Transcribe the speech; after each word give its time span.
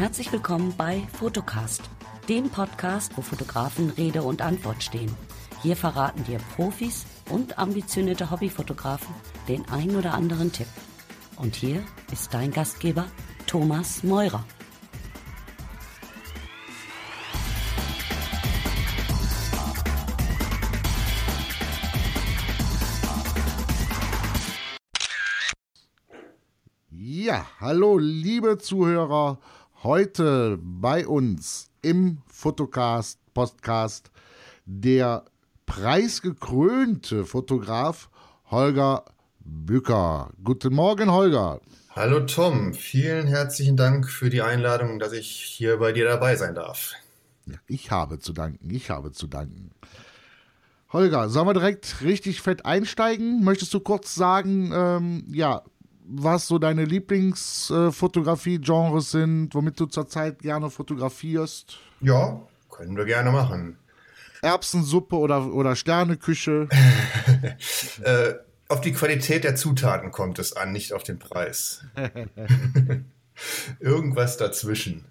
Herzlich 0.00 0.32
willkommen 0.32 0.72
bei 0.78 1.06
Fotocast, 1.12 1.82
dem 2.26 2.48
Podcast, 2.48 3.14
wo 3.18 3.20
Fotografen 3.20 3.90
Rede 3.90 4.22
und 4.22 4.40
Antwort 4.40 4.82
stehen. 4.82 5.14
Hier 5.60 5.76
verraten 5.76 6.24
dir 6.24 6.38
Profis 6.56 7.04
und 7.28 7.58
ambitionierte 7.58 8.30
Hobbyfotografen 8.30 9.14
den 9.46 9.68
ein 9.68 9.94
oder 9.94 10.14
anderen 10.14 10.52
Tipp. 10.52 10.68
Und 11.36 11.54
hier 11.54 11.84
ist 12.10 12.32
dein 12.32 12.50
Gastgeber 12.50 13.04
Thomas 13.46 14.02
Meurer. 14.02 14.42
Ja, 26.88 27.46
hallo 27.60 27.98
liebe 27.98 28.56
Zuhörer, 28.56 29.38
heute 29.82 30.58
bei 30.60 31.06
uns 31.06 31.70
im 31.80 32.18
Fotocast 32.26 33.18
Podcast 33.32 34.10
der 34.66 35.24
preisgekrönte 35.64 37.24
Fotograf 37.24 38.10
Holger 38.50 39.04
Bücker. 39.38 40.30
Guten 40.44 40.74
Morgen, 40.74 41.10
Holger. 41.10 41.60
Hallo 41.90 42.20
Tom, 42.20 42.74
vielen 42.74 43.26
herzlichen 43.26 43.76
Dank 43.76 44.10
für 44.10 44.28
die 44.28 44.42
Einladung, 44.42 44.98
dass 44.98 45.12
ich 45.12 45.30
hier 45.30 45.78
bei 45.78 45.92
dir 45.92 46.04
dabei 46.04 46.36
sein 46.36 46.54
darf. 46.54 46.92
Ja, 47.46 47.56
ich 47.66 47.90
habe 47.90 48.18
zu 48.18 48.34
danken, 48.34 48.68
ich 48.70 48.90
habe 48.90 49.12
zu 49.12 49.26
danken. 49.28 49.70
Holger, 50.92 51.30
sollen 51.30 51.46
wir 51.46 51.54
direkt 51.54 52.02
richtig 52.02 52.42
fett 52.42 52.66
einsteigen? 52.66 53.44
Möchtest 53.44 53.72
du 53.72 53.80
kurz 53.80 54.14
sagen, 54.14 54.72
ähm, 54.74 55.24
ja, 55.32 55.62
was 56.10 56.48
so 56.48 56.58
deine 56.58 56.84
Lieblingsfotografie-Genres 56.84 59.12
sind, 59.12 59.54
womit 59.54 59.78
du 59.78 59.86
zurzeit 59.86 60.40
gerne 60.40 60.68
fotografierst? 60.70 61.78
Ja, 62.00 62.40
können 62.70 62.96
wir 62.96 63.04
gerne 63.04 63.30
machen. 63.30 63.76
Erbsensuppe 64.42 65.16
oder, 65.16 65.52
oder 65.52 65.76
Sterneküche? 65.76 66.68
äh, 68.02 68.34
auf 68.68 68.80
die 68.80 68.92
Qualität 68.92 69.44
der 69.44 69.56
Zutaten 69.56 70.10
kommt 70.10 70.38
es 70.38 70.54
an, 70.54 70.72
nicht 70.72 70.92
auf 70.92 71.02
den 71.02 71.18
Preis. 71.18 71.84
Irgendwas 73.80 74.36
dazwischen. 74.36 75.06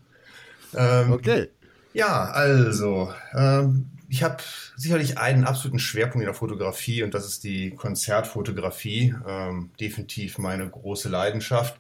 Ähm, 0.75 1.11
okay. 1.11 1.49
Ja, 1.93 2.25
also, 2.25 3.11
ähm, 3.33 3.89
ich 4.09 4.23
habe 4.23 4.37
sicherlich 4.75 5.17
einen 5.17 5.45
absoluten 5.45 5.79
Schwerpunkt 5.79 6.23
in 6.23 6.25
der 6.25 6.33
Fotografie 6.33 7.03
und 7.03 7.13
das 7.13 7.27
ist 7.27 7.43
die 7.43 7.71
Konzertfotografie. 7.71 9.13
Ähm, 9.27 9.69
definitiv 9.79 10.39
meine 10.39 10.67
große 10.67 11.09
Leidenschaft. 11.09 11.79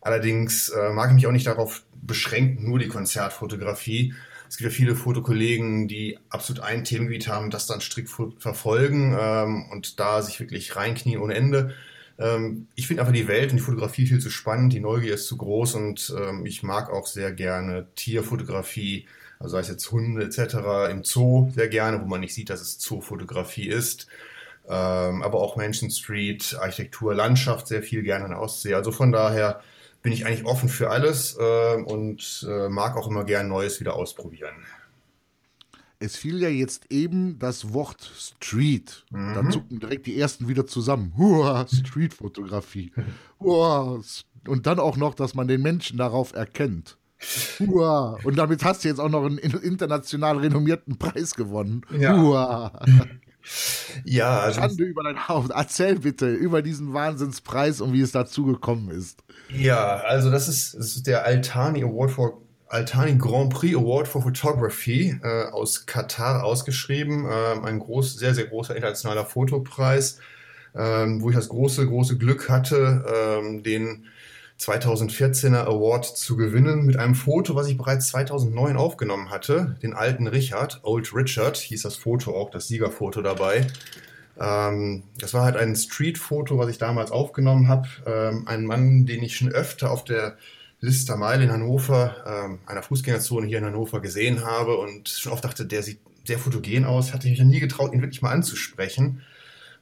Allerdings 0.00 0.70
äh, 0.70 0.90
mag 0.90 1.10
ich 1.10 1.14
mich 1.14 1.26
auch 1.26 1.32
nicht 1.32 1.46
darauf 1.46 1.84
beschränken, 1.94 2.66
nur 2.68 2.78
die 2.78 2.88
Konzertfotografie. 2.88 4.14
Es 4.48 4.56
gibt 4.56 4.70
ja 4.70 4.76
viele 4.76 4.94
Fotokollegen, 4.94 5.88
die 5.88 6.18
absolut 6.30 6.62
ein 6.62 6.84
Themengebiet 6.84 7.28
haben, 7.28 7.50
das 7.50 7.66
dann 7.66 7.80
strikt 7.80 8.10
verfolgen 8.38 9.16
ähm, 9.18 9.66
und 9.70 10.00
da 10.00 10.22
sich 10.22 10.40
wirklich 10.40 10.76
reinknien 10.76 11.20
ohne 11.20 11.34
Ende. 11.34 11.74
Ähm, 12.18 12.68
ich 12.74 12.86
finde 12.86 13.02
einfach 13.02 13.12
die 13.12 13.28
Welt 13.28 13.50
und 13.50 13.56
die 13.58 13.62
Fotografie 13.62 14.06
viel 14.06 14.20
zu 14.20 14.30
spannend, 14.30 14.72
die 14.72 14.80
Neugier 14.80 15.14
ist 15.14 15.26
zu 15.26 15.36
groß 15.36 15.74
und 15.74 16.14
ähm, 16.18 16.46
ich 16.46 16.62
mag 16.62 16.90
auch 16.90 17.06
sehr 17.06 17.32
gerne 17.32 17.88
Tierfotografie, 17.96 19.06
also 19.38 19.52
sei 19.52 19.60
es 19.60 19.68
jetzt 19.68 19.90
Hunde 19.92 20.24
etc. 20.24 20.90
im 20.90 21.04
Zoo 21.04 21.50
sehr 21.54 21.68
gerne, 21.68 22.00
wo 22.00 22.06
man 22.06 22.20
nicht 22.20 22.34
sieht, 22.34 22.50
dass 22.50 22.60
es 22.60 22.78
Zoofotografie 22.78 23.68
ist. 23.68 24.06
Ähm, 24.68 25.22
aber 25.22 25.40
auch 25.40 25.56
Mansion 25.56 25.90
Street, 25.90 26.56
Architektur, 26.60 27.14
Landschaft 27.14 27.68
sehr 27.68 27.82
viel 27.82 28.02
gerne 28.02 28.24
in 28.24 28.30
der 28.32 28.40
Ostsee. 28.40 28.74
Also 28.74 28.90
von 28.90 29.12
daher 29.12 29.60
bin 30.02 30.12
ich 30.12 30.26
eigentlich 30.26 30.44
offen 30.44 30.68
für 30.68 30.90
alles 30.90 31.36
äh, 31.38 31.76
und 31.82 32.46
äh, 32.48 32.68
mag 32.68 32.96
auch 32.96 33.08
immer 33.08 33.24
gern 33.24 33.48
Neues 33.48 33.80
wieder 33.80 33.94
ausprobieren. 33.94 34.54
Es 35.98 36.16
fiel 36.16 36.42
ja 36.42 36.48
jetzt 36.48 36.90
eben 36.90 37.38
das 37.38 37.72
Wort 37.72 38.10
Street. 38.16 39.04
Mhm. 39.10 39.34
Da 39.34 39.50
zucken 39.50 39.80
direkt 39.80 40.06
die 40.06 40.18
ersten 40.18 40.48
wieder 40.48 40.66
zusammen. 40.66 41.14
Hua, 41.16 41.66
Street-Fotografie. 41.66 42.92
Hua. 43.40 44.00
Und 44.46 44.66
dann 44.66 44.78
auch 44.78 44.96
noch, 44.96 45.14
dass 45.14 45.34
man 45.34 45.48
den 45.48 45.62
Menschen 45.62 45.98
darauf 45.98 46.34
erkennt. 46.34 46.98
Hua. 47.60 48.18
Und 48.24 48.36
damit 48.36 48.64
hast 48.64 48.84
du 48.84 48.88
jetzt 48.88 49.00
auch 49.00 49.08
noch 49.08 49.24
einen 49.24 49.38
international 49.38 50.38
renommierten 50.38 50.98
Preis 50.98 51.34
gewonnen. 51.34 51.82
Ja. 51.98 52.16
Hua. 52.16 52.72
Ja, 54.04 54.40
also 54.40 54.60
Schande 54.60 54.84
über 54.84 55.04
dein 55.04 55.28
Haupt. 55.28 55.50
Erzähl 55.50 55.98
bitte 56.00 56.28
über 56.28 56.62
diesen 56.62 56.92
Wahnsinnspreis 56.92 57.80
und 57.80 57.92
wie 57.92 58.00
es 58.00 58.12
dazu 58.12 58.44
gekommen 58.44 58.90
ist. 58.90 59.22
Ja, 59.48 59.98
also 59.98 60.30
das 60.30 60.48
ist, 60.48 60.74
das 60.74 60.96
ist 60.96 61.06
der 61.06 61.24
Altani 61.24 61.82
Award 61.82 62.10
for 62.10 62.42
Altani 62.68 63.16
Grand 63.16 63.52
Prix 63.52 63.76
Award 63.76 64.08
for 64.08 64.22
Photography 64.22 65.16
äh, 65.22 65.44
aus 65.52 65.86
Katar 65.86 66.44
ausgeschrieben. 66.44 67.24
Äh, 67.26 67.66
ein 67.66 67.78
groß, 67.78 68.16
sehr, 68.16 68.34
sehr 68.34 68.46
großer 68.46 68.74
internationaler 68.74 69.24
Fotopreis, 69.24 70.18
äh, 70.74 70.78
wo 70.80 71.30
ich 71.30 71.36
das 71.36 71.48
große, 71.48 71.86
große 71.86 72.18
Glück 72.18 72.48
hatte, 72.48 73.04
ähm, 73.08 73.62
den 73.62 74.06
2014er 74.60 75.64
Award 75.64 76.04
zu 76.16 76.36
gewinnen 76.36 76.86
mit 76.86 76.96
einem 76.96 77.14
Foto, 77.14 77.54
was 77.54 77.68
ich 77.68 77.76
bereits 77.76 78.08
2009 78.08 78.76
aufgenommen 78.76 79.30
hatte. 79.30 79.76
Den 79.82 79.92
alten 79.92 80.26
Richard, 80.26 80.80
Old 80.82 81.14
Richard, 81.14 81.58
hieß 81.58 81.82
das 81.82 81.96
Foto 81.96 82.34
auch, 82.34 82.50
das 82.50 82.68
Siegerfoto 82.68 83.20
dabei. 83.20 83.66
Ähm, 84.40 85.02
das 85.18 85.34
war 85.34 85.44
halt 85.44 85.56
ein 85.56 85.76
Street-Foto, 85.76 86.56
was 86.58 86.70
ich 86.70 86.78
damals 86.78 87.10
aufgenommen 87.10 87.68
habe. 87.68 87.88
Ähm, 88.06 88.44
ein 88.46 88.64
Mann, 88.64 89.04
den 89.04 89.22
ich 89.22 89.36
schon 89.36 89.52
öfter 89.52 89.90
auf 89.90 90.04
der 90.04 90.36
Lister 90.80 91.16
Meile 91.16 91.44
in 91.44 91.52
Hannover, 91.52 92.16
ähm, 92.26 92.58
einer 92.66 92.82
Fußgängerzone 92.82 93.46
hier 93.46 93.58
in 93.58 93.64
Hannover 93.64 94.00
gesehen 94.00 94.44
habe 94.44 94.78
und 94.78 95.08
schon 95.08 95.32
oft 95.32 95.44
dachte, 95.44 95.66
der 95.66 95.82
sieht 95.82 96.00
sehr 96.24 96.38
fotogen 96.38 96.84
aus, 96.84 97.12
hatte 97.12 97.28
mich 97.28 97.38
ja 97.38 97.44
nie 97.44 97.60
getraut, 97.60 97.92
ihn 97.92 98.02
wirklich 98.02 98.22
mal 98.22 98.32
anzusprechen. 98.32 99.22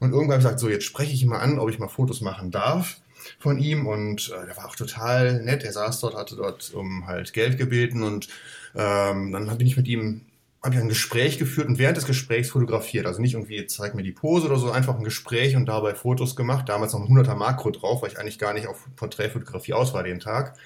Und 0.00 0.10
irgendwann 0.10 0.38
ich 0.38 0.44
gesagt, 0.44 0.60
so, 0.60 0.68
jetzt 0.68 0.84
spreche 0.84 1.12
ich 1.12 1.22
ihn 1.22 1.28
mal 1.28 1.38
an, 1.38 1.58
ob 1.58 1.70
ich 1.70 1.78
mal 1.78 1.88
Fotos 1.88 2.20
machen 2.20 2.50
darf 2.50 2.96
von 3.38 3.58
ihm 3.58 3.86
und 3.86 4.30
äh, 4.30 4.46
der 4.46 4.56
war 4.56 4.66
auch 4.66 4.76
total 4.76 5.42
nett. 5.42 5.64
Er 5.64 5.72
saß 5.72 6.00
dort, 6.00 6.14
hatte 6.14 6.36
dort 6.36 6.72
um 6.74 7.06
halt 7.06 7.32
Geld 7.32 7.58
gebeten 7.58 8.02
und 8.02 8.28
ähm, 8.74 9.32
dann 9.32 9.58
bin 9.58 9.66
ich 9.66 9.76
mit 9.76 9.88
ihm 9.88 10.22
habe 10.64 10.76
ich 10.76 10.80
ein 10.80 10.88
Gespräch 10.88 11.38
geführt 11.38 11.68
und 11.68 11.78
während 11.78 11.98
des 11.98 12.06
Gesprächs 12.06 12.48
fotografiert. 12.48 13.04
Also 13.04 13.20
nicht 13.20 13.34
irgendwie, 13.34 13.66
zeig 13.66 13.94
mir 13.94 14.02
die 14.02 14.12
Pose 14.12 14.46
oder 14.46 14.56
so, 14.56 14.70
einfach 14.70 14.96
ein 14.96 15.04
Gespräch 15.04 15.56
und 15.56 15.66
dabei 15.66 15.94
Fotos 15.94 16.36
gemacht. 16.36 16.70
Damals 16.70 16.94
noch 16.94 17.00
ein 17.00 17.06
100er 17.06 17.34
Makro 17.34 17.70
drauf, 17.70 18.00
weil 18.00 18.10
ich 18.10 18.18
eigentlich 18.18 18.38
gar 18.38 18.54
nicht 18.54 18.66
auf 18.66 18.88
Porträtfotografie 18.96 19.74
aus 19.74 19.92
war 19.92 20.02
den 20.02 20.20
Tag. 20.20 20.56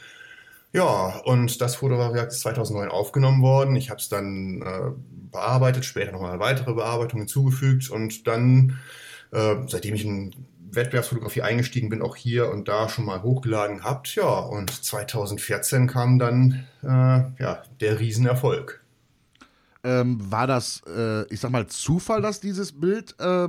Ja, 0.73 1.21
und 1.25 1.61
das 1.61 1.77
Foto 1.77 1.99
war 1.99 2.29
2009 2.29 2.89
aufgenommen 2.91 3.43
worden. 3.43 3.75
Ich 3.75 3.91
habe 3.91 4.01
es 4.01 4.09
dann 4.09 4.63
äh, 4.63 4.91
bearbeitet, 5.33 5.85
später 5.85 6.13
nochmal 6.13 6.39
weitere 6.39 6.75
Bearbeitungen 6.75 7.23
hinzugefügt 7.23 7.91
und 7.91 8.29
dann, 8.29 8.79
äh, 9.33 9.57
seitdem 9.67 9.95
ich 9.95 10.05
in 10.05 10.33
Wettbewerbsfotografie 10.71 11.43
eingestiegen 11.43 11.89
bin, 11.89 12.03
auch 12.03 12.17
hier 12.17 12.51
und 12.51 12.69
da 12.69 12.89
schon 12.89 13.05
mal 13.05 13.23
hochgeladen 13.23 13.79
gehabt. 13.79 14.15
Ja, 14.15 14.39
und 14.39 14.71
2014 14.71 15.87
kam 15.87 16.19
dann 16.19 16.67
äh, 16.83 16.87
ja, 16.87 17.63
der 17.81 18.01
Riesenerfolg. 18.01 18.83
Ähm, 19.85 20.19
war 20.31 20.47
das, 20.47 20.83
äh, 20.87 21.23
ich 21.33 21.41
sag 21.41 21.51
mal, 21.51 21.67
Zufall, 21.67 22.21
dass 22.21 22.41
dieses 22.41 22.73
Bild 22.73 23.15
äh, 23.21 23.49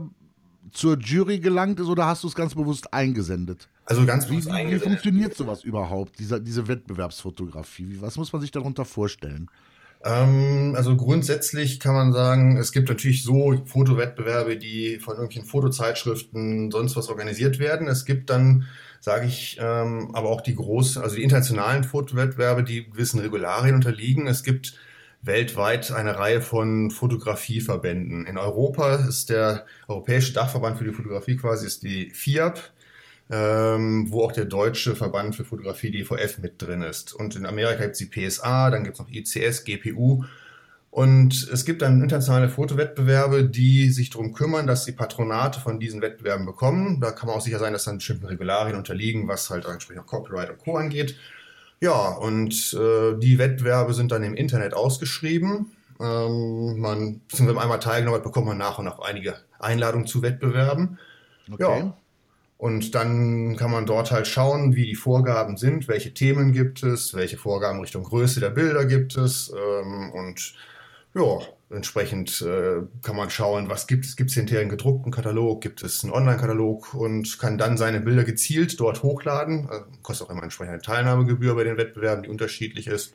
zur 0.71 0.97
Jury 0.97 1.39
gelangt 1.39 1.79
ist 1.79 1.87
oder 1.87 2.05
hast 2.05 2.23
du 2.23 2.27
es 2.27 2.35
ganz 2.35 2.53
bewusst 2.55 2.93
eingesendet? 2.93 3.67
Also 3.85 4.05
ganz 4.05 4.27
bewusst 4.27 4.47
wie, 4.47 4.51
eingesendet. 4.51 4.85
Wie 4.85 4.89
funktioniert 4.89 5.35
sowas 5.35 5.63
überhaupt, 5.63 6.19
diese, 6.19 6.39
diese 6.39 6.67
Wettbewerbsfotografie? 6.67 7.97
Was 8.01 8.17
muss 8.17 8.31
man 8.31 8.41
sich 8.41 8.51
darunter 8.51 8.85
vorstellen? 8.85 9.49
Ähm, 10.03 10.73
also 10.77 10.95
grundsätzlich 10.95 11.79
kann 11.79 11.93
man 11.93 12.13
sagen, 12.13 12.57
es 12.57 12.71
gibt 12.71 12.89
natürlich 12.89 13.23
so 13.23 13.61
Fotowettbewerbe, 13.65 14.57
die 14.57 14.99
von 14.99 15.15
irgendwelchen 15.15 15.49
Fotozeitschriften 15.49 16.71
sonst 16.71 16.95
was 16.95 17.09
organisiert 17.09 17.59
werden. 17.59 17.87
Es 17.87 18.05
gibt 18.05 18.29
dann, 18.29 18.67
sage 19.01 19.27
ich, 19.27 19.57
ähm, 19.61 20.11
aber 20.13 20.29
auch 20.29 20.41
die 20.41 20.55
großen, 20.55 21.01
also 21.01 21.15
die 21.15 21.23
internationalen 21.23 21.83
Fotowettbewerbe, 21.83 22.63
die 22.63 22.89
gewissen 22.89 23.19
Regularien 23.19 23.75
unterliegen. 23.75 24.27
Es 24.27 24.43
gibt 24.43 24.75
weltweit 25.21 25.91
eine 25.91 26.17
Reihe 26.17 26.41
von 26.41 26.91
Fotografieverbänden. 26.91 28.25
In 28.25 28.37
Europa 28.37 28.95
ist 28.95 29.29
der 29.29 29.65
Europäische 29.89 30.31
Dachverband 30.33 30.77
für 30.77 30.85
die 30.85 30.93
Fotografie 30.93 31.35
quasi 31.35 31.67
ist 31.67 31.83
die 31.83 32.09
FIAP 32.11 32.61
ähm, 33.29 34.07
wo 34.09 34.23
auch 34.23 34.31
der 34.31 34.45
deutsche 34.45 34.95
Verband 34.95 35.35
für 35.35 35.45
Fotografie 35.45 35.91
DVF 35.91 36.39
mit 36.39 36.61
drin 36.61 36.81
ist. 36.81 37.13
Und 37.13 37.35
in 37.35 37.45
Amerika 37.45 37.83
gibt 37.83 37.93
es 37.93 37.99
die 37.99 38.05
PSA, 38.05 38.71
dann 38.71 38.83
gibt 38.83 38.95
es 38.95 38.99
noch 38.99 39.09
ICS, 39.09 39.63
GPU. 39.65 40.23
Und 40.91 41.47
es 41.53 41.65
gibt 41.65 41.83
dann 41.83 42.01
internationale 42.01 42.49
Fotowettbewerbe, 42.49 43.43
die 43.43 43.91
sich 43.91 44.09
darum 44.09 44.33
kümmern, 44.33 44.65
dass 44.65 44.85
die 44.85 44.91
Patronate 44.91 45.59
von 45.59 45.79
diesen 45.79 46.01
Wettbewerben 46.01 46.47
bekommen. 46.47 46.99
Da 46.99 47.11
kann 47.11 47.27
man 47.27 47.37
auch 47.37 47.41
sicher 47.41 47.59
sein, 47.59 47.73
dass 47.73 47.83
dann 47.83 47.97
bestimmten 47.97 48.25
Regularien 48.25 48.75
unterliegen, 48.75 49.27
was 49.27 49.51
halt 49.51 49.65
entsprechend 49.65 50.07
Copyright 50.07 50.49
und 50.49 50.57
Co. 50.57 50.77
angeht. 50.77 51.15
Ja, 51.79 52.09
und 52.09 52.73
äh, 52.73 53.17
die 53.19 53.37
Wettbewerbe 53.37 53.93
sind 53.93 54.11
dann 54.11 54.23
im 54.23 54.33
Internet 54.33 54.73
ausgeschrieben. 54.73 55.71
Ähm, 55.99 56.79
man, 56.79 57.21
wenn 57.37 57.45
man 57.45 57.59
einmal 57.59 57.79
teilgenommen 57.79 58.17
hat, 58.17 58.23
bekommt 58.23 58.47
man 58.47 58.57
nach 58.57 58.79
und 58.79 58.85
nach 58.85 58.99
einige 58.99 59.35
Einladungen 59.59 60.07
zu 60.07 60.23
Wettbewerben. 60.23 60.97
Okay. 61.51 61.79
Ja, 61.79 61.97
Und 62.59 62.93
dann 62.93 63.55
kann 63.55 63.71
man 63.71 63.85
dort 63.85 64.11
halt 64.11 64.27
schauen, 64.27 64.75
wie 64.75 64.85
die 64.85 64.95
Vorgaben 64.95 65.55
sind, 65.55 65.87
welche 65.87 66.13
Themen 66.13 66.51
gibt 66.51 66.83
es, 66.83 67.13
welche 67.13 67.37
Vorgaben 67.37 67.79
Richtung 67.79 68.03
Größe 68.03 68.41
der 68.41 68.49
Bilder 68.49 68.85
gibt 68.85 69.15
es. 69.15 69.49
Ähm, 69.57 70.11
und 70.11 70.55
ja, 71.13 71.39
entsprechend 71.69 72.41
äh, 72.41 72.81
kann 73.01 73.15
man 73.15 73.29
schauen, 73.29 73.69
was 73.69 73.87
gibt 73.87 74.03
es. 74.03 74.17
Gibt 74.17 74.31
es 74.31 74.35
hinterher 74.35 74.59
einen 74.59 74.69
gedruckten 74.69 75.09
Katalog, 75.09 75.61
gibt 75.61 75.81
es 75.83 76.03
einen 76.03 76.11
Online-Katalog 76.11 76.93
und 76.95 77.39
kann 77.39 77.57
dann 77.57 77.77
seine 77.77 78.01
Bilder 78.01 78.25
gezielt 78.25 78.77
dort 78.81 79.03
hochladen. 79.03 79.69
Also 79.69 79.85
kostet 80.01 80.27
auch 80.27 80.31
immer 80.31 80.43
entsprechend 80.43 80.73
eine 80.73 80.81
Teilnahmegebühr 80.81 81.55
bei 81.55 81.63
den 81.63 81.77
Wettbewerben, 81.77 82.23
die 82.23 82.29
unterschiedlich 82.29 82.87
ist. 82.87 83.13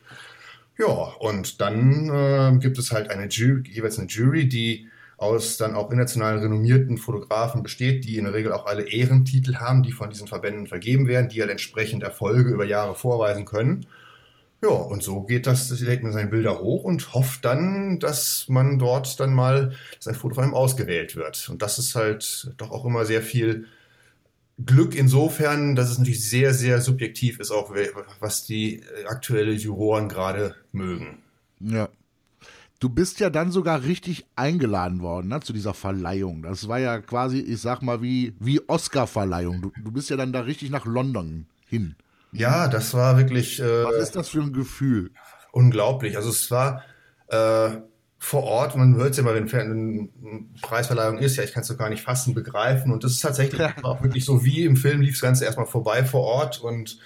Ja, 0.78 0.86
und 0.86 1.60
dann 1.60 2.08
äh, 2.08 2.58
gibt 2.60 2.78
es 2.78 2.92
halt 2.92 3.10
eine 3.10 3.26
Jury, 3.26 3.68
jeweils 3.68 3.98
eine 3.98 4.08
Jury, 4.08 4.48
die 4.48 4.88
aus 5.16 5.56
dann 5.56 5.74
auch 5.74 5.90
international 5.90 6.38
renommierten 6.38 6.98
Fotografen 6.98 7.62
besteht, 7.62 8.04
die 8.04 8.18
in 8.18 8.24
der 8.24 8.34
Regel 8.34 8.52
auch 8.52 8.66
alle 8.66 8.88
Ehrentitel 8.88 9.56
haben, 9.56 9.82
die 9.82 9.92
von 9.92 10.10
diesen 10.10 10.26
Verbänden 10.26 10.66
vergeben 10.66 11.06
werden, 11.06 11.28
die 11.28 11.40
halt 11.40 11.50
entsprechend 11.50 12.02
Erfolge 12.02 12.50
über 12.50 12.64
Jahre 12.64 12.94
vorweisen 12.94 13.44
können. 13.44 13.86
Ja, 14.62 14.70
und 14.70 15.02
so 15.02 15.22
geht 15.22 15.46
das, 15.46 15.78
lädt 15.80 16.02
man 16.02 16.12
seine 16.12 16.30
Bilder 16.30 16.58
hoch 16.58 16.84
und 16.84 17.12
hofft 17.12 17.44
dann, 17.44 17.98
dass 18.00 18.46
man 18.48 18.78
dort 18.78 19.20
dann 19.20 19.34
mal, 19.34 19.74
sein 20.00 20.14
Foto 20.14 20.36
von 20.36 20.44
einem 20.44 20.54
ausgewählt 20.54 21.16
wird. 21.16 21.48
Und 21.50 21.60
das 21.60 21.78
ist 21.78 21.94
halt 21.94 22.50
doch 22.56 22.70
auch 22.70 22.86
immer 22.86 23.04
sehr 23.04 23.20
viel 23.20 23.66
Glück 24.64 24.94
insofern, 24.94 25.74
dass 25.74 25.90
es 25.90 25.98
natürlich 25.98 26.28
sehr, 26.28 26.54
sehr 26.54 26.80
subjektiv 26.80 27.40
ist, 27.40 27.50
auch 27.50 27.74
was 28.20 28.46
die 28.46 28.82
aktuelle 29.06 29.52
Juroren 29.52 30.08
gerade 30.08 30.54
mögen. 30.72 31.18
Ja, 31.60 31.88
Du 32.84 32.90
bist 32.90 33.18
ja 33.18 33.30
dann 33.30 33.50
sogar 33.50 33.84
richtig 33.84 34.26
eingeladen 34.36 35.00
worden 35.00 35.28
ne, 35.28 35.40
zu 35.40 35.54
dieser 35.54 35.72
Verleihung. 35.72 36.42
Das 36.42 36.68
war 36.68 36.78
ja 36.78 37.00
quasi, 37.00 37.38
ich 37.38 37.62
sag 37.62 37.80
mal, 37.80 38.02
wie, 38.02 38.34
wie 38.40 38.60
Oscar-Verleihung. 38.68 39.62
Du, 39.62 39.72
du 39.82 39.90
bist 39.90 40.10
ja 40.10 40.18
dann 40.18 40.34
da 40.34 40.40
richtig 40.40 40.68
nach 40.68 40.84
London 40.84 41.46
hin. 41.66 41.94
Ja, 42.32 42.68
das 42.68 42.92
war 42.92 43.16
wirklich. 43.16 43.58
Äh, 43.58 43.84
Was 43.84 44.02
ist 44.02 44.16
das 44.16 44.28
für 44.28 44.42
ein 44.42 44.52
Gefühl? 44.52 45.12
Unglaublich. 45.50 46.18
Also 46.18 46.28
es 46.28 46.50
war 46.50 46.82
äh, 47.28 47.70
vor 48.18 48.42
Ort, 48.42 48.76
man 48.76 48.96
hört 48.96 49.12
es 49.12 49.16
ja 49.16 49.22
immer, 49.22 49.34
wenn 49.34 49.50
eine 49.50 50.08
Preisverleihung 50.60 51.16
ist, 51.16 51.36
ja, 51.36 51.42
ich 51.42 51.54
kann 51.54 51.62
es 51.62 51.68
doch 51.68 51.78
gar 51.78 51.88
nicht 51.88 52.02
fassen, 52.02 52.34
begreifen. 52.34 52.92
Und 52.92 53.02
das 53.02 53.12
ist 53.12 53.20
tatsächlich 53.20 53.62
auch 53.82 54.02
wirklich 54.02 54.26
so 54.26 54.44
wie 54.44 54.62
im 54.62 54.76
Film 54.76 55.00
lief 55.00 55.14
das 55.14 55.22
Ganze 55.22 55.46
erstmal 55.46 55.64
vorbei 55.64 56.04
vor 56.04 56.20
Ort 56.20 56.60
und 56.60 56.98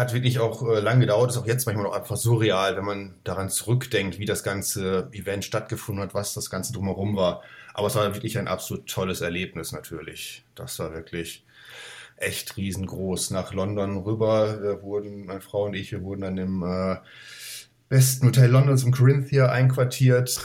hat 0.00 0.12
wirklich 0.12 0.38
auch 0.40 0.66
äh, 0.66 0.80
lang 0.80 1.00
gedauert, 1.00 1.30
ist 1.30 1.36
auch 1.36 1.46
jetzt 1.46 1.66
manchmal 1.66 1.84
noch 1.84 1.94
einfach 1.94 2.16
surreal, 2.16 2.76
wenn 2.76 2.84
man 2.84 3.14
daran 3.22 3.50
zurückdenkt, 3.50 4.18
wie 4.18 4.24
das 4.24 4.42
ganze 4.42 5.08
Event 5.12 5.44
stattgefunden 5.44 6.02
hat, 6.02 6.14
was 6.14 6.34
das 6.34 6.50
Ganze 6.50 6.72
drumherum 6.72 7.16
war. 7.16 7.42
Aber 7.74 7.86
es 7.86 7.94
war 7.94 8.12
wirklich 8.14 8.38
ein 8.38 8.48
absolut 8.48 8.86
tolles 8.88 9.20
Erlebnis 9.20 9.72
natürlich. 9.72 10.44
Das 10.54 10.78
war 10.78 10.92
wirklich 10.92 11.44
echt 12.16 12.56
riesengroß. 12.56 13.30
Nach 13.30 13.52
London 13.52 13.98
rüber 13.98 14.62
wir 14.62 14.82
wurden, 14.82 15.26
meine 15.26 15.40
Frau 15.40 15.64
und 15.64 15.74
ich, 15.74 15.92
wir 15.92 16.02
wurden 16.02 16.22
dann 16.22 16.38
im 16.38 16.62
äh, 16.62 16.96
besten 17.90 18.28
Hotel 18.28 18.48
Londons 18.48 18.84
im 18.84 18.92
Corinthia 18.92 19.50
einquartiert. 19.50 20.40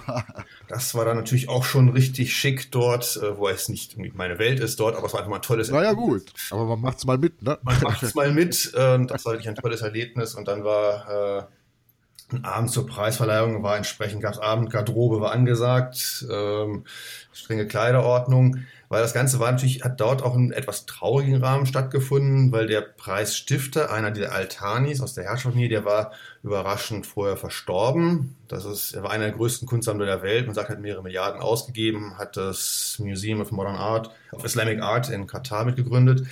das 0.68 0.94
war 0.94 1.04
dann 1.04 1.18
natürlich 1.18 1.48
auch 1.48 1.62
schon 1.62 1.90
richtig 1.90 2.34
schick 2.34 2.72
dort, 2.72 3.18
äh, 3.18 3.36
wo 3.36 3.48
es 3.48 3.68
nicht 3.68 3.96
meine 4.14 4.38
Welt 4.38 4.58
ist 4.60 4.80
dort, 4.80 4.96
aber 4.96 5.06
es 5.06 5.12
war 5.12 5.20
einfach 5.20 5.30
mal 5.30 5.36
ein 5.36 5.42
tolles 5.42 5.70
Naja, 5.70 5.92
gut, 5.92 6.32
aber 6.50 6.64
man 6.64 6.80
macht's 6.80 7.04
mal 7.04 7.18
mit, 7.18 7.42
ne? 7.42 7.58
Man 7.62 7.80
macht's 7.82 8.14
mal 8.14 8.32
mit 8.32 8.72
äh, 8.74 8.94
und 8.94 9.10
das 9.10 9.24
war 9.26 9.34
wirklich 9.34 9.48
ein 9.48 9.56
tolles 9.56 9.82
Erlebnis 9.82 10.34
und 10.34 10.48
dann 10.48 10.64
war 10.64 11.38
äh, 11.38 12.34
ein 12.34 12.44
Abend 12.44 12.70
zur 12.70 12.86
Preisverleihung, 12.86 13.62
war 13.62 13.76
entsprechend, 13.76 14.22
gab's 14.22 14.38
Abendgarderobe, 14.38 15.20
war 15.20 15.32
angesagt, 15.32 16.26
ähm, 16.32 16.84
strenge 17.32 17.66
Kleiderordnung 17.66 18.56
weil 18.90 19.02
das 19.02 19.14
Ganze 19.14 19.38
war 19.38 19.52
natürlich, 19.52 19.84
hat 19.84 20.00
dort 20.00 20.24
auch 20.24 20.34
in 20.34 20.50
etwas 20.50 20.84
traurigen 20.84 21.36
Rahmen 21.36 21.64
stattgefunden, 21.64 22.50
weil 22.50 22.66
der 22.66 22.80
Preisstifter, 22.80 23.92
einer 23.92 24.10
dieser 24.10 24.32
Altanis 24.32 25.00
aus 25.00 25.14
der 25.14 25.24
Herrschaftsfamilie, 25.24 25.68
der 25.68 25.84
war 25.84 26.10
überraschend 26.42 27.06
vorher 27.06 27.36
verstorben. 27.36 28.34
Das 28.48 28.64
ist, 28.64 28.94
er 28.94 29.04
war 29.04 29.12
einer 29.12 29.26
der 29.26 29.34
größten 29.34 29.68
Kunstsammler 29.68 30.06
der 30.06 30.22
Welt. 30.22 30.46
Man 30.46 30.56
sagt, 30.56 30.70
hat 30.70 30.80
mehrere 30.80 31.04
Milliarden 31.04 31.40
ausgegeben, 31.40 32.18
hat 32.18 32.36
das 32.36 32.96
Museum 32.98 33.40
of 33.40 33.52
Modern 33.52 33.76
Art, 33.76 34.10
of 34.32 34.44
Islamic 34.44 34.82
Art 34.82 35.08
in 35.08 35.28
Katar 35.28 35.64
mitgegründet. 35.64 36.26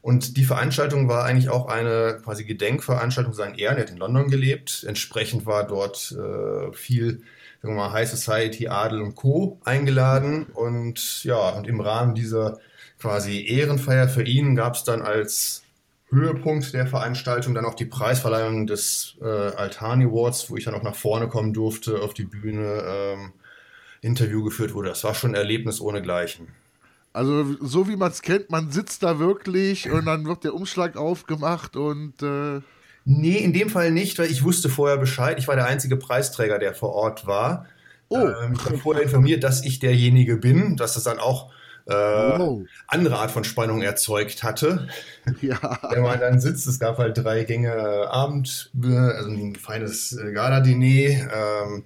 Und 0.00 0.36
die 0.36 0.44
Veranstaltung 0.44 1.08
war 1.08 1.24
eigentlich 1.24 1.48
auch 1.48 1.66
eine 1.66 2.20
quasi 2.22 2.44
Gedenkveranstaltung 2.44 3.32
seinen 3.32 3.56
Ehren. 3.56 3.76
Er 3.76 3.82
hat 3.82 3.90
in 3.90 3.96
London 3.96 4.28
gelebt. 4.30 4.84
Entsprechend 4.86 5.46
war 5.46 5.66
dort 5.66 6.12
äh, 6.12 6.72
viel 6.74 7.22
sagen 7.64 7.76
wir 7.76 7.84
mal, 7.84 7.92
High 7.92 8.10
Society, 8.10 8.68
Adel 8.68 9.00
und 9.00 9.14
Co. 9.14 9.58
eingeladen. 9.64 10.44
Und 10.52 11.24
ja, 11.24 11.48
und 11.48 11.66
im 11.66 11.80
Rahmen 11.80 12.14
dieser 12.14 12.58
quasi 12.98 13.46
Ehrenfeier 13.46 14.06
für 14.06 14.22
ihn 14.22 14.54
gab 14.54 14.74
es 14.74 14.84
dann 14.84 15.00
als 15.00 15.62
Höhepunkt 16.10 16.74
der 16.74 16.86
Veranstaltung 16.86 17.54
dann 17.54 17.64
auch 17.64 17.72
die 17.72 17.86
Preisverleihung 17.86 18.66
des 18.66 19.16
äh, 19.22 19.24
Altani 19.24 20.04
Awards, 20.04 20.50
wo 20.50 20.58
ich 20.58 20.64
dann 20.64 20.74
auch 20.74 20.82
nach 20.82 20.94
vorne 20.94 21.26
kommen 21.26 21.54
durfte, 21.54 22.02
auf 22.02 22.12
die 22.12 22.24
Bühne 22.24 22.82
ähm, 22.86 23.32
Interview 24.02 24.44
geführt 24.44 24.74
wurde. 24.74 24.90
Das 24.90 25.02
war 25.02 25.14
schon 25.14 25.30
ein 25.30 25.36
Erlebnis 25.36 25.80
ohnegleichen. 25.80 26.48
Also 27.14 27.56
so 27.62 27.88
wie 27.88 27.96
man 27.96 28.10
es 28.10 28.20
kennt, 28.20 28.50
man 28.50 28.72
sitzt 28.72 29.02
da 29.02 29.18
wirklich 29.18 29.90
und 29.90 30.04
dann 30.04 30.26
wird 30.26 30.44
der 30.44 30.52
Umschlag 30.52 30.98
aufgemacht 30.98 31.76
und 31.76 32.22
äh 32.22 32.60
Nee, 33.04 33.38
in 33.38 33.52
dem 33.52 33.68
Fall 33.68 33.90
nicht, 33.90 34.18
weil 34.18 34.30
ich 34.30 34.44
wusste 34.44 34.68
vorher 34.68 34.96
Bescheid. 34.96 35.38
Ich 35.38 35.46
war 35.48 35.56
der 35.56 35.66
einzige 35.66 35.96
Preisträger, 35.96 36.58
der 36.58 36.74
vor 36.74 36.94
Ort 36.94 37.26
war. 37.26 37.66
Oh. 38.08 38.16
Ähm, 38.16 38.54
ich 38.54 38.64
habe 38.64 38.78
vorher 38.78 39.02
informiert, 39.02 39.44
dass 39.44 39.64
ich 39.64 39.78
derjenige 39.78 40.36
bin, 40.36 40.76
dass 40.76 40.96
es 40.96 41.04
dann 41.04 41.18
auch 41.18 41.50
äh, 41.86 41.92
wow. 41.92 42.62
andere 42.86 43.18
Art 43.18 43.30
von 43.30 43.44
Spannung 43.44 43.82
erzeugt 43.82 44.42
hatte. 44.42 44.88
Ja. 45.40 45.78
Wenn 45.90 46.02
man 46.02 46.20
dann 46.20 46.38
sitzt, 46.38 46.66
es 46.66 46.78
gab 46.78 46.98
halt 46.98 47.16
drei 47.16 47.44
Gänge 47.44 47.72
Abend, 48.10 48.70
also 48.82 49.30
ein 49.30 49.56
feines 49.56 50.18
Gala-Diner, 50.34 51.32
ähm, 51.64 51.84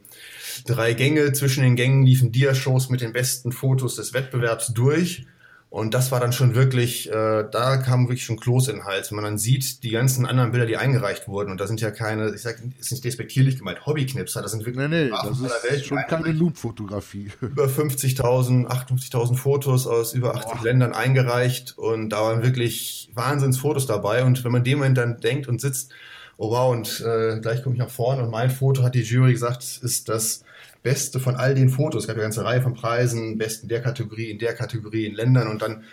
drei 0.67 0.93
Gänge, 0.95 1.33
zwischen 1.33 1.63
den 1.63 1.77
Gängen 1.77 2.05
liefen 2.05 2.33
Dia-Shows 2.33 2.91
mit 2.91 3.01
den 3.01 3.13
besten 3.13 3.53
Fotos 3.53 3.95
des 3.95 4.15
Wettbewerbs 4.15 4.75
durch. 4.75 5.25
Und 5.71 5.93
das 5.93 6.11
war 6.11 6.19
dann 6.19 6.33
schon 6.33 6.55
wirklich, 6.55 7.11
äh, 7.11 7.45
da 7.51 7.77
kam 7.77 8.05
wirklich 8.09 8.25
schon 8.25 8.41
Kloß 8.41 8.69
in 8.69 8.77
den 8.77 8.85
Hals. 8.87 9.11
Wenn 9.11 9.17
man 9.17 9.25
dann 9.25 9.39
sieht, 9.39 9.83
die 9.83 9.91
ganzen 9.91 10.25
anderen 10.25 10.51
Bilder, 10.51 10.65
die 10.65 10.79
eingereicht 10.79 11.29
wurden, 11.29 11.51
und 11.51 11.61
da 11.61 11.67
sind 11.67 11.83
ja 11.83 11.91
keine, 11.91 12.35
ich 12.35 12.41
sag, 12.41 12.57
ist 12.81 12.91
nicht 12.91 13.05
despektierlich 13.05 13.59
gemeint, 13.59 13.85
Hobbyknipser, 13.85 14.41
das 14.41 14.53
sind 14.53 14.65
wirklich. 14.65 14.89
Nee, 14.89 15.05
nee, 15.05 15.11
das 15.11 15.39
ist 15.39 15.71
Welt 15.71 15.85
schon 15.85 15.99
keine 16.09 16.33
Loop-Fotografie. 16.33 17.31
Über 17.43 17.67
50.000, 17.67 18.67
58.000 18.67 19.37
Fotos 19.37 19.87
aus 19.87 20.15
über 20.15 20.37
80 20.37 20.53
Boah. 20.53 20.65
Ländern 20.65 20.95
eingereicht 20.95 21.77
und 21.77 22.09
da 22.11 22.23
waren 22.23 22.43
wirklich 22.43 23.11
Wahnsinnsfotos 23.13 23.87
dabei. 23.87 24.25
Und 24.25 24.43
wenn 24.45 24.53
man 24.53 24.65
dem 24.65 24.79
Moment 24.79 24.97
dann 24.97 25.21
denkt 25.21 25.49
und 25.49 25.61
sitzt, 25.61 25.93
oh 26.39 26.51
wow, 26.51 26.73
und 26.73 27.01
äh, 27.01 27.41
gleich 27.41 27.63
komme 27.63 27.75
ich 27.75 27.81
nach 27.81 27.91
vorne 27.91 28.23
und 28.23 28.31
mein 28.31 28.51
Foto 28.51 28.83
hat 28.83 28.95
die 28.95 29.03
Jury 29.03 29.33
gesagt, 29.33 29.65
ist 29.83 30.09
das 30.09 30.45
Beste 30.83 31.21
von 31.21 31.37
all 31.37 31.55
den 31.55 31.71
Fotos. 31.71 32.05
Es 32.05 32.07
gab 32.07 32.17
eine 32.17 32.23
ganze 32.23 32.45
Reihe 32.45 32.63
von 32.63 32.75
Preisen, 32.75 33.39
Besten 33.39 33.69
der 33.69 33.83
Kategorie, 33.83 34.31
in 34.31 34.39
der 34.39 34.55
Kategorie, 34.55 35.07
in 35.07 35.15
Ländern 35.15 35.49
und 35.49 35.63
dann 35.63 35.85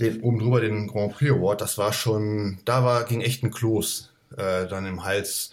den, 0.00 0.20
oben 0.22 0.38
drüber 0.38 0.60
den 0.60 0.86
Grand 0.86 1.14
Prix 1.14 1.30
Award. 1.32 1.60
Das 1.60 1.78
war 1.78 1.92
schon, 1.92 2.58
da 2.64 2.84
war, 2.84 3.04
ging 3.04 3.20
echt 3.20 3.42
ein 3.42 3.50
Kloß 3.50 4.12
äh, 4.36 4.66
dann 4.66 4.86
im 4.86 5.04
Hals. 5.04 5.52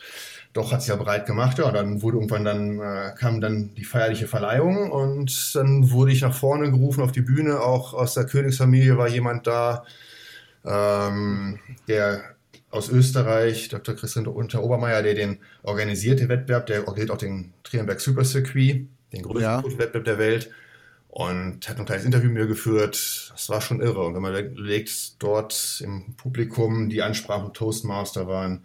Doch 0.53 0.71
hat 0.73 0.81
sich 0.81 0.89
ja 0.89 0.97
bereit 0.97 1.25
gemacht, 1.25 1.59
ja, 1.59 1.71
dann 1.71 2.01
wurde 2.01 2.17
irgendwann 2.17 2.43
dann, 2.43 2.79
äh, 2.79 3.13
kam 3.17 3.39
dann 3.39 3.73
die 3.75 3.85
feierliche 3.85 4.27
Verleihung 4.27 4.91
und 4.91 5.55
dann 5.55 5.91
wurde 5.91 6.11
ich 6.11 6.21
nach 6.21 6.33
vorne 6.33 6.69
gerufen 6.69 7.01
auf 7.01 7.13
die 7.13 7.21
Bühne. 7.21 7.61
Auch 7.61 7.93
aus 7.93 8.15
der 8.15 8.25
Königsfamilie 8.25 8.97
war 8.97 9.07
jemand 9.07 9.47
da, 9.47 9.85
ähm, 10.65 11.59
der 11.87 12.35
aus 12.71 12.89
Österreich, 12.89 13.69
Dr. 13.69 13.95
Christian 13.95 14.27
Unter 14.27 14.63
Obermeier, 14.63 15.03
der 15.03 15.13
den 15.13 15.39
organisiert, 15.63 16.19
den 16.19 16.29
Wettbewerb, 16.29 16.65
der 16.65 16.87
organisiert 16.87 17.11
auch 17.11 17.17
den 17.17 17.53
Trienberg 17.63 17.99
Super 17.99 18.23
Circuit, 18.23 18.87
den 19.11 19.23
größten 19.23 19.41
ja. 19.43 19.63
Wettbewerb 19.63 20.05
der 20.05 20.17
Welt. 20.17 20.49
Und 21.09 21.67
hat 21.67 21.77
ein 21.77 21.85
kleines 21.85 22.05
Interview 22.05 22.29
mit 22.29 22.43
mir 22.43 22.47
geführt. 22.47 23.31
Das 23.33 23.49
war 23.49 23.59
schon 23.59 23.81
irre. 23.81 24.05
Und 24.05 24.15
wenn 24.15 24.21
man 24.21 24.33
überlegt, 24.33 25.21
dort 25.21 25.81
im 25.83 26.15
Publikum 26.15 26.87
die 26.87 27.01
Ansprachen 27.01 27.53
Toastmaster 27.53 28.27
waren, 28.27 28.63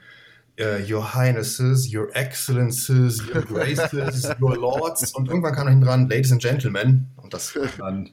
uh, 0.60 0.78
Your 0.88 1.14
Highnesses, 1.14 1.92
Your 1.92 2.14
Excellences, 2.14 3.20
Your 3.34 3.42
Graces, 3.42 4.30
Your 4.40 4.56
Lords. 4.56 5.12
Und 5.12 5.26
irgendwann 5.26 5.56
kam 5.56 5.66
hinten 5.66 5.84
dran, 5.84 6.08
Ladies 6.08 6.30
and 6.30 6.40
Gentlemen. 6.40 7.08
Und 7.16 7.34
das 7.34 7.56
war 7.56 7.68
dann 7.78 8.10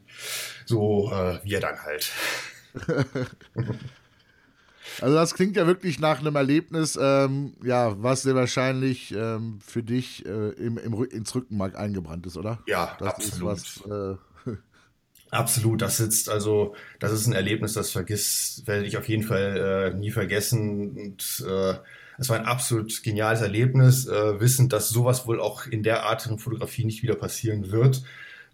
so, 0.65 1.11
uh, 1.11 1.37
wir 1.43 1.59
dann 1.59 1.79
halt. 1.83 2.11
Also 5.01 5.15
das 5.15 5.33
klingt 5.33 5.55
ja 5.55 5.67
wirklich 5.67 5.99
nach 5.99 6.19
einem 6.19 6.35
Erlebnis, 6.35 6.97
ähm, 7.01 7.53
ja, 7.63 7.95
was 8.01 8.23
sehr 8.23 8.35
wahrscheinlich 8.35 9.13
ähm, 9.15 9.59
für 9.65 9.83
dich 9.83 10.25
äh, 10.25 10.49
im, 10.51 10.77
im, 10.77 11.03
ins 11.05 11.33
Rückenmark 11.35 11.77
eingebrannt 11.77 12.25
ist, 12.25 12.37
oder? 12.37 12.59
Ja, 12.67 12.95
das 12.99 13.15
absolut. 13.15 13.57
Ist 13.57 13.89
was, 13.89 14.17
äh, 14.47 14.51
absolut, 15.31 15.81
das 15.81 15.97
sitzt, 15.97 16.29
also 16.29 16.75
das 16.99 17.11
ist 17.11 17.27
ein 17.27 17.33
Erlebnis, 17.33 17.73
das 17.73 17.91
vergisst, 17.91 18.67
werde 18.67 18.85
ich 18.85 18.97
auf 18.97 19.07
jeden 19.07 19.23
Fall 19.23 19.91
äh, 19.93 19.97
nie 19.97 20.11
vergessen. 20.11 20.91
Und 20.97 21.45
äh, 21.47 21.75
es 22.17 22.29
war 22.29 22.37
ein 22.37 22.45
absolut 22.45 23.03
geniales 23.03 23.41
Erlebnis, 23.41 24.07
äh, 24.07 24.39
wissend, 24.39 24.73
dass 24.73 24.89
sowas 24.89 25.25
wohl 25.27 25.39
auch 25.39 25.65
in 25.65 25.83
der 25.83 26.03
Art 26.03 26.21
von 26.21 26.39
Fotografie 26.39 26.85
nicht 26.85 27.03
wieder 27.03 27.15
passieren 27.15 27.71
wird. 27.71 28.03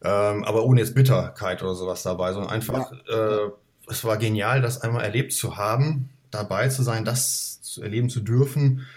Ähm, 0.02 0.46
aber 0.46 0.64
ohne 0.64 0.80
jetzt 0.80 0.96
Bitterkeit 0.96 1.62
oder 1.62 1.76
sowas 1.76 2.04
dabei, 2.04 2.32
sondern 2.32 2.52
einfach 2.52 2.92
ja. 3.10 3.46
äh, 3.46 3.50
es 3.90 4.04
war 4.04 4.18
genial, 4.18 4.62
das 4.62 4.82
einmal 4.82 5.04
erlebt 5.04 5.34
zu 5.34 5.58
haben, 5.58 6.10
dabei 6.32 6.70
zu 6.70 6.84
sein, 6.84 7.06
das 7.06 7.62
zu 7.62 7.82
erleben 7.82 8.10
zu 8.10 8.20
dürfen. 8.22 8.88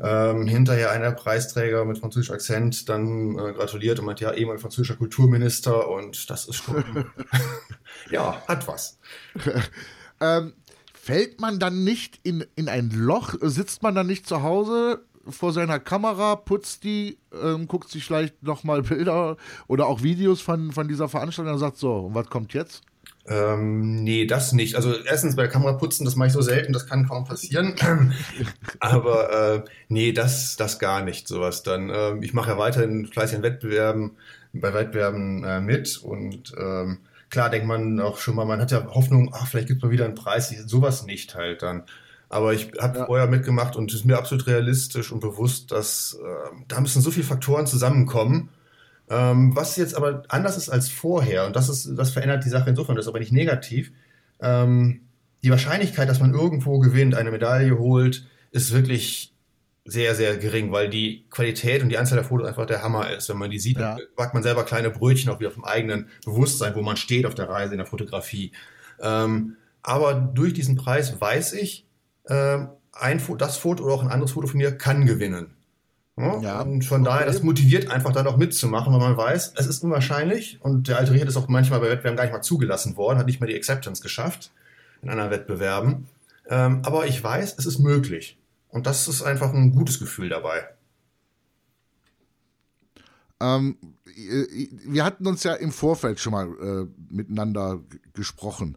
Ähm, 0.00 0.46
hinterher 0.46 0.92
einer 0.92 1.10
Preisträger 1.10 1.84
mit 1.84 1.98
französischem 1.98 2.36
Akzent 2.36 2.88
dann 2.88 3.36
äh, 3.36 3.52
gratuliert 3.52 3.98
und 3.98 4.04
meint, 4.04 4.20
ja, 4.20 4.32
ehemaliger 4.32 4.62
französischer 4.62 4.94
Kulturminister 4.94 5.88
und 5.88 6.30
das 6.30 6.46
ist 6.46 6.54
schon, 6.54 6.84
ja, 8.10 8.40
hat 8.46 8.68
was. 8.68 9.00
ähm, 10.20 10.52
fällt 10.94 11.40
man 11.40 11.58
dann 11.58 11.82
nicht 11.82 12.20
in, 12.22 12.44
in 12.54 12.68
ein 12.68 12.90
Loch? 12.90 13.34
Sitzt 13.40 13.82
man 13.82 13.96
dann 13.96 14.06
nicht 14.06 14.28
zu 14.28 14.44
Hause 14.44 15.04
vor 15.30 15.52
seiner 15.52 15.80
Kamera, 15.80 16.36
putzt 16.36 16.84
die, 16.84 17.18
ähm, 17.32 17.66
guckt 17.66 17.90
sich 17.90 18.04
vielleicht 18.04 18.42
nochmal 18.42 18.82
Bilder 18.82 19.36
oder 19.66 19.86
auch 19.86 20.02
Videos 20.02 20.40
von, 20.40 20.72
von 20.72 20.86
dieser 20.86 21.08
Veranstaltung 21.08 21.54
und 21.54 21.58
sagt 21.58 21.76
so, 21.76 22.06
und 22.06 22.14
was 22.14 22.28
kommt 22.28 22.54
jetzt? 22.54 22.82
Ähm, 23.28 24.02
nee, 24.04 24.26
das 24.26 24.52
nicht. 24.52 24.74
Also 24.74 24.94
erstens 25.04 25.36
bei 25.36 25.42
der 25.42 25.50
Kamera 25.50 25.74
putzen, 25.74 26.04
das 26.04 26.16
mache 26.16 26.28
ich 26.28 26.32
so 26.32 26.40
selten, 26.40 26.72
das 26.72 26.86
kann 26.86 27.06
kaum 27.06 27.24
passieren. 27.24 27.74
Aber 28.80 29.54
äh, 29.56 29.62
nee, 29.88 30.12
das, 30.12 30.56
das 30.56 30.78
gar 30.78 31.02
nicht, 31.02 31.28
sowas 31.28 31.62
dann. 31.62 31.90
Ähm, 31.94 32.22
ich 32.22 32.32
mache 32.32 32.50
ja 32.50 32.58
weiterhin 32.58 33.06
fleißig 33.06 33.36
in 33.36 33.42
Wettbewerben, 33.42 34.12
bei 34.54 34.72
Wettbewerben 34.72 35.44
äh, 35.44 35.60
mit 35.60 35.98
und 35.98 36.54
ähm, 36.58 37.00
klar 37.28 37.50
denkt 37.50 37.66
man 37.66 38.00
auch 38.00 38.18
schon 38.18 38.34
mal, 38.34 38.46
man 38.46 38.60
hat 38.60 38.70
ja 38.70 38.86
Hoffnung, 38.86 39.30
ach, 39.34 39.46
vielleicht 39.46 39.68
gibt 39.68 39.78
es 39.78 39.84
mal 39.84 39.90
wieder 39.90 40.06
einen 40.06 40.14
Preis, 40.14 40.48
sowas 40.66 41.04
nicht 41.04 41.34
halt 41.34 41.62
dann. 41.62 41.84
Aber 42.30 42.52
ich 42.54 42.72
habe 42.78 43.00
ja. 43.00 43.06
vorher 43.06 43.26
mitgemacht 43.26 43.76
und 43.76 43.90
es 43.90 44.00
ist 44.00 44.04
mir 44.04 44.18
absolut 44.18 44.46
realistisch 44.46 45.12
und 45.12 45.20
bewusst, 45.20 45.70
dass 45.70 46.18
äh, 46.22 46.56
da 46.66 46.80
müssen 46.80 47.02
so 47.02 47.10
viele 47.10 47.26
Faktoren 47.26 47.66
zusammenkommen. 47.66 48.50
Ähm, 49.10 49.56
was 49.56 49.76
jetzt 49.76 49.94
aber 49.94 50.22
anders 50.28 50.56
ist 50.56 50.68
als 50.68 50.88
vorher, 50.88 51.46
und 51.46 51.56
das, 51.56 51.68
ist, 51.68 51.96
das 51.96 52.10
verändert 52.10 52.44
die 52.44 52.50
Sache 52.50 52.68
insofern, 52.68 52.96
das 52.96 53.06
ist 53.06 53.08
aber 53.08 53.20
nicht 53.20 53.32
negativ. 53.32 53.92
Ähm, 54.40 55.02
die 55.42 55.50
Wahrscheinlichkeit, 55.50 56.08
dass 56.08 56.20
man 56.20 56.34
irgendwo 56.34 56.78
gewinnt, 56.78 57.14
eine 57.14 57.30
Medaille 57.30 57.78
holt, 57.78 58.26
ist 58.50 58.72
wirklich 58.72 59.32
sehr, 59.84 60.14
sehr 60.14 60.36
gering, 60.36 60.70
weil 60.70 60.90
die 60.90 61.24
Qualität 61.30 61.82
und 61.82 61.88
die 61.88 61.96
Anzahl 61.96 62.16
der 62.16 62.24
Fotos 62.24 62.46
einfach 62.46 62.66
der 62.66 62.82
Hammer 62.82 63.10
ist. 63.10 63.28
Wenn 63.30 63.38
man 63.38 63.50
die 63.50 63.58
sieht, 63.58 63.78
ja. 63.78 63.96
dann 63.96 64.06
backt 64.16 64.34
man 64.34 64.42
selber 64.42 64.64
kleine 64.64 64.90
Brötchen 64.90 65.30
auch 65.30 65.40
wieder 65.40 65.50
vom 65.50 65.64
eigenen 65.64 66.08
Bewusstsein, 66.24 66.74
wo 66.74 66.82
man 66.82 66.98
steht 66.98 67.24
auf 67.24 67.34
der 67.34 67.48
Reise 67.48 67.72
in 67.72 67.78
der 67.78 67.86
Fotografie. 67.86 68.52
Ähm, 69.00 69.56
aber 69.82 70.14
durch 70.14 70.52
diesen 70.52 70.76
Preis 70.76 71.18
weiß 71.18 71.54
ich, 71.54 71.86
äh, 72.24 72.58
ein, 72.92 73.22
das 73.38 73.56
Foto 73.56 73.84
oder 73.84 73.94
auch 73.94 74.02
ein 74.02 74.10
anderes 74.10 74.32
Foto 74.32 74.46
von 74.46 74.58
mir 74.58 74.76
kann 74.76 75.06
gewinnen. 75.06 75.54
Ja? 76.42 76.60
Und 76.62 76.84
von 76.84 77.02
okay. 77.02 77.10
daher, 77.10 77.26
das 77.26 77.42
motiviert 77.42 77.90
einfach 77.90 78.12
dann 78.12 78.26
auch 78.26 78.36
mitzumachen, 78.36 78.92
weil 78.92 79.00
man 79.00 79.16
weiß, 79.16 79.54
es 79.56 79.66
ist 79.66 79.82
unwahrscheinlich 79.82 80.58
und 80.62 80.88
der 80.88 80.98
alte 80.98 81.12
Richter 81.12 81.28
ist 81.28 81.36
auch 81.36 81.48
manchmal 81.48 81.80
bei 81.80 81.90
Wettbewerben 81.90 82.16
gar 82.16 82.24
nicht 82.24 82.32
mal 82.32 82.42
zugelassen 82.42 82.96
worden, 82.96 83.18
hat 83.18 83.26
nicht 83.26 83.40
mal 83.40 83.46
die 83.46 83.56
Acceptance 83.56 84.02
geschafft 84.02 84.50
in 85.02 85.10
anderen 85.10 85.30
Wettbewerben. 85.30 86.06
Ähm, 86.48 86.82
aber 86.84 87.06
ich 87.06 87.22
weiß, 87.22 87.56
es 87.58 87.66
ist 87.66 87.78
möglich. 87.78 88.38
Und 88.68 88.86
das 88.86 89.08
ist 89.08 89.22
einfach 89.22 89.52
ein 89.52 89.72
gutes 89.72 89.98
Gefühl 89.98 90.28
dabei. 90.28 90.68
Ähm, 93.40 93.76
wir 94.86 95.04
hatten 95.04 95.26
uns 95.26 95.44
ja 95.44 95.54
im 95.54 95.72
Vorfeld 95.72 96.18
schon 96.20 96.32
mal 96.32 96.48
äh, 96.60 97.14
miteinander 97.14 97.80
gesprochen. 98.12 98.76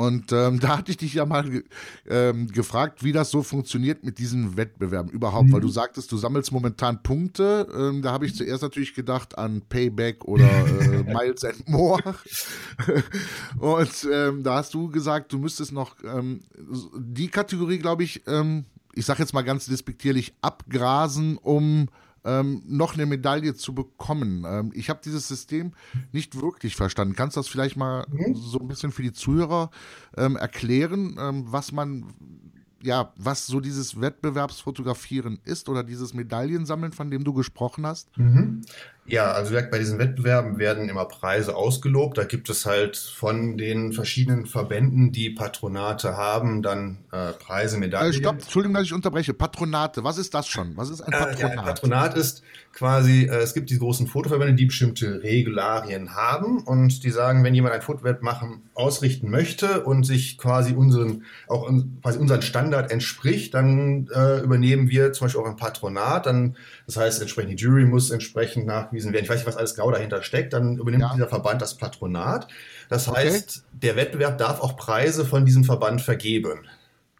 Und 0.00 0.32
ähm, 0.32 0.60
da 0.60 0.78
hatte 0.78 0.90
ich 0.90 0.96
dich 0.96 1.12
ja 1.12 1.26
mal 1.26 1.62
ähm, 2.08 2.46
gefragt, 2.46 3.04
wie 3.04 3.12
das 3.12 3.30
so 3.30 3.42
funktioniert 3.42 4.02
mit 4.02 4.18
diesen 4.18 4.56
Wettbewerben 4.56 5.10
überhaupt, 5.10 5.48
mhm. 5.48 5.52
weil 5.52 5.60
du 5.60 5.68
sagtest, 5.68 6.10
du 6.10 6.16
sammelst 6.16 6.52
momentan 6.52 7.02
Punkte. 7.02 7.68
Ähm, 7.76 8.00
da 8.00 8.12
habe 8.12 8.24
ich 8.24 8.34
zuerst 8.34 8.62
natürlich 8.62 8.94
gedacht 8.94 9.36
an 9.36 9.60
Payback 9.68 10.24
oder 10.24 10.48
äh, 10.48 11.02
Miles 11.06 11.44
and 11.44 11.68
More. 11.68 12.00
Und 13.58 14.08
ähm, 14.10 14.42
da 14.42 14.54
hast 14.56 14.72
du 14.72 14.88
gesagt, 14.88 15.34
du 15.34 15.38
müsstest 15.38 15.72
noch 15.72 15.96
ähm, 16.02 16.40
die 16.96 17.28
Kategorie, 17.28 17.78
glaube 17.78 18.02
ich, 18.02 18.22
ähm, 18.26 18.64
ich 18.94 19.04
sage 19.04 19.22
jetzt 19.22 19.34
mal 19.34 19.42
ganz 19.42 19.66
despektierlich, 19.66 20.32
abgrasen, 20.40 21.36
um 21.36 21.88
ähm, 22.24 22.62
noch 22.66 22.94
eine 22.94 23.06
Medaille 23.06 23.54
zu 23.54 23.74
bekommen. 23.74 24.44
Ähm, 24.46 24.70
ich 24.74 24.90
habe 24.90 25.00
dieses 25.04 25.28
System 25.28 25.72
nicht 26.12 26.40
wirklich 26.40 26.76
verstanden. 26.76 27.14
Kannst 27.14 27.36
du 27.36 27.40
das 27.40 27.48
vielleicht 27.48 27.76
mal 27.76 28.06
mhm. 28.10 28.34
so 28.34 28.58
ein 28.58 28.68
bisschen 28.68 28.92
für 28.92 29.02
die 29.02 29.12
Zuhörer 29.12 29.70
ähm, 30.16 30.36
erklären, 30.36 31.16
ähm, 31.18 31.44
was 31.46 31.72
man 31.72 32.14
ja, 32.82 33.12
was 33.16 33.46
so 33.46 33.60
dieses 33.60 34.00
Wettbewerbsfotografieren 34.00 35.38
ist 35.44 35.68
oder 35.68 35.84
dieses 35.84 36.14
Medaillensammeln, 36.14 36.92
von 36.92 37.10
dem 37.10 37.24
du 37.24 37.34
gesprochen 37.34 37.86
hast? 37.86 38.16
Mhm. 38.16 38.62
Ja, 39.10 39.32
also 39.32 39.54
bei 39.70 39.78
diesen 39.78 39.98
Wettbewerben 39.98 40.58
werden 40.58 40.88
immer 40.88 41.04
Preise 41.04 41.56
ausgelobt. 41.56 42.16
Da 42.16 42.24
gibt 42.24 42.48
es 42.48 42.64
halt 42.64 42.96
von 42.96 43.58
den 43.58 43.92
verschiedenen 43.92 44.46
Verbänden, 44.46 45.10
die 45.10 45.30
Patronate 45.30 46.16
haben, 46.16 46.62
dann 46.62 46.98
äh, 47.10 47.32
Preise, 47.32 47.76
Medaillen. 47.78 48.12
Äh, 48.12 48.16
stopp, 48.16 48.40
Entschuldigung, 48.40 48.74
dass 48.74 48.84
ich 48.84 48.92
unterbreche. 48.92 49.34
Patronate, 49.34 50.04
was 50.04 50.16
ist 50.16 50.32
das 50.32 50.46
schon? 50.46 50.76
Was 50.76 50.90
ist 50.90 51.00
ein 51.00 51.10
Patronat? 51.10 51.38
Äh, 51.38 51.40
ja, 51.40 51.48
ein 51.48 51.64
Patronat 51.64 52.16
ist 52.16 52.42
quasi, 52.72 53.24
äh, 53.24 53.38
es 53.38 53.54
gibt 53.54 53.70
die 53.70 53.78
großen 53.78 54.06
Fotoverbände, 54.06 54.54
die 54.54 54.66
bestimmte 54.66 55.22
Regularien 55.22 56.14
haben 56.14 56.62
und 56.62 57.02
die 57.02 57.10
sagen, 57.10 57.42
wenn 57.42 57.54
jemand 57.54 57.74
ein 57.74 57.82
Fotowett 57.82 58.22
machen, 58.22 58.62
ausrichten 58.74 59.28
möchte 59.30 59.84
und 59.84 60.04
sich 60.04 60.38
quasi 60.38 60.72
unseren, 60.72 61.24
auch 61.48 61.70
quasi 62.02 62.18
unseren 62.18 62.42
Standard 62.42 62.90
entspricht, 62.90 63.54
dann 63.54 64.08
äh, 64.14 64.40
übernehmen 64.40 64.88
wir 64.88 65.12
zum 65.12 65.26
Beispiel 65.26 65.42
auch 65.42 65.46
ein 65.46 65.56
Patronat. 65.56 66.26
Dann, 66.26 66.56
das 66.86 66.96
heißt, 66.96 67.20
entsprechend 67.20 67.58
die 67.58 67.62
Jury 67.62 67.84
muss 67.84 68.10
entsprechend 68.10 68.66
nachgewiesen 68.66 68.99
nachgewiesen 69.00 69.12
werden. 69.12 69.24
Ich 69.24 69.30
weiß 69.30 69.38
nicht, 69.38 69.46
was 69.46 69.56
alles 69.56 69.74
genau 69.74 69.90
dahinter 69.90 70.22
steckt. 70.22 70.52
Dann 70.52 70.78
übernimmt 70.78 71.02
ja. 71.02 71.12
dieser 71.14 71.28
Verband 71.28 71.62
das 71.62 71.76
Patronat. 71.76 72.48
Das 72.88 73.08
okay. 73.08 73.30
heißt, 73.30 73.64
der 73.72 73.96
Wettbewerb 73.96 74.38
darf 74.38 74.60
auch 74.60 74.76
Preise 74.76 75.24
von 75.24 75.44
diesem 75.44 75.64
Verband 75.64 76.00
vergeben. 76.00 76.66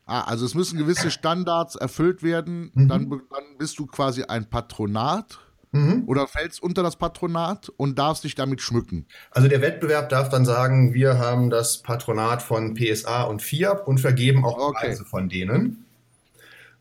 Ah, 0.06 0.22
also 0.22 0.44
es 0.44 0.54
müssen 0.54 0.78
gewisse 0.78 1.10
Standards 1.10 1.76
erfüllt 1.76 2.22
werden. 2.22 2.70
Mhm. 2.74 2.88
Dann, 2.88 3.08
dann 3.10 3.58
bist 3.58 3.78
du 3.78 3.86
quasi 3.86 4.24
ein 4.24 4.48
Patronat. 4.48 5.38
Mhm. 5.72 6.02
Oder 6.08 6.26
fällst 6.26 6.60
unter 6.60 6.82
das 6.82 6.96
Patronat 6.96 7.68
und 7.76 7.96
darfst 7.96 8.24
dich 8.24 8.34
damit 8.34 8.60
schmücken? 8.60 9.06
Also 9.30 9.46
der 9.46 9.60
Wettbewerb 9.60 10.08
darf 10.08 10.28
dann 10.28 10.44
sagen, 10.44 10.94
wir 10.94 11.18
haben 11.18 11.48
das 11.48 11.78
Patronat 11.78 12.42
von 12.42 12.74
PSA 12.74 13.22
und 13.22 13.40
FIAP 13.40 13.86
und 13.86 14.00
vergeben 14.00 14.44
auch 14.44 14.58
okay. 14.58 14.86
Preise 14.86 15.04
von 15.04 15.28
denen. 15.28 15.84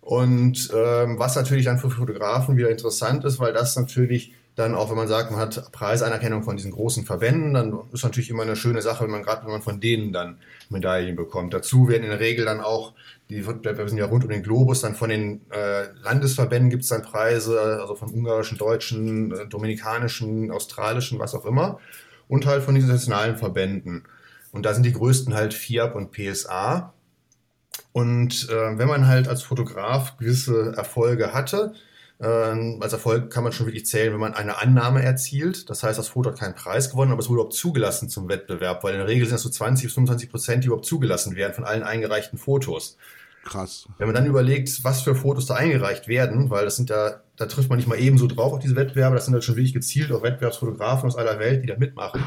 Und 0.01 0.71
ähm, 0.73 1.19
was 1.19 1.35
natürlich 1.35 1.65
dann 1.65 1.77
für 1.77 1.91
Fotografen 1.91 2.57
wieder 2.57 2.71
interessant 2.71 3.23
ist, 3.25 3.37
weil 3.37 3.53
das 3.53 3.75
natürlich 3.75 4.33
dann 4.55 4.75
auch, 4.75 4.89
wenn 4.89 4.97
man 4.97 5.07
sagt, 5.07 5.31
man 5.31 5.39
hat 5.39 5.71
Preisanerkennung 5.71 6.43
von 6.43 6.57
diesen 6.57 6.71
großen 6.71 7.05
Verbänden, 7.05 7.53
dann 7.53 7.79
ist 7.93 8.03
natürlich 8.03 8.29
immer 8.29 8.43
eine 8.43 8.55
schöne 8.55 8.81
Sache, 8.81 9.05
wenn 9.05 9.11
man 9.11 9.23
gerade, 9.23 9.45
wenn 9.45 9.51
man 9.51 9.61
von 9.61 9.79
denen 9.79 10.11
dann 10.11 10.37
Medaillen 10.69 11.15
bekommt. 11.15 11.53
Dazu 11.53 11.87
werden 11.87 12.03
in 12.03 12.09
der 12.09 12.19
Regel 12.19 12.45
dann 12.45 12.59
auch, 12.59 12.93
die 13.29 13.45
wir 13.45 13.87
sind 13.87 13.97
ja 13.97 14.05
rund 14.05 14.23
um 14.23 14.29
den 14.29 14.43
Globus, 14.43 14.81
dann 14.81 14.95
von 14.95 15.09
den 15.09 15.41
äh, 15.51 15.85
Landesverbänden 16.03 16.69
gibt 16.69 16.83
es 16.83 16.89
dann 16.89 17.03
Preise, 17.03 17.79
also 17.79 17.95
von 17.95 18.09
ungarischen, 18.09 18.57
deutschen, 18.57 19.31
äh, 19.31 19.47
dominikanischen, 19.47 20.51
australischen, 20.51 21.19
was 21.19 21.35
auch 21.35 21.45
immer, 21.45 21.79
und 22.27 22.45
halt 22.45 22.63
von 22.63 22.75
diesen 22.75 22.89
nationalen 22.89 23.37
Verbänden. 23.37 24.03
Und 24.51 24.65
da 24.65 24.73
sind 24.73 24.83
die 24.85 24.93
größten 24.93 25.33
halt 25.33 25.53
FIAP 25.53 25.95
und 25.95 26.11
PSA. 26.11 26.93
Und 27.91 28.49
äh, 28.49 28.77
wenn 28.77 28.87
man 28.87 29.07
halt 29.07 29.27
als 29.27 29.43
Fotograf 29.43 30.17
gewisse 30.17 30.73
Erfolge 30.75 31.33
hatte, 31.33 31.73
als 32.21 32.91
Erfolg 32.91 33.31
kann 33.31 33.45
man 33.45 33.53
schon 33.53 33.65
wirklich 33.65 33.85
zählen, 33.85 34.11
wenn 34.11 34.19
man 34.19 34.33
eine 34.33 34.61
Annahme 34.61 35.01
erzielt. 35.01 35.69
Das 35.69 35.83
heißt, 35.83 35.97
das 35.97 36.09
Foto 36.09 36.31
hat 36.31 36.39
keinen 36.39 36.53
Preis 36.53 36.89
gewonnen, 36.89 37.13
aber 37.13 37.21
es 37.21 37.29
wurde 37.29 37.35
überhaupt 37.35 37.53
zugelassen 37.53 38.09
zum 38.09 38.27
Wettbewerb, 38.27 38.83
weil 38.83 38.93
in 38.93 38.99
der 38.99 39.07
Regel 39.07 39.25
sind 39.25 39.35
das 39.35 39.43
so 39.43 39.49
20 39.49 39.85
bis 39.85 39.93
25 39.93 40.29
Prozent, 40.29 40.63
die 40.63 40.67
überhaupt 40.67 40.85
zugelassen 40.85 41.37
werden 41.37 41.53
von 41.53 41.63
allen 41.63 41.83
eingereichten 41.83 42.37
Fotos. 42.37 42.97
Krass. 43.45 43.87
Wenn 43.97 44.07
man 44.07 44.15
dann 44.15 44.25
überlegt, 44.25 44.83
was 44.83 45.01
für 45.01 45.15
Fotos 45.15 45.45
da 45.45 45.55
eingereicht 45.55 46.09
werden, 46.09 46.49
weil 46.49 46.65
das 46.65 46.75
sind 46.75 46.89
ja, 46.89 47.21
da 47.37 47.45
trifft 47.45 47.69
man 47.69 47.77
nicht 47.77 47.87
mal 47.87 47.97
ebenso 47.97 48.27
drauf 48.27 48.51
auf 48.51 48.59
diese 48.59 48.75
Wettbewerbe, 48.75 49.15
das 49.15 49.25
sind 49.25 49.33
halt 49.33 49.45
schon 49.45 49.55
wirklich 49.55 49.73
gezielt 49.73 50.11
auf 50.11 50.21
Wettbewerbsfotografen 50.21 51.07
aus 51.07 51.15
aller 51.15 51.39
Welt, 51.39 51.63
die 51.63 51.67
da 51.67 51.77
mitmachen. 51.77 52.21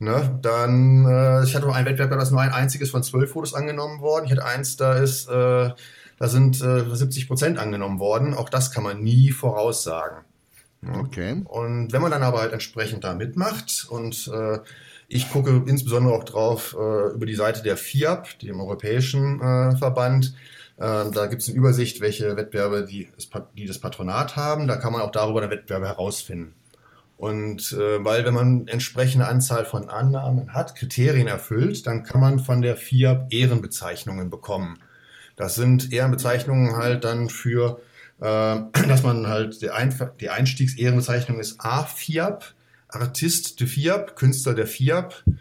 Ne, 0.00 0.38
dann, 0.42 1.06
äh, 1.06 1.44
ich 1.44 1.54
hatte 1.54 1.66
noch 1.66 1.74
einen 1.74 1.86
Wettbewerb, 1.86 2.10
da 2.10 2.20
ist 2.20 2.30
nur 2.30 2.40
ein 2.40 2.52
einziges 2.52 2.90
von 2.90 3.02
zwölf 3.02 3.30
Fotos 3.30 3.54
angenommen 3.54 4.00
worden. 4.00 4.26
Ich 4.26 4.32
hatte 4.32 4.44
eins, 4.44 4.76
da 4.76 4.94
ist 4.94 5.28
äh, 5.30 5.70
da 6.18 6.28
sind 6.28 6.60
äh, 6.62 6.84
70 6.94 7.28
Prozent 7.28 7.58
angenommen 7.58 7.98
worden. 7.98 8.34
Auch 8.34 8.48
das 8.48 8.70
kann 8.70 8.84
man 8.84 9.02
nie 9.02 9.30
voraussagen. 9.30 10.24
Okay. 10.98 11.42
Und 11.44 11.92
wenn 11.92 12.02
man 12.02 12.10
dann 12.10 12.22
aber 12.22 12.40
halt 12.40 12.52
entsprechend 12.52 13.04
da 13.04 13.14
mitmacht 13.14 13.86
und 13.88 14.28
äh, 14.28 14.58
ich 15.08 15.30
gucke 15.30 15.62
insbesondere 15.66 16.14
auch 16.14 16.24
drauf 16.24 16.76
äh, 16.78 17.14
über 17.14 17.26
die 17.26 17.34
Seite 17.34 17.62
der 17.62 17.76
FIAP, 17.76 18.38
dem 18.40 18.60
Europäischen 18.60 19.40
äh, 19.40 19.76
Verband. 19.76 20.34
Äh, 20.76 21.10
da 21.10 21.26
gibt 21.26 21.42
es 21.42 21.48
eine 21.48 21.56
Übersicht, 21.56 22.00
welche 22.00 22.36
Wettbewerbe 22.36 22.84
die, 22.84 23.08
die 23.56 23.66
das 23.66 23.78
Patronat 23.78 24.36
haben. 24.36 24.66
Da 24.66 24.76
kann 24.76 24.92
man 24.92 25.02
auch 25.02 25.10
darüber 25.10 25.42
eine 25.42 25.50
Wettbewerbe 25.50 25.86
herausfinden. 25.86 26.54
Und 27.16 27.72
äh, 27.72 28.04
weil 28.04 28.24
wenn 28.24 28.34
man 28.34 28.66
entsprechende 28.66 29.26
Anzahl 29.26 29.64
von 29.64 29.88
Annahmen 29.88 30.52
hat, 30.52 30.74
Kriterien 30.74 31.28
erfüllt, 31.28 31.86
dann 31.86 32.02
kann 32.02 32.20
man 32.20 32.38
von 32.40 32.60
der 32.60 32.76
FIAP 32.76 33.32
Ehrenbezeichnungen 33.32 34.30
bekommen. 34.30 34.78
Das 35.36 35.54
sind 35.54 35.92
Ehrenbezeichnungen 35.92 36.76
halt 36.76 37.04
dann 37.04 37.28
für, 37.28 37.80
äh, 38.20 38.24
dass 38.88 39.02
man 39.02 39.26
halt, 39.26 39.60
die, 39.62 39.70
Ein 39.70 39.94
die 40.20 40.30
Einstiegsehrenbezeichnung 40.30 41.40
ist 41.40 41.60
A-FIAP, 41.60 42.54
Artist 42.88 43.60
de 43.60 43.66
FIAP, 43.66 44.16
Künstler 44.16 44.54
der 44.54 44.66
FIAP. 44.66 45.24
Äh, 45.26 45.32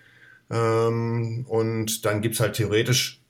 Ähm, 0.53 1.45
und 1.47 2.05
dann 2.05 2.21
gibt 2.21 2.35
es 2.35 2.41
halt 2.41 2.55
theoretisch 2.55 3.21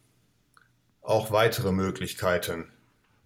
auch 1.01 1.31
weitere 1.31 1.71
Möglichkeiten. 1.71 2.65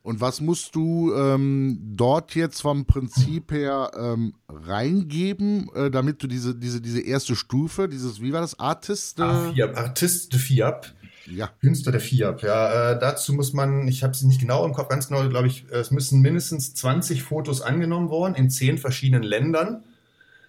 Und 0.04 0.22
was 0.22 0.40
musst 0.40 0.76
du 0.76 1.14
ähm, 1.14 1.80
dort 1.96 2.34
jetzt 2.34 2.62
vom 2.62 2.86
Prinzip 2.86 3.52
her 3.52 3.92
ähm, 3.98 4.36
reingeben, 4.48 5.70
äh, 5.76 5.92
damit 5.92 6.24
du 6.24 6.28
diese, 6.28 6.56
diese, 6.56 6.80
diese 6.80 7.02
erste 7.02 7.36
Stufe, 7.36 7.90
dieses, 7.90 8.22
wie 8.22 8.32
war 8.32 8.40
das, 8.40 8.58
Artist? 8.58 9.20
Äh? 9.20 9.24
A4, 9.24 9.76
Artist 9.76 10.32
de 10.32 10.40
FIAP. 10.40 10.94
Ja. 11.30 11.50
Künstler 11.62 11.92
der 11.92 12.02
FIAP, 12.02 12.44
ja. 12.44 12.92
Äh, 12.92 13.00
dazu 13.00 13.34
muss 13.34 13.54
man, 13.54 13.88
ich 13.88 14.04
habe 14.04 14.14
es 14.14 14.24
nicht 14.24 14.40
genau 14.40 14.66
im 14.66 14.74
Kopf, 14.74 14.90
ganz 14.90 15.08
genau, 15.08 15.28
glaube 15.28 15.48
ich, 15.48 15.66
es 15.72 15.92
müssen 15.92 16.22
mindestens 16.22 16.74
20 16.74 17.24
Fotos 17.24 17.62
angenommen 17.62 18.10
worden 18.10 18.36
in 18.36 18.50
zehn 18.50 18.78
verschiedenen 18.78 19.24
Ländern 19.24 19.84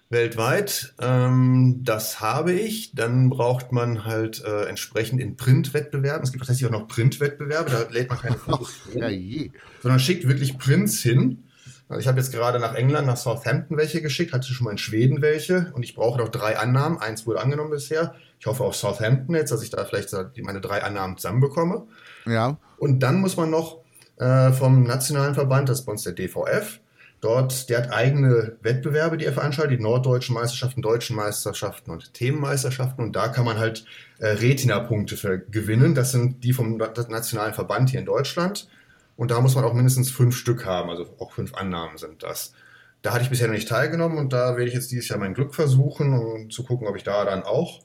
weltweit. 0.09 0.93
Ähm, 0.99 1.81
das 1.83 2.19
habe 2.19 2.53
ich. 2.53 2.93
Dann 2.93 3.29
braucht 3.29 3.71
man 3.71 4.05
halt 4.05 4.43
äh, 4.43 4.65
entsprechend 4.65 5.21
in 5.21 5.37
Printwettbewerben. 5.37 6.23
Es 6.23 6.31
gibt 6.31 6.43
tatsächlich 6.43 6.67
auch 6.67 6.77
noch 6.77 6.87
Printwettbewerbe, 6.87 7.69
da 7.69 7.87
lädt 7.91 8.09
man 8.09 8.19
keine 8.19 8.37
Fotos 8.37 8.73
ja, 8.93 9.07
je. 9.09 9.51
sondern 9.81 9.99
schickt 9.99 10.27
wirklich 10.27 10.57
Prints 10.57 11.01
hin. 11.01 11.43
Also 11.87 12.01
ich 12.01 12.07
habe 12.07 12.19
jetzt 12.19 12.31
gerade 12.31 12.59
nach 12.59 12.75
England, 12.75 13.07
nach 13.07 13.17
Southampton 13.17 13.77
welche 13.77 14.01
geschickt, 14.01 14.31
hatte 14.31 14.47
schon 14.47 14.65
mal 14.65 14.71
in 14.71 14.77
Schweden 14.77 15.21
welche 15.21 15.71
und 15.73 15.83
ich 15.83 15.95
brauche 15.95 16.19
noch 16.19 16.29
drei 16.29 16.57
Annahmen. 16.57 16.99
Eins 16.99 17.25
wurde 17.25 17.41
angenommen 17.41 17.71
bisher. 17.71 18.13
Ich 18.39 18.45
hoffe 18.45 18.63
auf 18.63 18.75
Southampton 18.75 19.35
jetzt, 19.35 19.51
dass 19.51 19.61
ich 19.61 19.69
da 19.69 19.83
vielleicht 19.85 20.13
meine 20.41 20.61
drei 20.61 20.83
Annahmen 20.83 21.17
zusammenbekomme. 21.17 21.87
Ja. 22.25 22.57
Und 22.77 22.99
dann 22.99 23.19
muss 23.19 23.35
man 23.35 23.49
noch 23.49 23.79
äh, 24.17 24.51
vom 24.51 24.83
nationalen 24.83 25.35
Verband, 25.35 25.69
das 25.69 25.79
ist 25.79 25.85
bei 25.85 25.91
uns 25.91 26.03
der 26.03 26.13
DVF, 26.13 26.79
Dort, 27.21 27.69
der 27.69 27.79
hat 27.79 27.91
eigene 27.91 28.55
Wettbewerbe, 28.61 29.17
die 29.17 29.25
er 29.25 29.33
veranstaltet, 29.33 29.77
die 29.77 29.83
norddeutschen 29.83 30.33
Meisterschaften, 30.33 30.81
deutschen 30.81 31.17
Meisterschaften 31.17 31.91
und 31.91 32.13
Themenmeisterschaften. 32.13 33.03
Und 33.03 33.15
da 33.15 33.27
kann 33.27 33.43
man 33.43 33.57
halt 33.57 33.83
äh, 34.19 34.27
Retina-Punkte 34.27 35.43
gewinnen. 35.51 35.95
Das 35.95 36.11
sind 36.11 36.45
die 36.45 36.53
vom 36.53 36.77
nationalen 36.77 37.53
Verband 37.53 37.89
hier 37.89 37.99
in 37.99 38.05
Deutschland. 38.05 38.69
Und 39.17 39.31
da 39.31 39.41
muss 39.41 39.55
man 39.55 39.65
auch 39.65 39.73
mindestens 39.73 40.09
fünf 40.09 40.37
Stück 40.37 40.65
haben, 40.65 40.89
also 40.89 41.13
auch 41.19 41.33
fünf 41.33 41.53
Annahmen 41.55 41.97
sind 41.97 42.23
das. 42.23 42.53
Da 43.01 43.11
hatte 43.11 43.23
ich 43.23 43.29
bisher 43.29 43.47
noch 43.47 43.53
nicht 43.53 43.67
teilgenommen 43.67 44.17
und 44.17 44.31
da 44.31 44.55
werde 44.55 44.69
ich 44.69 44.73
jetzt 44.73 44.91
dieses 44.91 45.09
Jahr 45.09 45.19
mein 45.19 45.33
Glück 45.33 45.53
versuchen, 45.53 46.13
um 46.13 46.49
zu 46.49 46.63
gucken, 46.63 46.87
ob 46.87 46.95
ich 46.95 47.03
da 47.03 47.25
dann 47.25 47.43
auch 47.43 47.81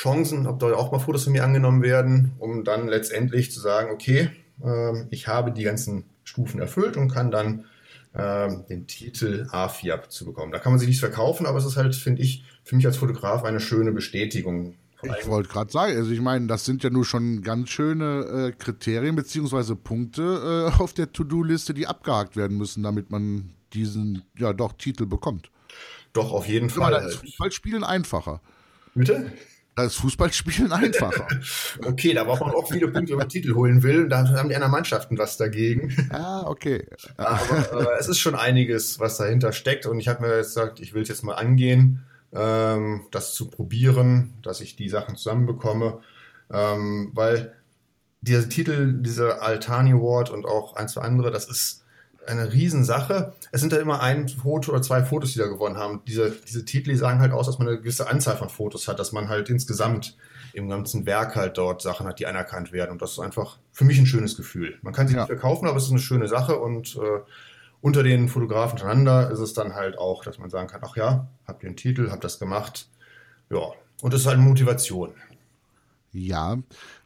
Chancen, 0.00 0.46
ob 0.46 0.58
da 0.60 0.72
auch 0.72 0.92
mal 0.92 0.98
Fotos 0.98 1.24
von 1.24 1.34
mir 1.34 1.44
angenommen 1.44 1.82
werden, 1.82 2.32
um 2.38 2.64
dann 2.64 2.88
letztendlich 2.88 3.52
zu 3.52 3.60
sagen, 3.60 3.90
okay, 3.92 4.30
äh, 4.64 5.04
ich 5.10 5.28
habe 5.28 5.52
die 5.52 5.62
ganzen 5.62 6.04
Stufen 6.24 6.58
erfüllt 6.58 6.96
und 6.96 7.12
kann 7.12 7.30
dann 7.30 7.66
ähm, 8.14 8.64
den 8.70 8.86
Titel 8.86 9.46
A4 9.50 10.08
zu 10.08 10.24
bekommen. 10.24 10.52
Da 10.52 10.58
kann 10.58 10.72
man 10.72 10.78
sich 10.78 10.88
nichts 10.88 11.00
verkaufen, 11.00 11.44
aber 11.44 11.58
es 11.58 11.66
ist 11.66 11.76
halt, 11.76 11.94
finde 11.94 12.22
ich, 12.22 12.44
für 12.64 12.76
mich 12.76 12.86
als 12.86 12.96
Fotograf 12.96 13.44
eine 13.44 13.60
schöne 13.60 13.92
Bestätigung. 13.92 14.74
Ich 15.20 15.26
wollte 15.26 15.50
gerade 15.50 15.70
sagen, 15.70 15.94
also 15.94 16.10
ich 16.10 16.20
meine, 16.22 16.46
das 16.46 16.64
sind 16.64 16.82
ja 16.82 16.88
nur 16.88 17.04
schon 17.04 17.42
ganz 17.42 17.68
schöne 17.68 18.52
äh, 18.52 18.52
Kriterien 18.52 19.16
beziehungsweise 19.16 19.76
Punkte 19.76 20.70
äh, 20.78 20.82
auf 20.82 20.94
der 20.94 21.12
To-Do-Liste, 21.12 21.74
die 21.74 21.86
abgehakt 21.86 22.36
werden 22.36 22.56
müssen, 22.56 22.82
damit 22.82 23.10
man 23.10 23.50
diesen, 23.74 24.22
ja 24.38 24.54
doch, 24.54 24.72
Titel 24.72 25.04
bekommt. 25.04 25.50
Doch, 26.14 26.32
auf 26.32 26.48
jeden 26.48 26.70
Fall. 26.70 26.90
Da 26.90 26.98
ist 26.98 27.16
Fußballspielen 27.16 27.84
einfacher. 27.84 28.40
Bitte? 28.94 29.30
Da 29.80 29.86
ist 29.86 29.96
Fußballspielen 29.96 30.72
einfacher. 30.72 31.26
okay, 31.86 32.12
da 32.12 32.24
braucht 32.24 32.42
man 32.42 32.50
auch 32.50 32.70
viele 32.70 32.88
Punkte, 32.88 33.12
wenn 33.12 33.18
man 33.20 33.30
Titel 33.30 33.54
holen 33.54 33.82
will. 33.82 34.10
Da 34.10 34.28
haben 34.28 34.50
die 34.50 34.54
anderen 34.54 34.72
Mannschaften 34.72 35.16
was 35.16 35.38
dagegen. 35.38 35.96
Ah, 36.10 36.42
okay. 36.44 36.86
Aber 37.16 37.94
äh, 37.94 37.98
es 37.98 38.08
ist 38.08 38.18
schon 38.18 38.34
einiges, 38.34 39.00
was 39.00 39.16
dahinter 39.16 39.52
steckt. 39.52 39.86
Und 39.86 39.98
ich 39.98 40.08
habe 40.08 40.20
mir 40.20 40.36
jetzt 40.36 40.48
gesagt, 40.54 40.80
ich 40.80 40.92
will 40.92 41.02
es 41.02 41.08
jetzt 41.08 41.24
mal 41.24 41.32
angehen, 41.34 42.04
ähm, 42.34 43.06
das 43.10 43.32
zu 43.32 43.48
probieren, 43.48 44.34
dass 44.42 44.60
ich 44.60 44.76
die 44.76 44.90
Sachen 44.90 45.16
zusammenbekomme. 45.16 46.00
Ähm, 46.52 47.12
weil 47.14 47.54
dieser 48.20 48.46
Titel, 48.50 49.00
dieser 49.00 49.40
Altani 49.40 49.92
Award 49.92 50.28
und 50.28 50.44
auch 50.44 50.76
ein, 50.76 50.88
zwei 50.88 51.00
andere, 51.00 51.30
das 51.30 51.48
ist 51.48 51.84
eine 52.30 52.52
Riesensache. 52.52 53.32
Es 53.52 53.60
sind 53.60 53.72
ja 53.72 53.78
immer 53.78 54.00
ein 54.00 54.28
Foto 54.28 54.72
oder 54.72 54.82
zwei 54.82 55.02
Fotos, 55.02 55.32
die 55.32 55.38
da 55.38 55.46
gewonnen 55.46 55.76
haben. 55.76 56.02
Diese, 56.06 56.30
diese 56.30 56.64
Titel 56.64 56.94
sagen 56.96 57.20
halt 57.20 57.32
aus, 57.32 57.46
dass 57.46 57.58
man 57.58 57.68
eine 57.68 57.78
gewisse 57.78 58.08
Anzahl 58.08 58.36
von 58.36 58.48
Fotos 58.48 58.88
hat, 58.88 58.98
dass 58.98 59.12
man 59.12 59.28
halt 59.28 59.50
insgesamt 59.50 60.16
im 60.52 60.68
ganzen 60.68 61.06
Werk 61.06 61.36
halt 61.36 61.58
dort 61.58 61.82
Sachen 61.82 62.06
hat, 62.06 62.18
die 62.18 62.26
anerkannt 62.26 62.72
werden. 62.72 62.92
Und 62.92 63.02
das 63.02 63.12
ist 63.12 63.18
einfach 63.20 63.58
für 63.72 63.84
mich 63.84 63.98
ein 63.98 64.06
schönes 64.06 64.36
Gefühl. 64.36 64.78
Man 64.82 64.92
kann 64.92 65.06
sich 65.06 65.16
ja. 65.16 65.22
nicht 65.22 65.28
verkaufen, 65.28 65.66
aber 65.66 65.76
es 65.76 65.84
ist 65.84 65.90
eine 65.90 66.00
schöne 66.00 66.28
Sache 66.28 66.58
und 66.58 66.96
äh, 66.96 67.20
unter 67.80 68.02
den 68.02 68.28
Fotografen 68.28 68.78
untereinander 68.78 69.30
ist 69.30 69.38
es 69.38 69.54
dann 69.54 69.74
halt 69.74 69.96
auch, 69.96 70.24
dass 70.24 70.38
man 70.38 70.50
sagen 70.50 70.68
kann, 70.68 70.82
ach 70.84 70.96
ja, 70.96 71.28
habt 71.46 71.62
ihr 71.62 71.68
einen 71.68 71.76
Titel, 71.76 72.10
habt 72.10 72.24
das 72.24 72.38
gemacht. 72.38 72.88
Ja, 73.48 73.72
und 74.02 74.12
das 74.12 74.22
ist 74.22 74.26
halt 74.26 74.38
Motivation. 74.38 75.14
Ja, 76.12 76.58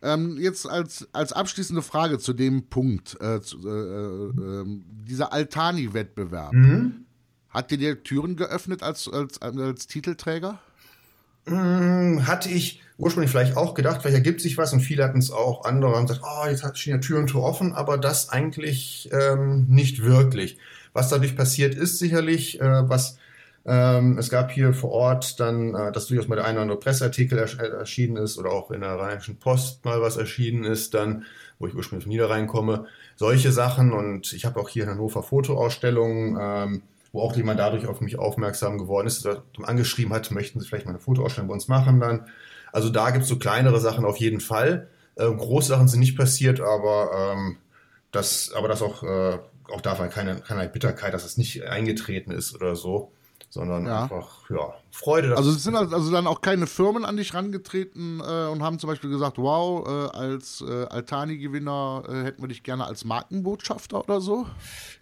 ähm, 0.02 0.38
jetzt 0.38 0.68
als, 0.68 1.08
als 1.12 1.32
abschließende 1.32 1.82
Frage 1.82 2.18
zu 2.18 2.32
dem 2.32 2.68
Punkt, 2.68 3.20
äh, 3.20 3.40
zu, 3.42 3.58
äh, 3.58 3.70
äh, 3.70 4.60
ähm, 4.60 4.84
dieser 5.06 5.32
Altani-Wettbewerb, 5.32 6.54
mhm. 6.54 7.04
hat 7.50 7.70
dir 7.70 7.78
der 7.78 8.02
Türen 8.02 8.36
geöffnet 8.36 8.82
als, 8.82 9.06
als, 9.08 9.42
als 9.42 9.86
Titelträger? 9.88 10.58
Mhm, 11.46 12.26
hatte 12.26 12.48
ich 12.48 12.80
ursprünglich 12.96 13.30
vielleicht 13.30 13.56
auch 13.56 13.74
gedacht, 13.74 14.00
vielleicht 14.00 14.16
ergibt 14.16 14.40
sich 14.40 14.56
was 14.56 14.72
und 14.72 14.80
viele 14.80 15.04
hatten 15.04 15.18
es 15.18 15.30
auch, 15.30 15.64
andere 15.64 15.96
haben 15.96 16.06
gesagt, 16.06 16.24
oh, 16.24 16.46
jetzt 16.48 16.78
stehen 16.78 16.94
ja 16.94 17.00
Tür 17.00 17.18
und 17.18 17.26
Tor 17.26 17.42
offen, 17.42 17.74
aber 17.74 17.98
das 17.98 18.30
eigentlich 18.30 19.10
ähm, 19.12 19.66
nicht 19.68 20.02
wirklich. 20.02 20.56
Was 20.94 21.10
dadurch 21.10 21.36
passiert 21.36 21.74
ist 21.74 21.98
sicherlich, 21.98 22.60
äh, 22.60 22.88
was 22.88 23.18
ähm, 23.66 24.18
es 24.18 24.28
gab 24.28 24.50
hier 24.50 24.74
vor 24.74 24.90
Ort 24.90 25.40
dann, 25.40 25.74
äh, 25.74 25.90
dass 25.90 26.06
durchaus 26.06 26.28
mal 26.28 26.36
der 26.36 26.44
eine 26.44 26.58
oder 26.58 26.62
andere 26.62 26.78
Presseartikel 26.78 27.38
ers 27.38 27.54
äh, 27.54 27.66
erschienen 27.66 28.16
ist 28.18 28.36
oder 28.36 28.50
auch 28.50 28.70
in 28.70 28.82
der 28.82 28.98
Rheinischen 28.98 29.38
Post 29.38 29.84
mal 29.86 30.02
was 30.02 30.18
erschienen 30.18 30.64
ist, 30.64 30.92
dann, 30.92 31.24
wo 31.58 31.66
ich 31.66 31.74
ursprünglich 31.74 32.04
von 32.04 32.10
Niederrhein 32.10 32.46
komme. 32.46 32.86
Solche 33.16 33.52
Sachen 33.52 33.92
und 33.92 34.34
ich 34.34 34.44
habe 34.44 34.60
auch 34.60 34.68
hier 34.68 34.84
in 34.84 34.90
Hannover 34.90 35.22
Fotoausstellungen, 35.22 36.36
ähm, 36.38 36.82
wo 37.12 37.22
auch 37.22 37.34
jemand 37.36 37.58
dadurch 37.58 37.86
auf 37.86 38.02
mich 38.02 38.18
aufmerksam 38.18 38.76
geworden 38.76 39.06
ist, 39.06 39.24
dass 39.24 39.38
angeschrieben 39.62 40.12
hat, 40.12 40.30
möchten 40.30 40.60
Sie 40.60 40.66
vielleicht 40.66 40.84
mal 40.84 40.92
eine 40.92 41.00
Fotoausstellung 41.00 41.48
bei 41.48 41.54
uns 41.54 41.68
machen 41.68 42.00
dann. 42.00 42.26
Also 42.70 42.90
da 42.90 43.10
gibt 43.10 43.22
es 43.22 43.28
so 43.30 43.38
kleinere 43.38 43.80
Sachen 43.80 44.04
auf 44.04 44.18
jeden 44.18 44.40
Fall. 44.40 44.88
Äh, 45.14 45.24
große 45.24 45.68
Sachen 45.68 45.88
sind 45.88 46.00
nicht 46.00 46.18
passiert, 46.18 46.60
aber 46.60 47.32
ähm, 47.34 47.56
das, 48.10 48.52
aber 48.52 48.68
das 48.68 48.82
auch, 48.82 49.02
äh, 49.04 49.38
auch 49.72 49.80
da 49.80 49.98
war 49.98 50.08
keine, 50.08 50.40
keine 50.40 50.68
Bitterkeit, 50.68 51.14
dass 51.14 51.24
es 51.24 51.38
nicht 51.38 51.62
eingetreten 51.64 52.30
ist 52.30 52.54
oder 52.54 52.76
so 52.76 53.10
sondern 53.54 53.86
ja. 53.86 54.02
einfach, 54.02 54.50
ja, 54.50 54.74
Freude. 54.90 55.36
Also 55.36 55.50
es 55.50 55.62
sind 55.62 55.76
also 55.76 56.10
dann 56.10 56.26
auch 56.26 56.40
keine 56.40 56.66
Firmen 56.66 57.04
an 57.04 57.16
dich 57.16 57.34
rangetreten 57.34 58.20
äh, 58.20 58.48
und 58.48 58.64
haben 58.64 58.80
zum 58.80 58.88
Beispiel 58.90 59.10
gesagt, 59.10 59.38
wow, 59.38 59.86
äh, 59.86 60.16
als 60.16 60.62
äh, 60.68 60.86
Altani-Gewinner 60.86 62.02
äh, 62.08 62.24
hätten 62.24 62.42
wir 62.42 62.48
dich 62.48 62.64
gerne 62.64 62.84
als 62.84 63.04
Markenbotschafter 63.04 64.00
oder 64.00 64.20
so? 64.20 64.46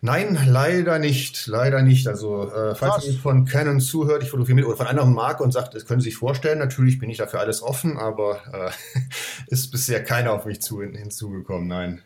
Nein, 0.03 0.39
leider 0.47 0.99
nicht, 0.99 1.47
leider 1.47 1.81
nicht. 1.81 2.07
Also 2.07 2.51
äh, 2.51 2.75
falls 2.75 3.07
ihr 3.07 3.15
von 3.15 3.47
Canon 3.47 3.81
zuhört, 3.81 4.23
ich 4.23 4.29
fotografiere 4.29 4.57
mit 4.57 4.67
oder 4.67 4.77
von 4.77 4.87
einer 4.87 5.01
anderen 5.01 5.15
Marke 5.15 5.43
und 5.43 5.53
sagt, 5.53 5.75
das 5.75 5.87
können 5.87 6.03
Sie 6.03 6.11
sich 6.11 6.19
vorstellen, 6.19 6.59
natürlich 6.59 6.99
bin 6.99 7.09
ich 7.09 7.17
dafür 7.17 7.41
alles 7.41 7.63
offen, 7.63 7.97
aber 7.97 8.37
äh, 8.53 8.71
ist 9.47 9.71
bisher 9.71 10.05
keiner 10.05 10.33
auf 10.35 10.45
mich 10.45 10.61
zu, 10.61 10.83
hinzugekommen, 10.83 11.69
nein. 11.69 12.03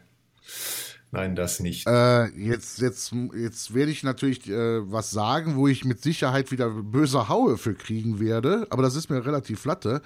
Nein, 1.16 1.34
das 1.34 1.60
nicht. 1.60 1.86
Äh, 1.86 2.26
jetzt, 2.36 2.78
jetzt, 2.78 3.14
jetzt 3.34 3.72
werde 3.72 3.90
ich 3.90 4.02
natürlich 4.02 4.50
äh, 4.50 4.92
was 4.92 5.10
sagen, 5.10 5.56
wo 5.56 5.66
ich 5.66 5.82
mit 5.82 6.02
Sicherheit 6.02 6.52
wieder 6.52 6.68
böse 6.68 7.30
Haue 7.30 7.56
für 7.56 7.72
kriegen 7.72 8.20
werde, 8.20 8.66
aber 8.68 8.82
das 8.82 8.96
ist 8.96 9.08
mir 9.08 9.24
relativ 9.24 9.60
flatte. 9.60 10.02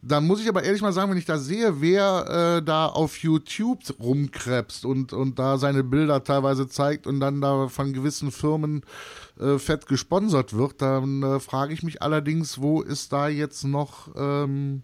Dann 0.00 0.26
muss 0.26 0.40
ich 0.40 0.48
aber 0.48 0.62
ehrlich 0.62 0.80
mal 0.80 0.94
sagen, 0.94 1.10
wenn 1.10 1.18
ich 1.18 1.26
da 1.26 1.36
sehe, 1.36 1.82
wer 1.82 2.60
äh, 2.60 2.64
da 2.64 2.86
auf 2.86 3.18
YouTube 3.18 3.80
rumkrebst 4.00 4.86
und, 4.86 5.12
und 5.12 5.38
da 5.38 5.58
seine 5.58 5.84
Bilder 5.84 6.24
teilweise 6.24 6.66
zeigt 6.66 7.06
und 7.06 7.20
dann 7.20 7.42
da 7.42 7.68
von 7.68 7.92
gewissen 7.92 8.32
Firmen 8.32 8.84
äh, 9.38 9.58
fett 9.58 9.86
gesponsert 9.86 10.56
wird, 10.56 10.80
dann 10.80 11.22
äh, 11.22 11.40
frage 11.40 11.74
ich 11.74 11.82
mich 11.82 12.00
allerdings, 12.00 12.58
wo 12.58 12.80
ist 12.80 13.12
da 13.12 13.28
jetzt 13.28 13.64
noch. 13.64 14.08
Ähm, 14.16 14.82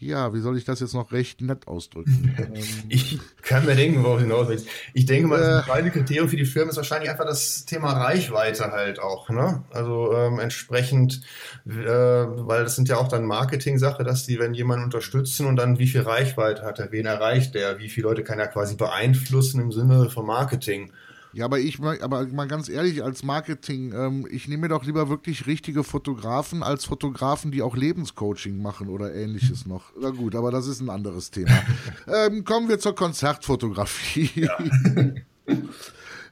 ja, 0.00 0.32
wie 0.32 0.40
soll 0.40 0.56
ich 0.56 0.64
das 0.64 0.78
jetzt 0.78 0.94
noch 0.94 1.10
recht 1.10 1.40
nett 1.40 1.66
ausdrücken? 1.66 2.34
ich 2.88 3.18
kann 3.42 3.66
mir 3.66 3.74
denken, 3.74 4.04
worauf 4.04 4.20
hinaus 4.20 4.48
willst. 4.48 4.68
Ich 4.94 5.06
denke 5.06 5.28
mal, 5.28 5.40
das 5.40 5.58
entscheidende 5.58 5.90
Kriterium 5.90 6.28
für 6.28 6.36
die 6.36 6.44
Firmen 6.44 6.70
ist 6.70 6.76
wahrscheinlich 6.76 7.10
einfach 7.10 7.24
das 7.24 7.64
Thema 7.64 7.92
Reichweite 7.92 8.70
halt 8.70 9.00
auch. 9.00 9.28
Ne? 9.28 9.64
Also 9.70 10.12
ähm, 10.14 10.38
entsprechend, 10.38 11.22
äh, 11.66 11.72
weil 11.74 12.62
das 12.62 12.76
sind 12.76 12.88
ja 12.88 12.96
auch 12.96 13.08
dann 13.08 13.24
Marketing-Sache, 13.24 14.04
dass 14.04 14.24
die, 14.24 14.38
wenn 14.38 14.54
jemanden 14.54 14.84
unterstützen 14.84 15.46
und 15.46 15.56
dann 15.56 15.78
wie 15.78 15.88
viel 15.88 16.02
Reichweite 16.02 16.62
hat 16.62 16.78
er, 16.78 16.92
wen 16.92 17.06
erreicht 17.06 17.56
er, 17.56 17.78
wie 17.78 17.88
viele 17.88 18.08
Leute 18.08 18.22
kann 18.22 18.38
er 18.38 18.46
quasi 18.46 18.76
beeinflussen 18.76 19.60
im 19.60 19.72
Sinne 19.72 20.10
von 20.10 20.26
Marketing. 20.26 20.92
Ja, 21.32 21.44
aber 21.44 21.58
ich 21.58 21.80
aber 21.80 22.26
mal 22.28 22.48
ganz 22.48 22.68
ehrlich, 22.68 23.04
als 23.04 23.22
Marketing, 23.22 23.92
ähm, 23.92 24.26
ich 24.30 24.48
nehme 24.48 24.62
mir 24.62 24.68
doch 24.68 24.84
lieber 24.84 25.08
wirklich 25.08 25.46
richtige 25.46 25.84
Fotografen 25.84 26.62
als 26.62 26.84
Fotografen, 26.86 27.50
die 27.50 27.62
auch 27.62 27.76
Lebenscoaching 27.76 28.60
machen 28.60 28.88
oder 28.88 29.14
ähnliches 29.14 29.66
noch. 29.66 29.92
Na 30.00 30.10
gut, 30.10 30.34
aber 30.34 30.50
das 30.50 30.66
ist 30.66 30.80
ein 30.80 30.90
anderes 30.90 31.30
Thema. 31.30 31.62
ähm, 32.06 32.44
kommen 32.44 32.68
wir 32.68 32.78
zur 32.78 32.94
Konzertfotografie. 32.94 34.30
Ja. 34.34 34.58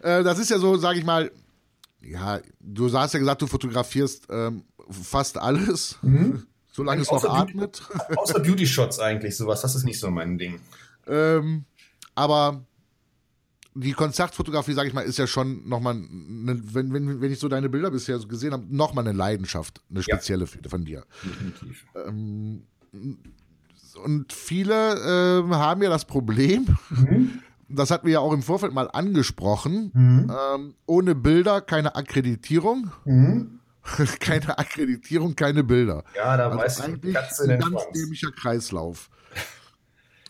äh, 0.00 0.24
das 0.24 0.38
ist 0.38 0.50
ja 0.50 0.58
so, 0.58 0.76
sage 0.76 0.98
ich 0.98 1.04
mal, 1.04 1.30
ja, 2.00 2.40
du 2.60 2.92
hast 2.92 3.12
ja 3.12 3.18
gesagt, 3.18 3.42
du 3.42 3.46
fotografierst 3.46 4.26
ähm, 4.30 4.64
fast 4.88 5.38
alles. 5.38 5.98
Mhm. 6.02 6.46
solange 6.76 7.02
es 7.02 7.10
noch 7.10 7.24
atmet. 7.24 7.82
Außer 8.16 8.40
Beauty 8.40 8.66
Shots 8.66 8.98
eigentlich, 8.98 9.36
sowas, 9.36 9.62
das 9.62 9.74
ist 9.74 9.84
nicht 9.84 9.98
so 9.98 10.10
mein 10.10 10.36
Ding. 10.36 10.60
Ähm, 11.06 11.64
aber 12.14 12.64
die 13.76 13.92
Konzertfotografie, 13.92 14.72
sage 14.72 14.88
ich 14.88 14.94
mal, 14.94 15.02
ist 15.02 15.18
ja 15.18 15.26
schon 15.26 15.68
nochmal, 15.68 15.94
ne, 15.94 16.60
wenn, 16.72 16.92
wenn, 16.92 17.20
wenn 17.20 17.32
ich 17.32 17.38
so 17.38 17.48
deine 17.48 17.68
Bilder 17.68 17.90
bisher 17.90 18.18
so 18.18 18.26
gesehen 18.26 18.52
habe, 18.52 18.64
nochmal 18.68 19.06
eine 19.06 19.16
Leidenschaft, 19.16 19.82
eine 19.90 20.02
spezielle 20.02 20.46
ja. 20.46 20.68
von 20.68 20.84
dir. 20.84 21.04
Definitiv. 21.24 21.86
Ähm, 21.94 22.62
und 24.04 24.32
viele 24.32 25.44
äh, 25.44 25.54
haben 25.54 25.82
ja 25.82 25.90
das 25.90 26.06
Problem, 26.06 26.76
mhm. 26.90 27.42
das 27.68 27.90
hatten 27.90 28.06
wir 28.06 28.14
ja 28.14 28.20
auch 28.20 28.32
im 28.32 28.42
Vorfeld 28.42 28.72
mal 28.72 28.88
angesprochen, 28.90 29.90
mhm. 29.92 30.32
ähm, 30.54 30.74
ohne 30.86 31.14
Bilder 31.14 31.60
keine 31.60 31.94
Akkreditierung. 31.96 32.90
Mhm. 33.04 33.60
keine 34.20 34.58
Akkreditierung, 34.58 35.36
keine 35.36 35.62
Bilder. 35.62 36.02
Ja, 36.16 36.36
da 36.36 36.46
also 36.46 36.58
weiß 36.58 36.80
eigentlich 36.80 37.14
Katze 37.14 37.44
ein 37.44 37.60
ganz 37.60 37.82
dämlicher 37.94 38.32
Kreislauf. 38.32 39.10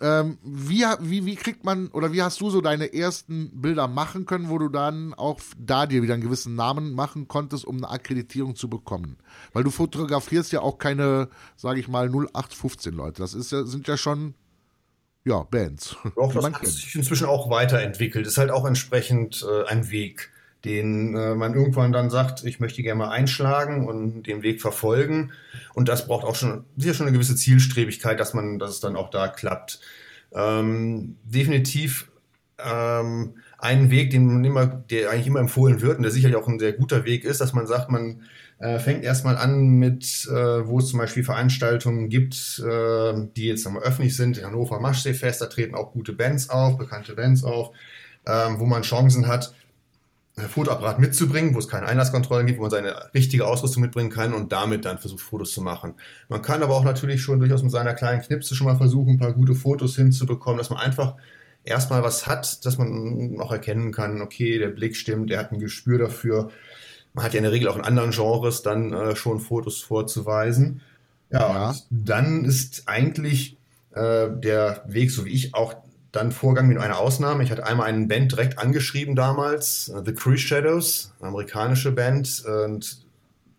Ähm, 0.01 0.39
wie, 0.43 0.85
wie, 1.01 1.25
wie 1.25 1.37
kriegt 1.37 1.65
man 1.65 1.89
oder 1.89 2.13
wie 2.13 2.23
hast 2.23 2.41
du 2.43 2.51
so 2.51 2.61
deine 2.61 2.93
ersten 2.93 3.51
Bilder 3.63 3.89
machen 3.89 4.27
können, 4.27 4.51
wo 4.51 4.59
du 4.59 4.69
dann 4.69 5.15
auch 5.15 5.41
da 5.59 5.87
dir 5.87 6.03
wieder 6.03 6.15
einen 6.15 6.23
gewissen 6.23 6.55
Namen 6.55 6.93
machen 6.93 7.29
konntest, 7.29 7.65
um 7.65 7.79
eine 7.79 7.89
Akkreditierung 7.89 8.57
zu 8.57 8.69
bekommen? 8.69 9.17
Weil 9.55 9.65
du 9.65 9.71
fotografierst 9.71 10.53
ja 10.53 10.61
auch 10.61 10.79
keine, 10.79 11.29
sage 11.57 11.81
ich 11.81 11.89
mal, 11.89 12.09
0815 12.09 12.93
Leute. 12.93 13.23
Das 13.23 13.33
ist 13.33 13.53
ja, 13.53 13.65
sind 13.65 13.89
ja 13.89 13.97
schon 13.97 14.35
ja, 15.25 15.43
Bands. 15.43 15.97
Doch, 16.15 16.33
das 16.35 16.45
hat 16.45 16.67
sich 16.67 16.95
inzwischen 16.95 17.27
auch 17.27 17.51
weiterentwickelt. 17.51 18.27
Ist 18.27 18.39
halt 18.39 18.51
auch 18.51 18.67
entsprechend 18.67 19.45
äh, 19.49 19.65
ein 19.67 19.91
Weg 19.91 20.31
den 20.67 21.15
äh, 21.15 21.35
man 21.35 21.55
irgendwann 21.55 21.93
dann 21.93 22.11
sagt, 22.11 22.45
ich 22.45 22.59
möchte 22.59 22.83
gerne 22.83 22.99
mal 22.99 23.11
einschlagen 23.11 23.87
und 23.87 24.25
den 24.25 24.43
Weg 24.43 24.61
verfolgen. 24.61 25.33
Und 25.75 25.89
das 25.89 26.07
braucht 26.07 26.27
auch 26.27 26.35
schon 26.35 26.65
sicher 26.77 26.95
schon 26.95 27.07
eine 27.07 27.15
gewisse 27.15 27.37
Zielstrebigkeit, 27.37 28.19
dass 28.19 28.35
man, 28.35 28.59
dass 28.59 28.71
es 28.71 28.81
dann 28.81 28.97
auch 28.97 29.11
da 29.11 29.29
klappt. 29.29 29.81
Ähm, 30.35 31.17
definitiv 31.25 32.11
ähm, 32.59 33.35
einen 33.59 33.91
Weg, 33.91 34.11
den 34.11 34.45
immer, 34.45 34.67
der 34.67 35.11
eigentlich 35.11 35.29
immer 35.29 35.41
empfohlen 35.41 35.81
wird 35.81 35.99
und 35.99 36.03
der 36.03 36.13
sicherlich 36.13 36.37
auch 36.37 36.49
ein 36.49 36.59
sehr 36.59 36.73
guter 36.73 37.05
Weg 37.05 37.25
ist, 37.25 37.41
dass 37.41 37.53
man 37.53 37.67
sagt, 37.67 37.91
man 37.91 38.23
äh, 38.59 38.79
fängt 38.81 39.05
erstmal 39.05 39.37
an 39.37 39.79
mit, 39.79 40.27
äh, 40.31 40.67
wo 40.67 40.81
es 40.81 40.89
zum 40.89 40.99
Beispiel 40.99 41.23
Veranstaltungen 41.23 42.09
gibt, 42.09 42.63
äh, 42.67 43.15
die 43.37 43.47
jetzt 43.47 43.65
nochmal 43.65 43.85
öffentlich 43.85 44.17
sind. 44.17 44.39
In 44.39 44.47
Hannover 44.47 44.81
Maschseefest, 44.81 45.41
da 45.41 45.47
treten 45.47 45.77
auch 45.77 45.93
gute 45.93 46.13
Bands 46.13 46.51
auf, 46.51 46.77
bekannte 46.77 47.15
Bands 47.15 47.45
auf, 47.45 47.71
ähm, 48.27 48.59
wo 48.59 48.67
man 48.67 48.83
Chancen 48.83 49.29
hat, 49.29 49.55
Fotoapparat 50.37 50.99
mitzubringen, 50.99 51.55
wo 51.55 51.59
es 51.59 51.69
keine 51.69 51.87
Einlasskontrollen 51.87 52.47
gibt, 52.47 52.59
wo 52.59 52.63
man 52.63 52.71
seine 52.71 52.95
richtige 53.15 53.47
Ausrüstung 53.47 53.83
mitbringen 53.83 54.11
kann 54.11 54.35
und 54.35 54.53
damit 54.53 54.85
dann 54.85 54.99
versucht, 54.99 55.23
Fotos 55.23 55.53
zu 55.53 55.63
machen. 55.63 55.95
Man 56.29 56.43
kann 56.43 56.63
aber 56.63 56.75
auch 56.75 56.85
natürlich 56.85 57.23
schon 57.23 57.41
durchaus 57.41 57.63
mit 57.63 57.73
seiner 57.73 57.95
kleinen 57.95 58.21
Knipse 58.21 58.55
schon 58.55 58.67
mal 58.67 58.77
versuchen, 58.77 59.15
ein 59.15 59.19
paar 59.19 59.33
gute 59.33 59.55
Fotos 59.55 59.97
hinzubekommen, 59.97 60.59
dass 60.59 60.69
man 60.69 60.79
einfach 60.79 61.15
erstmal 61.65 62.03
was 62.03 62.27
hat, 62.27 62.67
dass 62.67 62.77
man 62.77 63.41
auch 63.41 63.51
erkennen 63.51 63.93
kann, 63.93 64.21
okay, 64.21 64.59
der 64.59 64.69
Blick 64.69 64.97
stimmt, 64.97 65.31
der 65.31 65.39
hat 65.39 65.53
ein 65.53 65.59
Gespür 65.59 65.99
dafür. 65.99 66.51
Man 67.15 67.25
hat 67.25 67.33
ja 67.33 67.39
in 67.39 67.45
der 67.45 67.53
Regel 67.53 67.69
auch 67.69 67.77
in 67.77 67.85
anderen 67.85 68.11
Genres 68.11 68.63
dann 68.63 68.93
äh, 68.93 69.17
schon 69.17 69.41
Fotos 69.41 69.81
vorzuweisen. 69.81 70.83
Ja, 71.31 71.41
ja. 71.41 71.75
dann 71.89 72.45
ist 72.45 72.83
eigentlich 72.87 73.57
äh, 73.93 74.29
der 74.31 74.85
Weg, 74.87 75.11
so 75.11 75.25
wie 75.25 75.31
ich 75.31 75.55
auch 75.55 75.75
dann 76.17 76.33
Vorgang 76.33 76.67
mit 76.67 76.79
einer 76.79 76.99
Ausnahme. 76.99 77.45
Ich 77.45 77.51
hatte 77.51 77.67
einmal 77.67 77.87
einen 77.87 78.09
Band 78.09 78.33
direkt 78.33 78.59
angeschrieben 78.59 79.15
damals, 79.15 79.89
äh, 79.89 80.03
The 80.05 80.13
Cruise 80.13 80.39
Shadows, 80.39 81.13
amerikanische 81.21 81.93
Band 81.93 82.45
und 82.45 83.07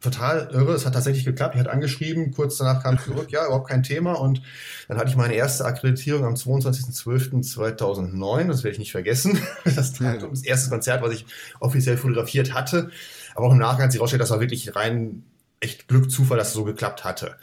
total 0.01 0.49
irre. 0.51 0.73
Es 0.73 0.85
hat 0.85 0.93
tatsächlich 0.93 1.23
geklappt. 1.25 1.55
Ich 1.55 1.59
hatte 1.59 1.71
angeschrieben, 1.71 2.31
kurz 2.31 2.57
danach 2.57 2.83
kam 2.83 2.99
zurück, 2.99 3.27
ja, 3.31 3.45
überhaupt 3.45 3.69
kein 3.69 3.83
Thema. 3.83 4.13
Und 4.13 4.41
dann 4.87 4.97
hatte 4.97 5.09
ich 5.09 5.15
meine 5.15 5.35
erste 5.35 5.65
Akkreditierung 5.65 6.25
am 6.25 6.35
22.12.2009. 6.35 8.47
Das 8.47 8.63
werde 8.63 8.73
ich 8.73 8.79
nicht 8.79 8.91
vergessen. 8.91 9.39
Das, 9.63 9.93
das 9.93 10.43
erste 10.43 10.69
Konzert, 10.69 11.01
was 11.01 11.13
ich 11.13 11.25
offiziell 11.59 11.97
fotografiert 11.97 12.53
hatte. 12.53 12.89
Aber 13.35 13.47
auch 13.47 13.51
im 13.51 13.57
Nachgang 13.57 13.83
hat 13.83 13.91
sich 13.91 13.99
herausgestellt, 13.99 14.21
das 14.21 14.31
war 14.31 14.39
wirklich 14.39 14.75
rein 14.75 15.23
echt 15.59 15.87
Glück, 15.87 16.09
Zufall, 16.09 16.37
dass 16.37 16.49
es 16.49 16.53
so 16.53 16.63
geklappt 16.63 17.03
hatte. 17.03 17.35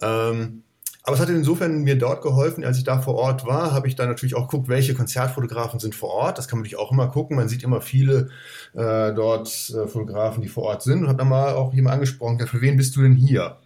Ähm, 0.00 0.62
aber 1.08 1.14
es 1.16 1.22
hat 1.22 1.30
insofern 1.30 1.84
mir 1.84 1.96
dort 1.96 2.20
geholfen, 2.20 2.64
als 2.64 2.76
ich 2.76 2.84
da 2.84 3.00
vor 3.00 3.14
Ort 3.14 3.46
war, 3.46 3.72
habe 3.72 3.88
ich 3.88 3.96
dann 3.96 4.08
natürlich 4.08 4.34
auch 4.34 4.46
geguckt, 4.46 4.68
welche 4.68 4.92
Konzertfotografen 4.92 5.80
sind 5.80 5.94
vor 5.94 6.10
Ort. 6.10 6.36
Das 6.36 6.48
kann 6.48 6.58
man 6.58 6.64
natürlich 6.64 6.78
auch 6.78 6.92
immer 6.92 7.08
gucken. 7.08 7.38
Man 7.38 7.48
sieht 7.48 7.62
immer 7.62 7.80
viele 7.80 8.28
äh, 8.74 9.14
dort 9.14 9.48
äh, 9.70 9.88
Fotografen, 9.88 10.42
die 10.42 10.48
vor 10.48 10.64
Ort 10.64 10.82
sind. 10.82 11.00
Und 11.00 11.08
habe 11.08 11.16
dann 11.16 11.30
mal 11.30 11.54
auch 11.54 11.72
jemand 11.72 11.94
angesprochen, 11.94 12.38
ja, 12.38 12.44
für 12.44 12.60
wen 12.60 12.76
bist 12.76 12.94
du 12.94 13.00
denn 13.00 13.14
hier? 13.14 13.56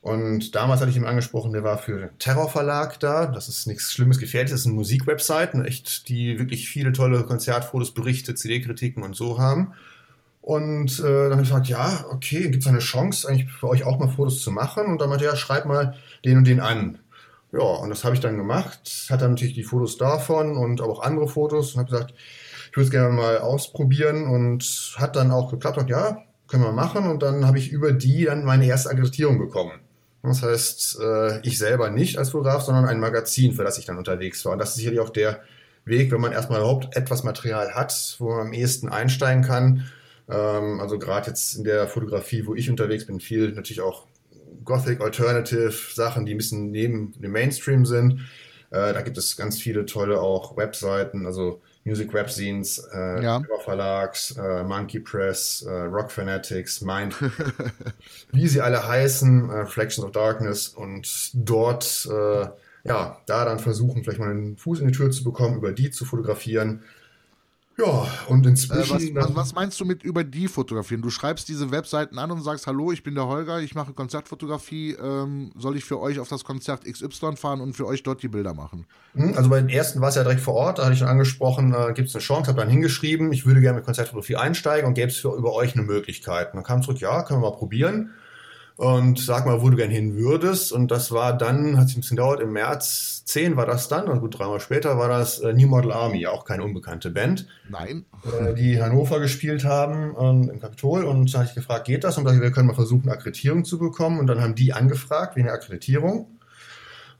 Und 0.00 0.56
damals 0.56 0.80
hatte 0.80 0.90
ich 0.90 0.96
ihn 0.96 1.04
angesprochen, 1.04 1.52
der 1.52 1.62
war 1.62 1.78
für 1.78 1.96
den 1.96 2.18
Terrorverlag 2.18 2.98
da. 2.98 3.26
Das 3.26 3.48
ist 3.48 3.68
nichts 3.68 3.92
Schlimmes, 3.92 4.18
Gefährliches. 4.18 4.50
Das 4.50 4.60
ist 4.62 4.66
eine 4.66 4.74
Musikwebsite, 4.74 5.64
echt, 5.64 6.08
die 6.08 6.40
wirklich 6.40 6.68
viele 6.68 6.90
tolle 6.90 7.22
Konzertfotos, 7.22 7.94
Berichte, 7.94 8.34
CD-Kritiken 8.34 9.04
und 9.04 9.14
so 9.14 9.38
haben. 9.38 9.74
Und 10.44 11.00
äh, 11.00 11.02
dann 11.04 11.32
habe 11.32 11.42
ich 11.42 11.48
gesagt, 11.48 11.68
ja, 11.68 12.04
okay, 12.10 12.50
gibt 12.50 12.64
es 12.64 12.66
eine 12.66 12.80
Chance, 12.80 13.26
eigentlich 13.26 13.50
für 13.50 13.66
euch 13.66 13.84
auch 13.84 13.98
mal 13.98 14.08
Fotos 14.08 14.42
zu 14.42 14.50
machen? 14.50 14.84
Und 14.84 15.00
dann 15.00 15.08
meinte 15.08 15.24
er, 15.24 15.30
ja, 15.30 15.36
schreib 15.36 15.64
mal 15.64 15.96
den 16.22 16.36
und 16.36 16.46
den 16.46 16.60
an. 16.60 16.98
Ja, 17.50 17.60
und 17.60 17.88
das 17.88 18.04
habe 18.04 18.14
ich 18.14 18.20
dann 18.20 18.36
gemacht. 18.36 19.06
Hat 19.08 19.22
dann 19.22 19.30
natürlich 19.30 19.54
die 19.54 19.62
Fotos 19.62 19.96
davon 19.96 20.58
und 20.58 20.82
auch 20.82 21.00
andere 21.00 21.28
Fotos 21.28 21.72
und 21.72 21.80
habe 21.80 21.90
gesagt, 21.90 22.14
ich 22.70 22.76
würde 22.76 22.84
es 22.84 22.90
gerne 22.90 23.08
mal 23.08 23.38
ausprobieren 23.38 24.26
und 24.26 24.92
hat 24.98 25.16
dann 25.16 25.30
auch 25.30 25.50
geklappt. 25.50 25.78
Und 25.78 25.88
ja, 25.88 26.18
können 26.46 26.62
wir 26.62 26.72
machen. 26.72 27.08
Und 27.08 27.22
dann 27.22 27.46
habe 27.46 27.58
ich 27.58 27.72
über 27.72 27.92
die 27.92 28.26
dann 28.26 28.44
meine 28.44 28.66
erste 28.66 28.90
Akkreditierung 28.90 29.38
bekommen. 29.38 29.80
Das 30.22 30.42
heißt, 30.42 30.98
äh, 31.00 31.40
ich 31.40 31.56
selber 31.56 31.88
nicht 31.88 32.18
als 32.18 32.30
Fotograf, 32.30 32.64
sondern 32.64 32.84
ein 32.84 33.00
Magazin, 33.00 33.54
für 33.54 33.64
das 33.64 33.78
ich 33.78 33.86
dann 33.86 33.96
unterwegs 33.96 34.44
war. 34.44 34.52
Und 34.52 34.58
das 34.58 34.70
ist 34.70 34.76
sicherlich 34.76 35.00
auch 35.00 35.08
der 35.08 35.40
Weg, 35.86 36.12
wenn 36.12 36.20
man 36.20 36.32
erstmal 36.32 36.58
überhaupt 36.58 36.94
etwas 36.94 37.24
Material 37.24 37.74
hat, 37.74 38.16
wo 38.18 38.28
man 38.28 38.48
am 38.48 38.52
ehesten 38.52 38.90
einsteigen 38.90 39.42
kann 39.42 39.84
ähm, 40.28 40.80
also 40.80 40.98
gerade 40.98 41.28
jetzt 41.28 41.54
in 41.54 41.64
der 41.64 41.86
Fotografie, 41.88 42.46
wo 42.46 42.54
ich 42.54 42.70
unterwegs 42.70 43.06
bin, 43.06 43.20
viel 43.20 43.52
natürlich 43.52 43.80
auch 43.80 44.06
Gothic 44.64 45.00
Alternative 45.00 45.72
Sachen, 45.92 46.26
die 46.26 46.34
ein 46.34 46.38
bisschen 46.38 46.70
neben 46.70 47.12
dem 47.20 47.32
Mainstream 47.32 47.84
sind. 47.84 48.20
Äh, 48.70 48.92
da 48.92 49.02
gibt 49.02 49.18
es 49.18 49.36
ganz 49.36 49.58
viele 49.58 49.86
tolle 49.86 50.20
auch 50.20 50.56
Webseiten, 50.56 51.26
also 51.26 51.60
Music 51.84 52.14
Webzines, 52.14 52.78
äh, 52.94 53.22
ja. 53.22 53.42
Verlags, 53.62 54.34
äh, 54.38 54.64
Monkey 54.64 55.00
Press, 55.00 55.62
äh, 55.68 55.70
Rock 55.70 56.10
Fanatics, 56.10 56.80
Mind, 56.80 57.14
wie 58.32 58.48
sie 58.48 58.62
alle 58.62 58.88
heißen, 58.88 59.50
äh, 59.50 59.52
Reflections 59.60 60.06
of 60.06 60.12
Darkness 60.12 60.68
und 60.68 61.30
dort 61.34 62.08
äh, 62.10 62.46
ja, 62.86 63.18
da 63.26 63.44
dann 63.44 63.58
versuchen, 63.58 64.02
vielleicht 64.02 64.20
mal 64.20 64.30
einen 64.30 64.56
Fuß 64.56 64.80
in 64.80 64.88
die 64.88 64.94
Tür 64.94 65.10
zu 65.10 65.24
bekommen, 65.24 65.56
über 65.56 65.72
die 65.72 65.90
zu 65.90 66.04
fotografieren 66.04 66.82
ja, 67.76 68.06
und 68.28 68.46
inzwischen. 68.46 68.96
Äh, 68.98 69.14
was, 69.14 69.28
was, 69.28 69.36
was, 69.36 69.54
meinst 69.54 69.80
du 69.80 69.84
mit 69.84 70.02
über 70.02 70.22
die 70.22 70.48
fotografieren? 70.48 71.02
Du 71.02 71.10
schreibst 71.10 71.48
diese 71.48 71.70
Webseiten 71.70 72.18
an 72.18 72.30
und 72.30 72.42
sagst, 72.42 72.66
hallo, 72.66 72.92
ich 72.92 73.02
bin 73.02 73.14
der 73.14 73.26
Holger, 73.26 73.60
ich 73.60 73.74
mache 73.74 73.92
Konzertfotografie, 73.92 74.92
ähm, 74.92 75.50
soll 75.56 75.76
ich 75.76 75.84
für 75.84 76.00
euch 76.00 76.20
auf 76.20 76.28
das 76.28 76.44
Konzert 76.44 76.84
XY 76.84 77.36
fahren 77.36 77.60
und 77.60 77.74
für 77.74 77.86
euch 77.86 78.02
dort 78.02 78.22
die 78.22 78.28
Bilder 78.28 78.54
machen? 78.54 78.86
Hm, 79.14 79.34
also 79.36 79.50
bei 79.50 79.60
den 79.60 79.68
ersten 79.68 80.00
war 80.00 80.10
es 80.10 80.14
ja 80.14 80.22
direkt 80.22 80.40
vor 80.40 80.54
Ort, 80.54 80.78
da 80.78 80.84
hatte 80.84 80.92
ich 80.92 81.00
schon 81.00 81.08
angesprochen, 81.08 81.74
äh, 81.74 81.92
gibt 81.94 82.08
es 82.08 82.14
eine 82.14 82.22
Chance, 82.22 82.48
habe 82.48 82.60
dann 82.60 82.70
hingeschrieben, 82.70 83.32
ich 83.32 83.44
würde 83.44 83.60
gerne 83.60 83.76
mit 83.76 83.84
Konzertfotografie 83.84 84.36
einsteigen 84.36 84.86
und 84.86 84.94
gäbe 84.94 85.08
es 85.08 85.16
für 85.16 85.34
über 85.36 85.52
euch 85.52 85.74
eine 85.74 85.82
Möglichkeit. 85.82 86.48
Und 86.52 86.58
dann 86.58 86.64
kam 86.64 86.82
zurück, 86.82 87.00
ja, 87.00 87.22
können 87.22 87.42
wir 87.42 87.50
mal 87.50 87.56
probieren 87.56 88.10
und 88.76 89.20
sag 89.20 89.46
mal, 89.46 89.62
wo 89.62 89.70
du 89.70 89.76
gern 89.76 89.90
hin 89.90 90.16
würdest. 90.16 90.72
Und 90.72 90.90
das 90.90 91.12
war 91.12 91.36
dann, 91.36 91.78
hat 91.78 91.88
sich 91.88 91.96
ein 91.96 92.00
bisschen 92.00 92.16
gedauert, 92.16 92.40
im 92.40 92.52
März 92.52 93.22
10 93.24 93.56
war 93.56 93.66
das 93.66 93.88
dann, 93.88 94.08
und 94.08 94.20
gut, 94.20 94.38
dreimal 94.38 94.60
später 94.60 94.98
war 94.98 95.08
das 95.08 95.38
äh, 95.38 95.52
New 95.52 95.68
Model 95.68 95.92
Army, 95.92 96.26
auch 96.26 96.44
keine 96.44 96.64
unbekannte 96.64 97.10
Band. 97.10 97.46
Nein. 97.68 98.04
Äh, 98.24 98.54
die 98.54 98.82
Hannover 98.82 99.20
gespielt 99.20 99.64
haben 99.64 100.14
ähm, 100.18 100.50
im 100.50 100.60
Kapitol. 100.60 101.04
Und 101.04 101.32
da 101.32 101.38
habe 101.38 101.48
ich 101.48 101.54
gefragt, 101.54 101.86
geht 101.86 102.04
das? 102.04 102.18
Und 102.18 102.24
dachte, 102.24 102.40
wir 102.40 102.50
können 102.50 102.66
mal 102.66 102.74
versuchen, 102.74 103.08
Akkreditierung 103.08 103.64
zu 103.64 103.78
bekommen. 103.78 104.18
Und 104.18 104.26
dann 104.26 104.40
haben 104.40 104.54
die 104.54 104.72
angefragt, 104.72 105.36
wie 105.36 105.40
eine 105.40 105.52
Akkreditierung. 105.52 106.26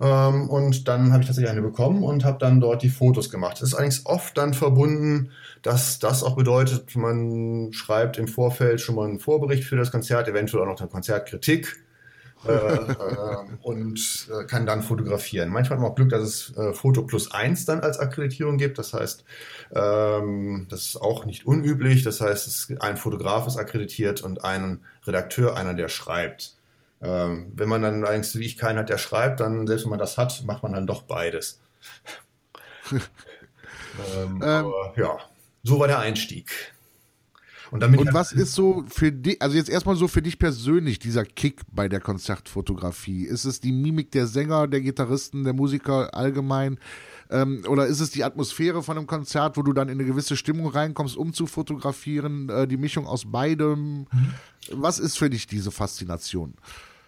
Ähm, 0.00 0.50
und 0.50 0.88
dann 0.88 1.12
habe 1.12 1.22
ich 1.22 1.28
tatsächlich 1.28 1.50
eine 1.50 1.62
bekommen 1.62 2.02
und 2.02 2.24
habe 2.24 2.38
dann 2.38 2.60
dort 2.60 2.82
die 2.82 2.88
Fotos 2.88 3.30
gemacht. 3.30 3.60
Das 3.60 3.68
ist 3.68 3.74
eigentlich 3.74 4.04
oft 4.06 4.36
dann 4.36 4.54
verbunden, 4.54 5.30
dass 5.64 5.98
das 5.98 6.22
auch 6.22 6.36
bedeutet, 6.36 6.94
man 6.94 7.72
schreibt 7.72 8.18
im 8.18 8.28
Vorfeld 8.28 8.82
schon 8.82 8.96
mal 8.96 9.08
einen 9.08 9.18
Vorbericht 9.18 9.64
für 9.64 9.76
das 9.76 9.90
Konzert, 9.90 10.28
eventuell 10.28 10.62
auch 10.62 10.68
noch 10.68 10.80
eine 10.80 10.90
Konzertkritik. 10.90 11.82
äh, 12.46 12.52
äh, 12.52 13.36
und 13.62 14.28
äh, 14.30 14.44
kann 14.44 14.66
dann 14.66 14.82
fotografieren. 14.82 15.48
Manchmal 15.48 15.78
hat 15.78 15.82
man 15.82 15.92
auch 15.92 15.94
Glück, 15.94 16.10
dass 16.10 16.22
es 16.22 16.56
äh, 16.58 16.74
Foto 16.74 17.04
plus 17.04 17.32
eins 17.32 17.64
dann 17.64 17.80
als 17.80 17.98
Akkreditierung 17.98 18.58
gibt. 18.58 18.76
Das 18.76 18.92
heißt, 18.92 19.24
ähm, 19.74 20.66
das 20.68 20.80
ist 20.80 20.96
auch 21.00 21.24
nicht 21.24 21.46
unüblich. 21.46 22.02
Das 22.02 22.20
heißt, 22.20 22.46
es, 22.46 22.68
ein 22.80 22.98
Fotograf 22.98 23.46
ist 23.46 23.56
akkreditiert 23.56 24.20
und 24.20 24.44
ein 24.44 24.80
Redakteur, 25.06 25.56
einer, 25.56 25.72
der 25.72 25.88
schreibt. 25.88 26.54
Ähm, 27.00 27.50
wenn 27.54 27.70
man 27.70 27.80
dann 27.80 28.04
eigentlich, 28.04 28.34
wie 28.34 28.44
ich, 28.44 28.58
keinen 28.58 28.78
hat, 28.78 28.90
der 28.90 28.98
schreibt, 28.98 29.40
dann, 29.40 29.66
selbst 29.66 29.84
wenn 29.84 29.90
man 29.90 29.98
das 29.98 30.18
hat, 30.18 30.44
macht 30.44 30.62
man 30.62 30.74
dann 30.74 30.86
doch 30.86 31.04
beides. 31.04 31.60
ähm, 32.92 33.00
ähm, 34.14 34.42
aber 34.42 34.92
ja, 34.96 35.18
so 35.64 35.80
war 35.80 35.88
der 35.88 35.98
Einstieg. 35.98 36.50
Und, 37.70 37.80
damit 37.80 37.98
und 37.98 38.14
was 38.14 38.30
ist 38.30 38.54
so 38.54 38.84
für 38.86 39.10
dich, 39.10 39.42
also 39.42 39.56
jetzt 39.56 39.68
erstmal 39.68 39.96
so 39.96 40.06
für 40.06 40.22
dich 40.22 40.38
persönlich 40.38 41.00
dieser 41.00 41.24
Kick 41.24 41.62
bei 41.72 41.88
der 41.88 41.98
Konzertfotografie? 41.98 43.24
Ist 43.24 43.46
es 43.46 43.60
die 43.60 43.72
Mimik 43.72 44.12
der 44.12 44.28
Sänger, 44.28 44.68
der 44.68 44.80
Gitarristen, 44.80 45.42
der 45.42 45.54
Musiker 45.54 46.14
allgemein? 46.14 46.78
Ähm, 47.30 47.64
oder 47.66 47.86
ist 47.86 47.98
es 47.98 48.10
die 48.10 48.22
Atmosphäre 48.22 48.82
von 48.82 48.96
einem 48.96 49.08
Konzert, 49.08 49.56
wo 49.56 49.62
du 49.62 49.72
dann 49.72 49.88
in 49.88 49.98
eine 49.98 50.04
gewisse 50.04 50.36
Stimmung 50.36 50.68
reinkommst, 50.68 51.16
um 51.16 51.32
zu 51.32 51.46
fotografieren? 51.46 52.48
Äh, 52.48 52.68
die 52.68 52.76
Mischung 52.76 53.08
aus 53.08 53.24
beidem? 53.32 54.06
Mhm. 54.12 54.34
Was 54.70 55.00
ist 55.00 55.18
für 55.18 55.30
dich 55.30 55.48
diese 55.48 55.72
Faszination? 55.72 56.54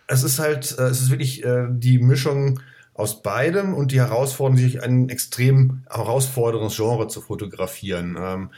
Es 0.09 0.25
ist 0.25 0.40
halt, 0.40 0.77
äh, 0.79 0.85
es 0.85 1.01
ist 1.01 1.11
wirklich 1.11 1.45
äh, 1.45 1.69
die 1.71 1.99
Mischung 1.99 2.61
aus 2.96 3.22
beidem 3.22 3.74
und 3.74 3.92
die 3.92 4.00
Herausforderung, 4.00 4.59
sich 4.59 4.82
ein 4.82 5.09
extrem 5.09 5.82
herausforderndes 5.90 6.76
Genre 6.76 7.09
zu 7.09 7.20
fotografieren. 7.20 8.16
Ähm, 8.20 8.50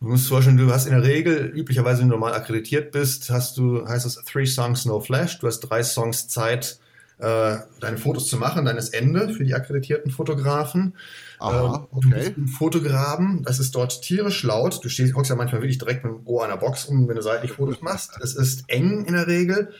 Du 0.00 0.08
musst 0.08 0.26
vorstellen, 0.26 0.56
du 0.56 0.68
hast 0.72 0.86
in 0.86 0.94
der 0.94 1.04
Regel, 1.04 1.52
üblicherweise, 1.54 2.00
wenn 2.00 2.08
du 2.08 2.14
normal 2.16 2.34
akkreditiert 2.34 2.90
bist, 2.90 3.30
hast 3.30 3.56
du, 3.56 3.86
heißt 3.86 4.04
es 4.04 4.16
Three 4.24 4.46
Songs 4.46 4.84
No 4.84 4.98
Flash. 4.98 5.38
Du 5.38 5.46
hast 5.46 5.60
drei 5.60 5.84
Songs 5.84 6.26
Zeit, 6.26 6.80
äh, 7.18 7.58
deine 7.78 7.98
Fotos 7.98 8.26
zu 8.26 8.36
machen, 8.36 8.64
dann 8.64 8.76
ist 8.76 8.92
Ende 8.94 9.32
für 9.32 9.44
die 9.44 9.54
akkreditierten 9.54 10.10
Fotografen. 10.10 10.94
Aha, 11.38 11.86
okay. 11.92 12.00
Du 12.00 12.10
bist 12.10 12.36
im 12.36 12.48
Fotograben, 12.48 13.44
das 13.44 13.60
ist 13.60 13.76
dort 13.76 14.02
tierisch 14.02 14.42
laut. 14.42 14.84
Du 14.84 14.88
stehst, 14.88 15.14
hockst 15.14 15.30
ja 15.30 15.36
manchmal 15.36 15.62
wirklich 15.62 15.78
direkt 15.78 16.02
mit 16.04 16.12
dem 16.12 16.26
Ohr 16.26 16.42
an 16.42 16.50
der 16.50 16.56
Box 16.56 16.86
um, 16.86 17.06
wenn 17.06 17.14
du 17.14 17.22
seitlich 17.22 17.52
Fotos 17.52 17.80
machst. 17.80 18.10
Es 18.20 18.34
ist 18.34 18.64
eng 18.66 19.04
in 19.04 19.14
der 19.14 19.28
Regel. 19.28 19.72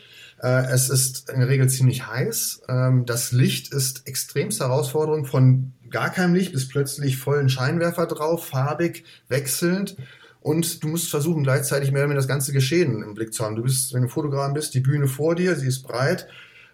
Äh, 0.43 0.67
es 0.73 0.91
ist 0.91 1.31
in 1.31 1.41
der 1.41 1.49
Regel 1.49 1.69
ziemlich 1.69 2.07
heiß. 2.07 2.63
Ähm, 2.69 3.07
das 3.07 3.33
Licht 3.33 3.73
ist 3.73 4.07
extremst 4.07 4.61
Herausforderung 4.61 5.25
von 5.25 5.73
gar 5.89 6.11
keinem 6.11 6.35
Licht 6.35 6.53
bis 6.53 6.69
plötzlich 6.69 7.19
vollen 7.19 7.49
Scheinwerfer 7.49 8.07
drauf, 8.07 8.47
farbig, 8.47 9.05
wechselnd. 9.29 9.97
Und 10.41 10.83
du 10.83 10.89
musst 10.89 11.09
versuchen, 11.11 11.45
gleichzeitig 11.45 11.93
mehr 11.93 12.01
oder 12.01 12.11
weniger 12.11 12.21
das 12.21 12.29
ganze 12.29 12.53
Geschehen 12.53 13.03
im 13.03 13.15
Blick 13.15 13.33
zu 13.33 13.45
haben. 13.45 13.55
Du 13.55 13.63
bist, 13.63 13.95
wenn 13.95 14.03
du 14.03 14.09
Fotograf 14.09 14.53
bist, 14.53 14.75
die 14.75 14.81
Bühne 14.81 15.07
vor 15.07 15.37
dir, 15.37 15.55
sie 15.55 15.69
ist 15.69 15.85
breit. 15.85 16.27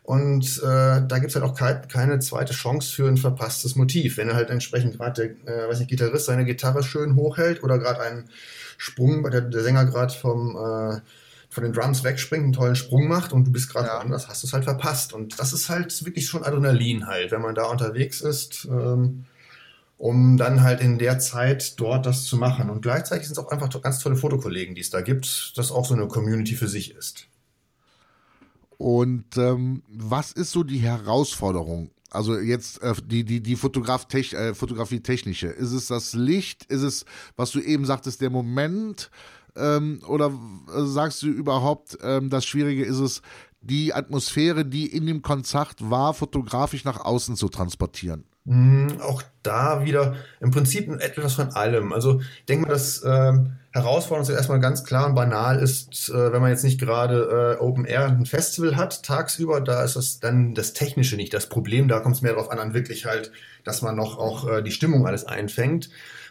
Und 0.03 0.63
äh, 0.63 1.03
da 1.07 1.19
gibt's 1.21 1.35
halt 1.35 1.45
auch 1.45 1.55
ke 1.55 1.83
keine 1.87 2.19
zweite 2.21 2.55
Chance 2.55 2.95
für 2.95 3.07
ein 3.07 3.19
verpasstes 3.19 3.77
Motiv. 3.77 4.17
Wenn 4.17 4.33
halt 4.33 4.49
entsprechend 4.49 4.97
gerade 4.97 5.37
der 5.45 5.65
äh, 5.67 5.69
weiß 5.69 5.81
nicht, 5.81 5.91
Gitarrist 5.91 6.25
seine 6.25 6.47
Gitarre 6.47 6.83
schön 6.83 7.15
hochhält 7.15 7.63
oder 7.63 7.79
gerade 7.79 8.01
einen 8.01 8.31
Sprung, 8.79 9.31
der, 9.31 9.43
der 9.43 9.63
Sänger 9.63 9.85
gerade 9.85 10.15
vom 10.15 10.57
äh, 10.57 11.01
von 11.49 11.65
den 11.65 11.73
Drums 11.73 12.05
wegspringt, 12.05 12.45
einen 12.45 12.53
tollen 12.53 12.77
Sprung 12.77 13.09
macht 13.09 13.33
und 13.33 13.47
du 13.47 13.53
bist 13.53 13.73
gerade 13.73 13.89
ja. 13.89 13.97
woanders, 13.97 14.29
hast 14.29 14.43
du 14.43 14.47
es 14.47 14.53
halt 14.53 14.65
verpasst. 14.65 15.13
Und 15.13 15.39
das 15.41 15.53
ist 15.53 15.69
halt 15.69 16.05
wirklich 16.05 16.27
schon 16.27 16.45
Adrenalin 16.45 17.07
halt, 17.07 17.31
wenn 17.31 17.41
man 17.41 17.55
da 17.55 17.65
unterwegs 17.65 18.21
ist, 18.21 18.69
ähm, 18.71 19.25
um 19.97 20.37
dann 20.37 20.63
halt 20.63 20.81
in 20.81 20.99
der 20.99 21.19
Zeit 21.19 21.81
dort 21.81 22.07
das 22.07 22.25
zu 22.25 22.37
machen. 22.37 22.71
Und 22.71 22.83
gleichzeitig 22.83 23.27
sind 23.27 23.39
es 23.39 23.45
auch 23.45 23.51
einfach 23.51 23.69
ganz 23.83 23.99
tolle 23.99 24.17
Fotokollegen, 24.17 24.75
die 24.75 24.83
es 24.83 24.91
da 24.91 25.01
gibt, 25.01 25.57
das 25.57 25.73
auch 25.73 25.87
so 25.87 25.95
eine 25.95 26.07
Community 26.07 26.55
für 26.55 26.69
sich 26.69 26.95
ist. 26.95 27.27
Und 28.77 29.37
ähm, 29.37 29.83
was 29.89 30.31
ist 30.33 30.53
so 30.53 30.63
die 30.63 30.79
Herausforderung? 30.79 31.91
Also 32.11 32.39
jetzt 32.39 32.81
äh, 32.83 32.95
die 33.05 33.25
die 33.25 33.43
die 33.43 33.57
Fotograf 33.57 34.07
äh, 34.15 34.55
Fotografie 34.55 35.01
technische. 35.01 35.49
Ist 35.49 35.73
es 35.73 35.89
das 35.89 36.15
Licht? 36.15 36.65
Ist 36.67 36.83
es 36.83 37.05
was 37.37 37.51
du 37.51 37.61
eben 37.61 37.85
sagtest 37.85 38.21
der 38.21 38.31
Moment? 38.31 39.11
Ähm, 39.59 40.01
oder 40.07 40.33
sagst 40.67 41.23
du 41.23 41.29
überhaupt, 41.29 41.99
ähm, 42.03 42.31
das 42.31 42.47
Schwierige 42.47 42.85
ist 42.85 42.99
es, 42.99 43.23
die 43.61 43.93
Atmosphäre, 43.93 44.65
die 44.65 44.87
in 44.87 45.07
dem 45.07 45.23
Konzert 45.23 45.77
war, 45.79 46.15
fotografisch 46.15 46.85
nach 46.85 47.05
außen 47.05 47.37
zu 47.37 47.49
transportieren? 47.49 48.25
Mm, 48.45 49.01
auch 49.03 49.23
da 49.43 49.85
wieder 49.85 50.17
im 50.41 50.51
Prinzip 50.51 50.89
etwas 51.01 51.35
von 51.35 51.51
allem. 51.51 51.93
Also 51.93 52.21
ich 52.21 52.47
denke 52.47 52.67
mal, 52.67 52.73
dass 52.73 53.03
ähm, 53.05 53.59
Herausforderung 53.73 54.35
erstmal 54.35 54.61
ganz 54.61 54.85
klar 54.85 55.07
und 55.07 55.15
banal 55.15 55.59
ist, 55.59 56.09
äh, 56.09 56.33
wenn 56.33 56.41
man 56.41 56.51
jetzt 56.51 56.65
nicht 56.65 56.81
gerade 56.81 57.57
äh, 57.59 57.63
Open 57.63 57.85
Air 57.85 58.07
ein 58.07 58.25
Festival 58.25 58.77
hat, 58.77 59.03
tagsüber, 59.03 59.61
da 59.61 59.85
ist 59.85 59.97
das 59.97 60.21
dann 60.21 60.55
das 60.55 60.73
Technische 60.73 61.17
nicht 61.17 61.35
das 61.35 61.49
Problem. 61.49 61.89
Da 61.89 62.01
kommt 62.01 62.17
es 62.17 62.23
mehr 62.23 62.33
darauf 62.33 62.51
an, 62.51 62.57
dann 62.57 62.73
wirklich 62.73 63.05
halt, 63.05 63.33
dass 63.65 63.83
man 63.83 63.97
noch 63.97 64.17
auch 64.17 64.49
äh, 64.49 64.63
die 64.63 64.73
Stimmung 64.73 65.07
alles 65.07 65.27
einfängt. 65.27 65.91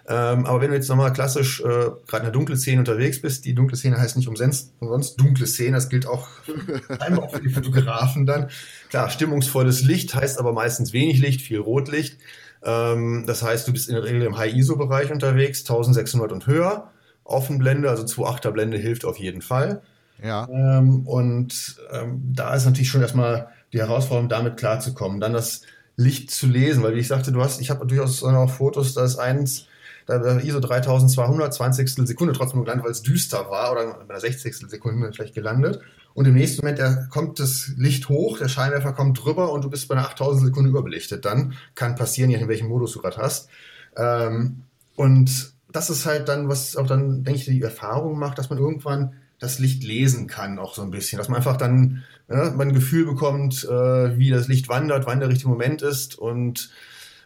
Ähm, 0.09 0.45
aber 0.45 0.61
wenn 0.61 0.69
du 0.69 0.75
jetzt 0.75 0.87
nochmal 0.87 1.11
klassisch 1.11 1.59
äh, 1.59 1.63
gerade 1.65 2.17
in 2.17 2.23
der 2.23 2.31
dunklen 2.31 2.57
Szene 2.57 2.79
unterwegs 2.79 3.21
bist, 3.21 3.43
die 3.43 3.53
dunkle 3.53 3.75
Szene 3.75 3.97
heißt 3.97 4.15
nicht 4.15 4.29
umsonst, 4.29 4.71
umsonst 4.79 5.19
dunkle 5.19 5.45
Szene, 5.45 5.73
das 5.73 5.89
gilt 5.89 6.07
auch, 6.07 6.29
auch 7.17 7.31
für 7.33 7.41
die 7.41 7.49
Fotografen 7.49 8.25
dann. 8.25 8.49
Klar, 8.89 9.09
stimmungsvolles 9.09 9.81
Licht 9.83 10.15
heißt 10.15 10.39
aber 10.39 10.53
meistens 10.53 10.93
wenig 10.93 11.19
Licht, 11.19 11.41
viel 11.41 11.59
Rotlicht. 11.59 12.17
Ähm, 12.63 13.25
das 13.27 13.43
heißt, 13.43 13.67
du 13.67 13.73
bist 13.73 13.89
in 13.89 13.95
der 13.95 14.03
Regel 14.05 14.21
im 14.21 14.37
High-ISO-Bereich 14.37 15.11
unterwegs, 15.11 15.61
1600 15.61 16.31
und 16.31 16.47
höher. 16.47 16.89
Offenblende, 17.25 17.89
also 17.89 18.03
2.8er 18.03 18.51
Blende 18.51 18.77
hilft 18.77 19.03
auf 19.03 19.17
jeden 19.17 19.41
Fall. 19.41 19.81
Ja. 20.23 20.47
Ähm, 20.49 21.05
und 21.05 21.75
ähm, 21.91 22.21
da 22.33 22.55
ist 22.55 22.65
natürlich 22.65 22.89
schon 22.89 23.01
erstmal 23.01 23.49
die 23.73 23.79
Herausforderung, 23.79 24.29
damit 24.29 24.55
klarzukommen. 24.55 25.19
Dann 25.19 25.33
das 25.33 25.63
Licht 25.97 26.31
zu 26.31 26.47
lesen, 26.47 26.83
weil 26.83 26.95
wie 26.95 26.99
ich 26.99 27.07
sagte, 27.07 27.33
du 27.33 27.43
hast, 27.43 27.59
ich 27.59 27.69
habe 27.69 27.85
durchaus 27.85 28.23
auch 28.23 28.49
Fotos, 28.49 28.93
da 28.93 29.03
ist 29.03 29.17
eins, 29.17 29.67
da 30.07 30.23
war 30.23 30.43
ISO 30.43 30.59
3200, 30.59 31.53
20 31.53 31.89
Sekunde 32.07 32.33
trotzdem 32.33 32.61
gelandet, 32.61 32.85
weil 32.85 32.91
es 32.91 33.03
düster 33.03 33.49
war 33.49 33.73
oder 33.73 34.05
bei 34.07 34.13
der 34.13 34.21
60 34.21 34.55
Sekunde 34.55 35.11
vielleicht 35.13 35.35
gelandet. 35.35 35.81
Und 36.13 36.25
im 36.25 36.33
nächsten 36.33 36.61
Moment 36.61 36.79
da 36.79 37.05
kommt 37.11 37.39
das 37.39 37.73
Licht 37.77 38.09
hoch, 38.09 38.39
der 38.39 38.47
Scheinwerfer 38.47 38.93
kommt 38.93 39.23
drüber 39.23 39.51
und 39.51 39.63
du 39.63 39.69
bist 39.69 39.87
bei 39.87 39.95
einer 39.95 40.07
8000 40.07 40.47
Sekunde 40.47 40.69
überbelichtet. 40.69 41.25
Dann 41.25 41.53
kann 41.75 41.95
passieren, 41.95 42.31
je 42.31 42.37
nachdem 42.37 42.49
welchen 42.49 42.69
Modus 42.69 42.93
du 42.93 43.01
gerade 43.01 43.17
hast. 43.17 43.49
Ähm, 43.95 44.63
und 44.95 45.53
das 45.71 45.89
ist 45.89 46.05
halt 46.05 46.27
dann, 46.29 46.49
was 46.49 46.75
auch 46.75 46.87
dann, 46.87 47.23
denke 47.23 47.39
ich, 47.39 47.45
die 47.45 47.61
Erfahrung 47.61 48.17
macht, 48.17 48.39
dass 48.39 48.49
man 48.49 48.57
irgendwann 48.57 49.13
das 49.39 49.59
Licht 49.59 49.83
lesen 49.83 50.25
kann, 50.25 50.57
auch 50.57 50.73
so 50.73 50.81
ein 50.81 50.89
bisschen. 50.89 51.17
Dass 51.19 51.29
man 51.29 51.37
einfach 51.37 51.57
dann 51.57 52.03
ja, 52.29 52.49
man 52.51 52.69
ein 52.69 52.73
Gefühl 52.73 53.05
bekommt, 53.05 53.65
äh, 53.65 54.17
wie 54.17 54.29
das 54.29 54.47
Licht 54.47 54.69
wandert, 54.69 55.05
wann 55.05 55.19
der 55.19 55.29
richtige 55.29 55.49
Moment 55.49 55.81
ist 55.81 56.17
und 56.17 56.71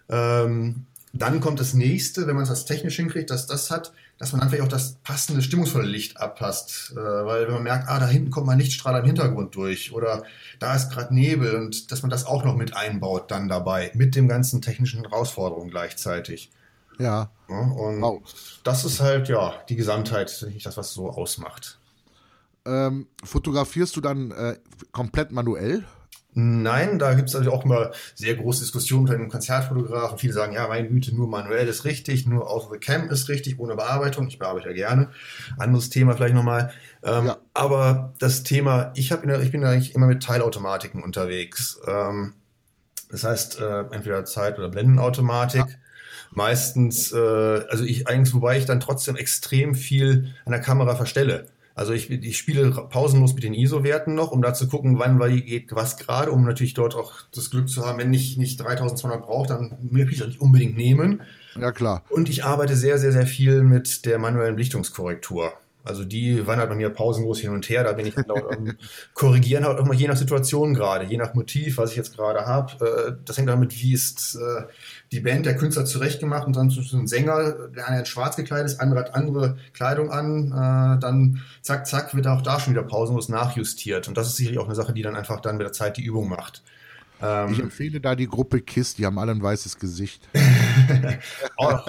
ähm, 0.10 0.86
dann 1.14 1.42
kommt 1.42 1.60
das 1.60 1.74
nächste, 1.74 2.26
wenn 2.28 2.36
man 2.36 2.44
es 2.44 2.50
als 2.50 2.66
technisch 2.66 2.96
hinkriegt, 2.96 3.30
dass 3.30 3.46
das 3.46 3.70
hat, 3.70 3.92
dass 4.18 4.32
man 4.32 4.42
dann 4.42 4.50
vielleicht 4.50 4.64
auch 4.64 4.72
das 4.72 4.96
passende 5.04 5.42
stimmungsvolle 5.42 5.88
Licht 5.88 6.18
abpasst. 6.18 6.94
Äh, 6.96 6.96
weil 6.96 7.48
wenn 7.48 7.56
man 7.56 7.64
merkt, 7.64 7.90
ah, 7.90 8.00
da 8.00 8.08
hinten 8.08 8.32
kommt 8.32 8.48
mal 8.48 8.58
Lichtstrahl 8.58 9.00
im 9.00 9.06
Hintergrund 9.06 9.56
durch 9.56 9.94
oder 9.94 10.24
da 10.60 10.76
ist 10.76 10.90
gerade 10.92 11.14
Nebel 11.14 11.56
und 11.56 11.92
dass 11.92 12.02
man 12.02 12.10
das 12.12 12.26
auch 12.26 12.46
noch 12.46 12.56
mit 12.56 12.76
einbaut 12.76 13.30
dann 13.30 13.50
dabei, 13.50 13.92
mit 13.94 14.16
dem 14.16 14.28
ganzen 14.28 14.62
technischen 14.62 15.02
Herausforderungen 15.02 15.70
gleichzeitig. 15.70 16.52
Ja. 16.98 17.32
ja 17.50 17.60
und 17.60 18.02
wow. 18.02 18.22
das 18.64 18.86
ist 18.86 19.02
halt, 19.02 19.28
ja, 19.28 19.56
die 19.68 19.76
Gesamtheit, 19.76 20.46
nicht 20.54 20.66
das, 20.66 20.78
was 20.78 20.94
so 20.94 21.10
ausmacht. 21.10 21.80
Ähm, 22.64 23.08
fotografierst 23.24 23.96
du 23.96 24.02
dann 24.02 24.32
äh, 24.32 24.58
komplett 24.92 25.32
manuell? 25.32 25.84
Nein, 26.34 26.98
da 26.98 27.14
gibt 27.14 27.28
es 27.28 27.34
natürlich 27.34 27.54
auch 27.54 27.66
immer 27.66 27.92
sehr 28.16 28.36
große 28.36 28.62
Diskussionen 28.62 29.04
unter 29.04 29.18
den 29.18 29.28
Konzertfotografen. 29.28 30.18
Viele 30.18 30.32
sagen, 30.32 30.54
ja, 30.54 30.68
meine 30.68 30.88
Güte, 30.88 31.14
nur 31.14 31.28
manuell 31.28 31.68
ist 31.68 31.84
richtig, 31.84 32.26
nur 32.26 32.50
out 32.50 32.64
of 32.64 32.72
the 32.72 32.80
cam 32.80 33.10
ist 33.10 33.28
richtig, 33.28 33.60
ohne 33.60 33.76
Bearbeitung. 33.76 34.28
Ich 34.28 34.40
bearbeite 34.40 34.70
ja 34.70 34.74
gerne. 34.74 35.10
Anderes 35.58 35.90
Thema 35.90 36.16
vielleicht 36.16 36.36
nochmal. 36.36 36.72
Ähm, 37.04 37.28
ja. 37.28 37.38
Aber 37.54 38.14
das 38.20 38.44
Thema, 38.44 38.94
ich, 38.96 39.12
hab 39.12 39.26
ich 39.26 39.52
bin 39.52 39.66
eigentlich 39.66 39.94
immer 39.94 40.08
mit 40.08 40.24
Teilautomatiken 40.24 41.04
unterwegs. 41.04 41.82
Ähm, 41.86 42.34
das 43.10 43.26
heißt, 43.26 43.60
äh, 43.60 43.80
entweder 43.92 44.24
Zeit- 44.24 44.58
oder 44.58 44.70
Blendenautomatik. 44.70 45.66
Ja. 45.68 45.76
Meistens, 46.32 47.12
äh, 47.12 47.18
also 47.18 47.84
ich 47.84 48.08
eigentlich, 48.08 48.34
wobei 48.34 48.58
ich 48.58 48.66
dann 48.66 48.80
trotzdem 48.80 49.18
extrem 49.18 49.76
viel 49.76 50.34
an 50.46 50.54
der 50.54 50.62
Kamera 50.62 50.96
verstelle. 50.96 51.48
Also 51.74 51.94
ich, 51.94 52.10
ich 52.10 52.38
spiele 52.38 52.72
pausenlos 52.90 53.34
mit 53.34 53.44
den 53.44 53.54
ISO-Werten 53.54 54.14
noch, 54.14 54.32
um 54.32 54.42
da 54.42 54.54
zu 54.54 54.68
gucken, 54.68 55.00
wann 55.00 55.20
geht 55.46 55.74
was 55.74 55.98
gerade, 55.98 56.32
um 56.32 56.44
natürlich 56.44 56.74
dort 56.74 56.96
auch 56.96 57.14
das 57.34 57.50
Glück 57.50 57.70
zu 57.70 57.86
haben, 57.86 58.00
wenn 58.00 58.14
ich 58.14 58.38
nicht 58.38 58.60
3200 58.60 59.22
brauche, 59.22 59.48
dann 59.48 59.78
will 59.82 60.08
ich 60.10 60.20
das 60.20 60.28
nicht 60.28 60.42
unbedingt 60.42 60.76
nehmen. 60.76 61.22
Ja, 61.60 61.72
klar. 61.72 62.04
Und 62.10 62.30
ich 62.30 62.44
arbeite 62.44 62.76
sehr, 62.76 62.98
sehr, 62.98 63.12
sehr 63.12 63.28
viel 63.28 63.64
mit 63.64 64.06
der 64.06 64.20
manuellen 64.20 64.56
Belichtungskorrektur. 64.56 65.54
Also 65.84 66.04
die 66.04 66.46
wandert 66.46 66.70
bei 66.70 66.76
mir 66.76 66.90
pausenlos 66.90 67.40
hin 67.40 67.52
und 67.52 67.68
her. 67.70 67.84
Da 67.84 67.94
bin 67.94 68.06
ich 68.06 68.16
laut 68.16 68.52
am 68.52 68.76
Korrigieren 69.14 69.66
halt 69.66 69.80
auch 69.80 69.86
mal 69.86 69.96
je 69.96 70.08
nach 70.08 70.18
Situation 70.18 70.74
gerade, 70.74 71.06
je 71.06 71.18
nach 71.18 71.34
Motiv, 71.34 71.78
was 71.78 71.92
ich 71.92 71.98
jetzt 71.98 72.16
gerade 72.16 72.46
habe. 72.46 72.86
Äh, 72.86 73.14
das 73.26 73.38
hängt 73.38 73.50
damit, 73.50 73.82
wie 73.82 73.94
ist 73.94 74.36
äh, 74.36 74.64
die 75.12 75.20
Band, 75.20 75.46
der 75.46 75.58
Künstler 75.58 75.86
zurechtgemacht 75.86 76.48
und 76.48 76.56
dann 76.56 76.70
so 76.70 76.82
ein 76.98 77.08
Sänger, 77.08 77.70
der 77.76 77.88
eine 77.88 78.00
in 78.00 78.06
schwarz 78.06 78.36
gekleidet 78.36 78.68
ist, 78.68 78.80
andere 78.80 79.00
hat 79.02 79.16
andere 79.16 79.58
Kleidung 79.74 80.12
an. 80.12 80.48
Äh, 80.48 81.00
dann 81.00 81.42
zack, 81.62 81.88
zack, 81.88 82.16
wird 82.16 82.28
auch 82.28 82.42
da 82.42 82.60
schon 82.60 82.74
wieder 82.74 82.84
pausenlos 82.84 83.30
nachjustiert. 83.30 84.08
Und 84.08 84.18
das 84.18 84.28
ist 84.28 84.36
sicherlich 84.36 84.60
auch 84.60 84.66
eine 84.66 84.76
Sache, 84.76 84.94
die 84.94 85.02
dann 85.02 85.16
einfach 85.16 85.42
dann 85.42 85.58
mit 85.58 85.66
der 85.66 85.74
Zeit 85.74 85.98
die 85.98 86.04
Übung 86.04 86.30
macht. 86.30 86.64
Ähm, 87.22 87.54
ich 87.54 87.60
empfehle 87.60 88.02
da 88.02 88.16
die 88.16 88.28
Gruppe 88.28 88.62
KISS, 88.62 88.96
die 88.96 89.06
haben 89.06 89.20
alle 89.20 89.32
ein 89.32 89.42
weißes 89.42 89.78
Gesicht. 89.78 90.28
oh, 91.58 91.80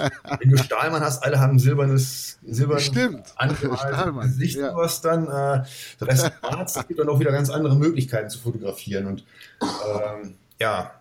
wenn 0.41 0.51
du 0.51 0.59
Stahlmann 0.59 1.03
hast, 1.03 1.23
alle 1.23 1.41
haben 1.41 1.55
ein 1.55 1.59
silbernes, 1.59 2.39
silbernes 2.47 2.85
Stimmt. 2.85 3.35
Gesicht, 4.23 4.59
ja. 4.59 4.77
was 4.77 5.01
dann, 5.01 5.25
äh, 5.25 5.65
der 6.01 6.09
Rest 6.09 6.33
es 6.65 6.87
gibt 6.89 7.01
dann 7.01 7.09
auch 7.09 7.21
wieder 7.21 7.33
ganz 7.33 7.51
andere 7.51 7.77
Möglichkeiten 7.77 8.31
zu 8.31 8.39
fotografieren. 8.39 9.07
Und 9.07 9.25
ähm, 9.63 10.35
ja, 10.61 10.93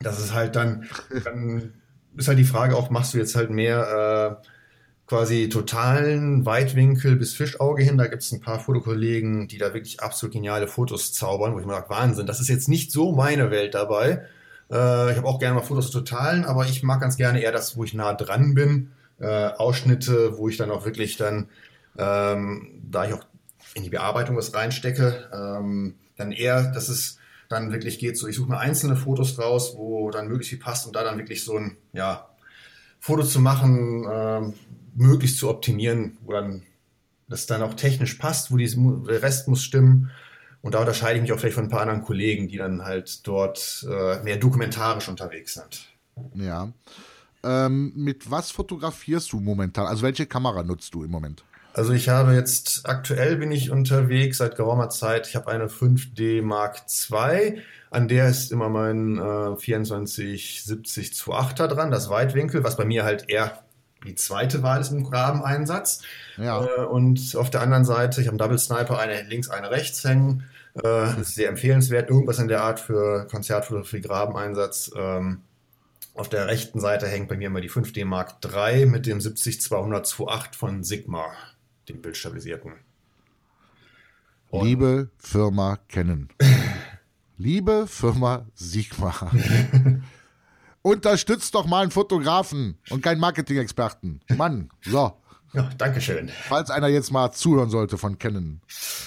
das 0.00 0.18
ist 0.18 0.34
halt 0.34 0.56
dann, 0.56 0.88
dann 1.24 1.72
ist 2.16 2.28
halt 2.28 2.38
die 2.38 2.44
Frage 2.44 2.76
auch, 2.76 2.90
machst 2.90 3.14
du 3.14 3.18
jetzt 3.18 3.36
halt 3.36 3.50
mehr 3.50 4.40
äh, 4.42 4.46
quasi 5.06 5.48
totalen 5.48 6.44
Weitwinkel 6.44 7.16
bis 7.16 7.34
Fischauge 7.34 7.82
hin. 7.82 7.96
Da 7.96 8.08
gibt 8.08 8.22
es 8.22 8.32
ein 8.32 8.40
paar 8.40 8.58
Fotokollegen, 8.58 9.46
die 9.48 9.58
da 9.58 9.72
wirklich 9.72 10.00
absolut 10.00 10.32
geniale 10.32 10.66
Fotos 10.66 11.12
zaubern, 11.12 11.54
wo 11.54 11.60
ich 11.60 11.66
mir 11.66 11.74
sage, 11.74 11.90
Wahnsinn, 11.90 12.26
das 12.26 12.40
ist 12.40 12.48
jetzt 12.48 12.68
nicht 12.68 12.90
so 12.90 13.12
meine 13.12 13.50
Welt 13.50 13.74
dabei. 13.74 14.26
Äh, 14.70 15.12
ich 15.12 15.16
habe 15.16 15.26
auch 15.26 15.38
gerne 15.38 15.54
mal 15.54 15.62
Fotos 15.62 15.90
totalen, 15.90 16.44
aber 16.44 16.66
ich 16.66 16.82
mag 16.82 17.00
ganz 17.00 17.16
gerne 17.16 17.40
eher 17.40 17.52
das, 17.52 17.76
wo 17.76 17.84
ich 17.84 17.94
nah 17.94 18.14
dran 18.14 18.54
bin. 18.54 18.90
Äh, 19.18 19.26
Ausschnitte, 19.26 20.36
wo 20.38 20.48
ich 20.48 20.56
dann 20.56 20.70
auch 20.70 20.84
wirklich 20.84 21.16
dann, 21.16 21.48
ähm, 21.96 22.82
da 22.90 23.06
ich 23.06 23.14
auch 23.14 23.24
in 23.74 23.82
die 23.82 23.90
Bearbeitung 23.90 24.36
was 24.36 24.54
reinstecke, 24.54 25.30
ähm, 25.32 25.94
dann 26.16 26.32
eher, 26.32 26.72
dass 26.72 26.88
es 26.88 27.18
dann 27.48 27.72
wirklich 27.72 27.98
geht, 27.98 28.18
so 28.18 28.26
ich 28.26 28.36
suche 28.36 28.50
mir 28.50 28.58
einzelne 28.58 28.96
Fotos 28.96 29.38
raus, 29.38 29.74
wo 29.76 30.10
dann 30.10 30.26
möglichst 30.26 30.50
viel 30.50 30.58
passt 30.58 30.86
und 30.86 30.96
da 30.96 31.04
dann 31.04 31.16
wirklich 31.16 31.44
so 31.44 31.56
ein, 31.56 31.76
ja, 31.92 32.28
Foto 32.98 33.22
zu 33.22 33.40
machen, 33.40 34.04
ähm, 34.10 34.54
möglichst 34.96 35.38
zu 35.38 35.48
optimieren, 35.48 36.18
wo 36.22 36.32
dann 36.32 36.62
das 37.28 37.46
dann 37.46 37.62
auch 37.62 37.74
technisch 37.74 38.14
passt, 38.14 38.50
wo 38.50 38.56
die, 38.56 38.68
der 39.08 39.22
Rest 39.22 39.48
muss 39.48 39.62
stimmen. 39.62 40.10
Und 40.62 40.74
da 40.74 40.80
unterscheide 40.80 41.16
ich 41.16 41.22
mich 41.22 41.32
auch 41.32 41.38
vielleicht 41.38 41.54
von 41.54 41.64
ein 41.64 41.70
paar 41.70 41.82
anderen 41.82 42.02
Kollegen, 42.02 42.48
die 42.48 42.56
dann 42.56 42.84
halt 42.84 43.26
dort 43.26 43.86
äh, 43.88 44.22
mehr 44.22 44.36
dokumentarisch 44.36 45.08
unterwegs 45.08 45.54
sind. 45.54 45.88
Ja. 46.34 46.72
Ähm, 47.44 47.92
mit 47.94 48.30
was 48.30 48.50
fotografierst 48.50 49.32
du 49.32 49.40
momentan? 49.40 49.86
Also 49.86 50.02
welche 50.02 50.26
Kamera 50.26 50.62
nutzt 50.62 50.94
du 50.94 51.04
im 51.04 51.10
Moment? 51.10 51.44
Also 51.74 51.92
ich 51.92 52.08
habe 52.08 52.32
jetzt, 52.32 52.88
aktuell 52.88 53.36
bin 53.36 53.52
ich 53.52 53.70
unterwegs 53.70 54.38
seit 54.38 54.56
geraumer 54.56 54.88
Zeit. 54.88 55.28
Ich 55.28 55.36
habe 55.36 55.48
eine 55.48 55.66
5D 55.66 56.42
Mark 56.42 56.82
II. 57.10 57.60
An 57.90 58.08
der 58.08 58.28
ist 58.28 58.50
immer 58.50 58.70
mein 58.70 59.18
äh, 59.18 59.56
2470 59.56 61.10
2.8er 61.12 61.66
dran, 61.68 61.90
das 61.90 62.08
Weitwinkel, 62.08 62.64
was 62.64 62.76
bei 62.76 62.86
mir 62.86 63.04
halt 63.04 63.28
eher 63.28 63.65
die 64.06 64.14
zweite 64.14 64.62
Wahl 64.62 64.80
ist 64.80 64.92
im 64.92 65.04
Grabeneinsatz. 65.04 66.02
Ja. 66.36 66.64
Äh, 66.64 66.84
und 66.84 67.36
auf 67.36 67.50
der 67.50 67.60
anderen 67.60 67.84
Seite, 67.84 68.20
ich 68.20 68.26
habe 68.26 68.32
einen 68.32 68.38
Double 68.38 68.58
Sniper, 68.58 68.98
eine 68.98 69.22
links, 69.22 69.50
eine 69.50 69.70
rechts 69.70 70.02
hängen. 70.04 70.44
Äh, 70.82 71.20
ist 71.20 71.34
sehr 71.34 71.48
empfehlenswert. 71.48 72.10
Irgendwas 72.10 72.38
in 72.38 72.48
der 72.48 72.62
Art 72.62 72.80
für 72.80 73.26
Konzertfotografie, 73.26 74.00
Grabeneinsatz. 74.00 74.90
Ähm, 74.96 75.42
auf 76.14 76.28
der 76.28 76.46
rechten 76.46 76.80
Seite 76.80 77.06
hängt 77.06 77.28
bei 77.28 77.36
mir 77.36 77.48
immer 77.48 77.60
die 77.60 77.70
5D 77.70 78.04
Mark 78.06 78.36
III 78.42 78.86
mit 78.86 79.06
dem 79.06 79.18
70-200 79.18 80.06
2.8 80.06 80.54
von 80.54 80.82
Sigma, 80.82 81.26
dem 81.88 82.00
bildstabilisierten. 82.00 82.72
Und 84.48 84.64
Liebe 84.64 85.10
Firma 85.18 85.78
kennen. 85.88 86.30
Liebe 87.36 87.86
Firma 87.86 88.46
Sigma. 88.54 89.30
Unterstützt 90.86 91.52
doch 91.56 91.66
mal 91.66 91.82
einen 91.82 91.90
Fotografen 91.90 92.78
und 92.90 93.02
keinen 93.02 93.18
Marketing-Experten. 93.18 94.20
Mann, 94.36 94.70
so. 94.82 95.14
Ja, 95.52 95.68
danke 95.78 96.00
schön. 96.00 96.30
Falls 96.46 96.70
einer 96.70 96.86
jetzt 96.86 97.10
mal 97.10 97.32
zuhören 97.32 97.70
sollte 97.70 97.98
von 97.98 98.20
Canon. 98.20 98.60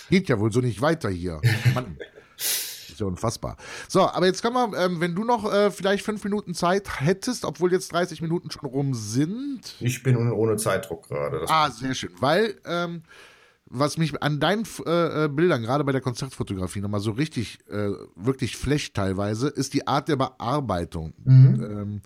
Geht 0.10 0.28
ja 0.28 0.42
wohl 0.42 0.52
so 0.52 0.60
nicht 0.60 0.82
weiter 0.82 1.08
hier. 1.08 1.40
Mann. 1.74 1.96
Ist 2.36 3.00
ja 3.00 3.06
unfassbar. 3.06 3.56
So, 3.88 4.02
aber 4.02 4.26
jetzt 4.26 4.42
kann 4.42 4.52
man, 4.52 4.74
ähm, 4.78 5.00
wenn 5.00 5.16
du 5.16 5.24
noch 5.24 5.50
äh, 5.50 5.72
vielleicht 5.72 6.04
fünf 6.04 6.22
Minuten 6.26 6.54
Zeit 6.54 7.00
hättest, 7.00 7.46
obwohl 7.46 7.72
jetzt 7.72 7.94
30 7.94 8.22
Minuten 8.22 8.52
schon 8.52 8.66
rum 8.70 8.94
sind. 8.94 9.76
Ich 9.80 10.04
bin 10.04 10.18
ohne 10.18 10.58
Zeitdruck 10.58 11.08
gerade. 11.08 11.46
Ah, 11.48 11.72
sehr 11.72 11.94
schön. 11.94 12.12
Weil, 12.20 12.56
ähm, 12.66 13.04
was 13.70 13.98
mich 13.98 14.22
an 14.22 14.40
deinen 14.40 14.66
äh, 14.86 15.26
äh, 15.26 15.28
Bildern, 15.28 15.62
gerade 15.62 15.84
bei 15.84 15.92
der 15.92 16.02
Konzertfotografie, 16.02 16.82
nochmal 16.82 17.00
so 17.00 17.12
richtig, 17.12 17.60
äh, 17.70 17.92
wirklich 18.16 18.58
flecht 18.58 18.96
teilweise, 18.96 19.48
ist 19.48 19.74
die 19.74 19.88
Art 19.88 20.08
der 20.08 20.16
Bearbeitung. 20.16 21.14
Mhm. 21.24 21.64
Ähm, 21.64 22.02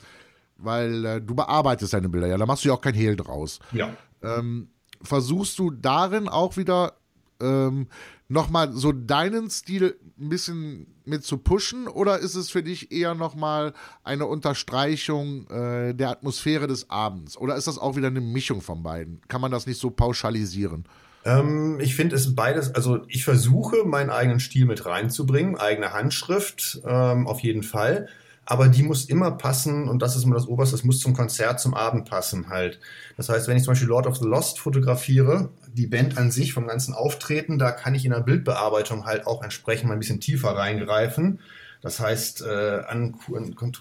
weil 0.58 1.06
äh, 1.06 1.22
du 1.22 1.36
bearbeitest 1.36 1.94
deine 1.94 2.10
Bilder, 2.10 2.28
ja, 2.28 2.38
da 2.38 2.46
machst 2.46 2.64
du 2.64 2.70
ja 2.70 2.76
auch 2.76 2.82
kein 2.82 2.94
Hehl 2.94 3.16
draus. 3.16 3.60
Ja. 3.72 3.96
Ähm, 4.22 4.70
versuchst 5.02 5.60
du 5.60 5.72
darin 5.72 6.30
auch 6.30 6.58
wieder 6.58 6.94
ähm, 7.42 7.88
nochmal 8.28 8.72
so 8.74 8.92
deinen 8.92 9.50
Stil 9.50 9.98
ein 10.20 10.30
bisschen 10.30 10.88
mit 11.06 11.24
zu 11.26 11.38
pushen 11.38 11.88
oder 11.88 12.20
ist 12.20 12.36
es 12.36 12.50
für 12.50 12.64
dich 12.64 12.92
eher 12.92 13.16
nochmal 13.16 13.74
eine 14.04 14.26
Unterstreichung 14.26 15.48
äh, 15.48 15.94
der 15.94 16.10
Atmosphäre 16.10 16.68
des 16.68 16.90
Abends 16.90 17.38
oder 17.38 17.56
ist 17.56 17.68
das 17.68 17.78
auch 17.78 17.96
wieder 17.96 18.08
eine 18.08 18.22
Mischung 18.22 18.62
von 18.62 18.84
beiden? 18.84 19.22
Kann 19.28 19.42
man 19.42 19.52
das 19.52 19.68
nicht 19.68 19.80
so 19.80 19.90
pauschalisieren? 19.90 20.86
Ähm, 21.26 21.80
ich 21.80 21.96
finde 21.96 22.16
es 22.16 22.36
beides, 22.36 22.76
also 22.76 23.02
ich 23.08 23.24
versuche 23.24 23.86
meinen 23.86 24.10
eigenen 24.10 24.40
Stil 24.40 24.66
mit 24.66 24.86
reinzubringen, 24.86 25.58
eigene 25.58 25.94
Handschrift 25.94 26.82
ähm, 26.86 27.28
auf 27.28 27.40
jeden 27.40 27.64
Fall, 27.64 28.08
aber 28.46 28.68
die 28.68 28.84
muss 28.84 29.06
immer 29.06 29.32
passen 29.32 29.88
und 29.88 30.02
das 30.02 30.18
ist 30.18 30.26
immer 30.26 30.36
das 30.36 30.48
Oberste, 30.48 30.76
das 30.76 30.84
muss 30.84 31.00
zum 31.00 31.14
Konzert, 31.14 31.62
zum 31.62 31.74
Abend 31.74 32.10
passen 32.10 32.50
halt. 32.50 32.80
Das 33.16 33.30
heißt, 33.30 33.48
wenn 33.48 33.56
ich 33.56 33.64
zum 33.64 33.72
Beispiel 33.72 33.88
Lord 33.88 34.06
of 34.06 34.18
the 34.18 34.26
Lost 34.26 34.60
fotografiere, 34.60 35.50
die 35.74 35.88
Band 35.88 36.18
an 36.18 36.30
sich 36.30 36.54
vom 36.54 36.68
ganzen 36.68 36.94
Auftreten, 36.94 37.58
da 37.58 37.72
kann 37.72 37.96
ich 37.96 38.04
in 38.04 38.12
der 38.12 38.20
Bildbearbeitung 38.20 39.06
halt 39.06 39.26
auch 39.26 39.44
entsprechend 39.44 39.88
mal 39.88 39.94
ein 39.94 40.00
bisschen 40.00 40.20
tiefer 40.20 40.50
reingreifen. 40.50 41.40
Das 41.84 42.00
heißt, 42.00 42.44
äh, 42.44 42.82
an, 42.88 43.14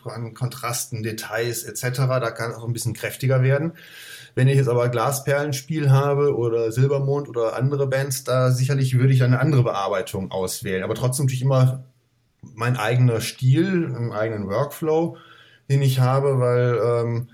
an 0.04 0.34
Kontrasten, 0.34 1.04
Details 1.04 1.62
etc., 1.62 2.00
da 2.08 2.32
kann 2.32 2.50
es 2.50 2.56
auch 2.56 2.66
ein 2.66 2.72
bisschen 2.72 2.94
kräftiger 2.94 3.42
werden. 3.42 3.74
Wenn 4.34 4.48
ich 4.48 4.56
jetzt 4.56 4.68
aber 4.68 4.88
Glasperlenspiel 4.88 5.90
habe 5.90 6.36
oder 6.36 6.72
Silbermond 6.72 7.28
oder 7.28 7.54
andere 7.54 7.86
Bands, 7.86 8.24
da 8.24 8.50
sicherlich 8.50 8.98
würde 8.98 9.14
ich 9.14 9.22
eine 9.22 9.38
andere 9.38 9.62
Bearbeitung 9.62 10.32
auswählen. 10.32 10.82
Aber 10.82 10.96
trotzdem 10.96 11.26
natürlich 11.26 11.42
immer 11.42 11.84
mein 12.42 12.76
eigener 12.76 13.20
Stil, 13.20 13.94
einen 13.94 14.10
eigenen 14.10 14.48
Workflow, 14.48 15.16
den 15.70 15.80
ich 15.80 16.00
habe, 16.00 16.40
weil 16.40 16.80
ähm, 16.84 17.28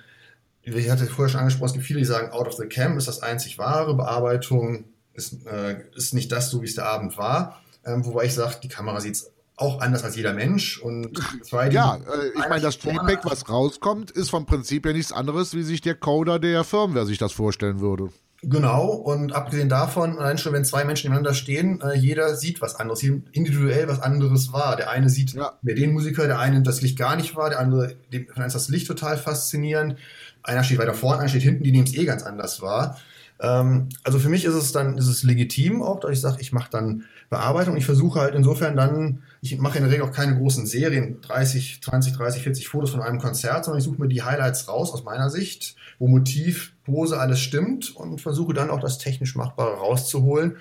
ich 0.61 0.90
hatte 0.90 1.07
vorher 1.07 1.31
schon 1.31 1.40
angesprochen, 1.40 1.68
es 1.68 1.72
gibt 1.72 1.87
viele, 1.87 2.00
die 2.00 2.04
sagen, 2.04 2.31
out 2.31 2.46
of 2.46 2.54
the 2.54 2.66
cam 2.66 2.98
ist 2.98 3.09
das 3.09 3.22
einzig 3.22 3.57
wahre, 3.57 3.96
Bearbeitung 3.96 4.85
ist, 5.14 5.46
äh, 5.46 5.78
ist 5.96 6.12
nicht 6.12 6.31
das, 6.31 6.50
so 6.50 6.61
wie 6.61 6.66
es 6.66 6.74
der 6.74 6.87
Abend 6.87 7.16
war. 7.16 7.62
Ähm, 7.87 8.04
wobei 8.04 8.24
ich 8.24 8.35
sage, 8.35 8.57
die 8.62 8.68
Kamera 8.68 9.00
sieht 9.00 9.16
auch 9.59 9.81
anders 9.81 10.05
als 10.05 10.16
jeder 10.16 10.33
Mensch. 10.33 10.79
Und 10.79 11.18
zwei, 11.42 11.68
ja, 11.68 11.97
äh, 11.97 12.29
ich 12.29 12.49
meine, 12.49 12.61
das 12.62 12.77
Feedback, 12.77 13.21
was 13.25 13.49
rauskommt, 13.49 14.11
ist 14.11 14.31
vom 14.31 14.47
Prinzip 14.47 14.87
ja 14.87 14.92
nichts 14.92 15.12
anderes, 15.12 15.55
wie 15.55 15.62
sich 15.62 15.81
der 15.81 15.97
Coder 15.97 16.38
der 16.38 16.64
Firmware 16.64 17.07
sich 17.07 17.18
das 17.18 17.33
vorstellen 17.33 17.81
würde. 17.81 18.09
Genau, 18.42 18.90
und 18.92 19.33
abgesehen 19.33 19.68
davon, 19.68 20.16
allein 20.18 20.38
schon, 20.38 20.53
wenn 20.53 20.64
zwei 20.64 20.85
Menschen 20.85 21.09
nebeneinander 21.09 21.35
stehen, 21.35 21.81
äh, 21.81 21.97
jeder 21.97 22.37
sieht 22.37 22.61
was 22.61 22.77
anderes, 22.77 23.03
individuell 23.03 23.88
was 23.88 24.01
anderes 24.01 24.53
war. 24.53 24.77
Der 24.77 24.90
eine 24.90 25.09
sieht 25.09 25.33
ja. 25.33 25.59
den 25.62 25.92
Musiker, 25.92 26.29
der 26.29 26.38
eine 26.38 26.62
das 26.62 26.81
Licht 26.81 26.97
gar 26.97 27.16
nicht 27.16 27.35
war, 27.35 27.51
der 27.51 27.59
andere, 27.59 27.97
dem 28.12 28.29
ist 28.29 28.55
das 28.55 28.68
Licht 28.68 28.87
total 28.87 29.16
faszinierend. 29.16 29.97
Einer 30.44 30.62
steht 30.62 30.79
weiter 30.79 30.94
vorne, 30.94 31.18
einer 31.18 31.29
steht 31.29 31.42
hinten, 31.42 31.64
die 31.64 31.73
nehmen 31.73 31.88
es 31.88 31.94
eh 31.94 32.05
ganz 32.05 32.23
anders 32.23 32.62
wahr. 32.62 32.97
Ähm, 33.40 33.88
also 34.05 34.21
für 34.21 34.29
mich 34.29 34.44
ist 34.44 34.55
es 34.55 34.71
dann, 34.71 34.99
ist 34.99 35.09
es 35.09 35.25
legitim 35.25 35.83
auch, 35.83 35.99
dass 35.99 36.12
ich 36.12 36.21
sage, 36.21 36.37
ich 36.40 36.53
mache 36.53 36.71
dann 36.71 37.05
Bearbeitung. 37.31 37.77
Ich 37.77 37.85
versuche 37.85 38.21
halt 38.21 38.35
insofern 38.35 38.77
dann, 38.77 39.23
ich 39.41 39.59
mache 39.59 39.79
in 39.79 39.85
der 39.85 39.93
Regel 39.93 40.07
auch 40.07 40.12
keine 40.12 40.37
großen 40.37 40.67
Serien, 40.67 41.21
30, 41.21 41.81
20, 41.83 42.14
30, 42.14 42.43
40 42.43 42.69
Fotos 42.69 42.91
von 42.91 43.03
einem 43.03 43.19
Konzert, 43.19 43.64
sondern 43.64 43.79
ich 43.79 43.85
suche 43.85 44.01
mir 44.01 44.09
die 44.09 44.23
Highlights 44.23 44.69
raus 44.69 44.93
aus 44.93 45.05
meiner 45.05 45.31
Sicht, 45.31 45.77
wo 45.99 46.09
Motiv, 46.09 46.73
Pose, 46.85 47.19
alles 47.19 47.41
stimmt 47.41 47.95
und 47.95 48.21
versuche 48.21 48.55
dann 48.55 48.71
auch 48.71 48.81
das 48.81 48.99
technisch 48.99 49.35
Machbare 49.37 49.77
rauszuholen. 49.77 50.57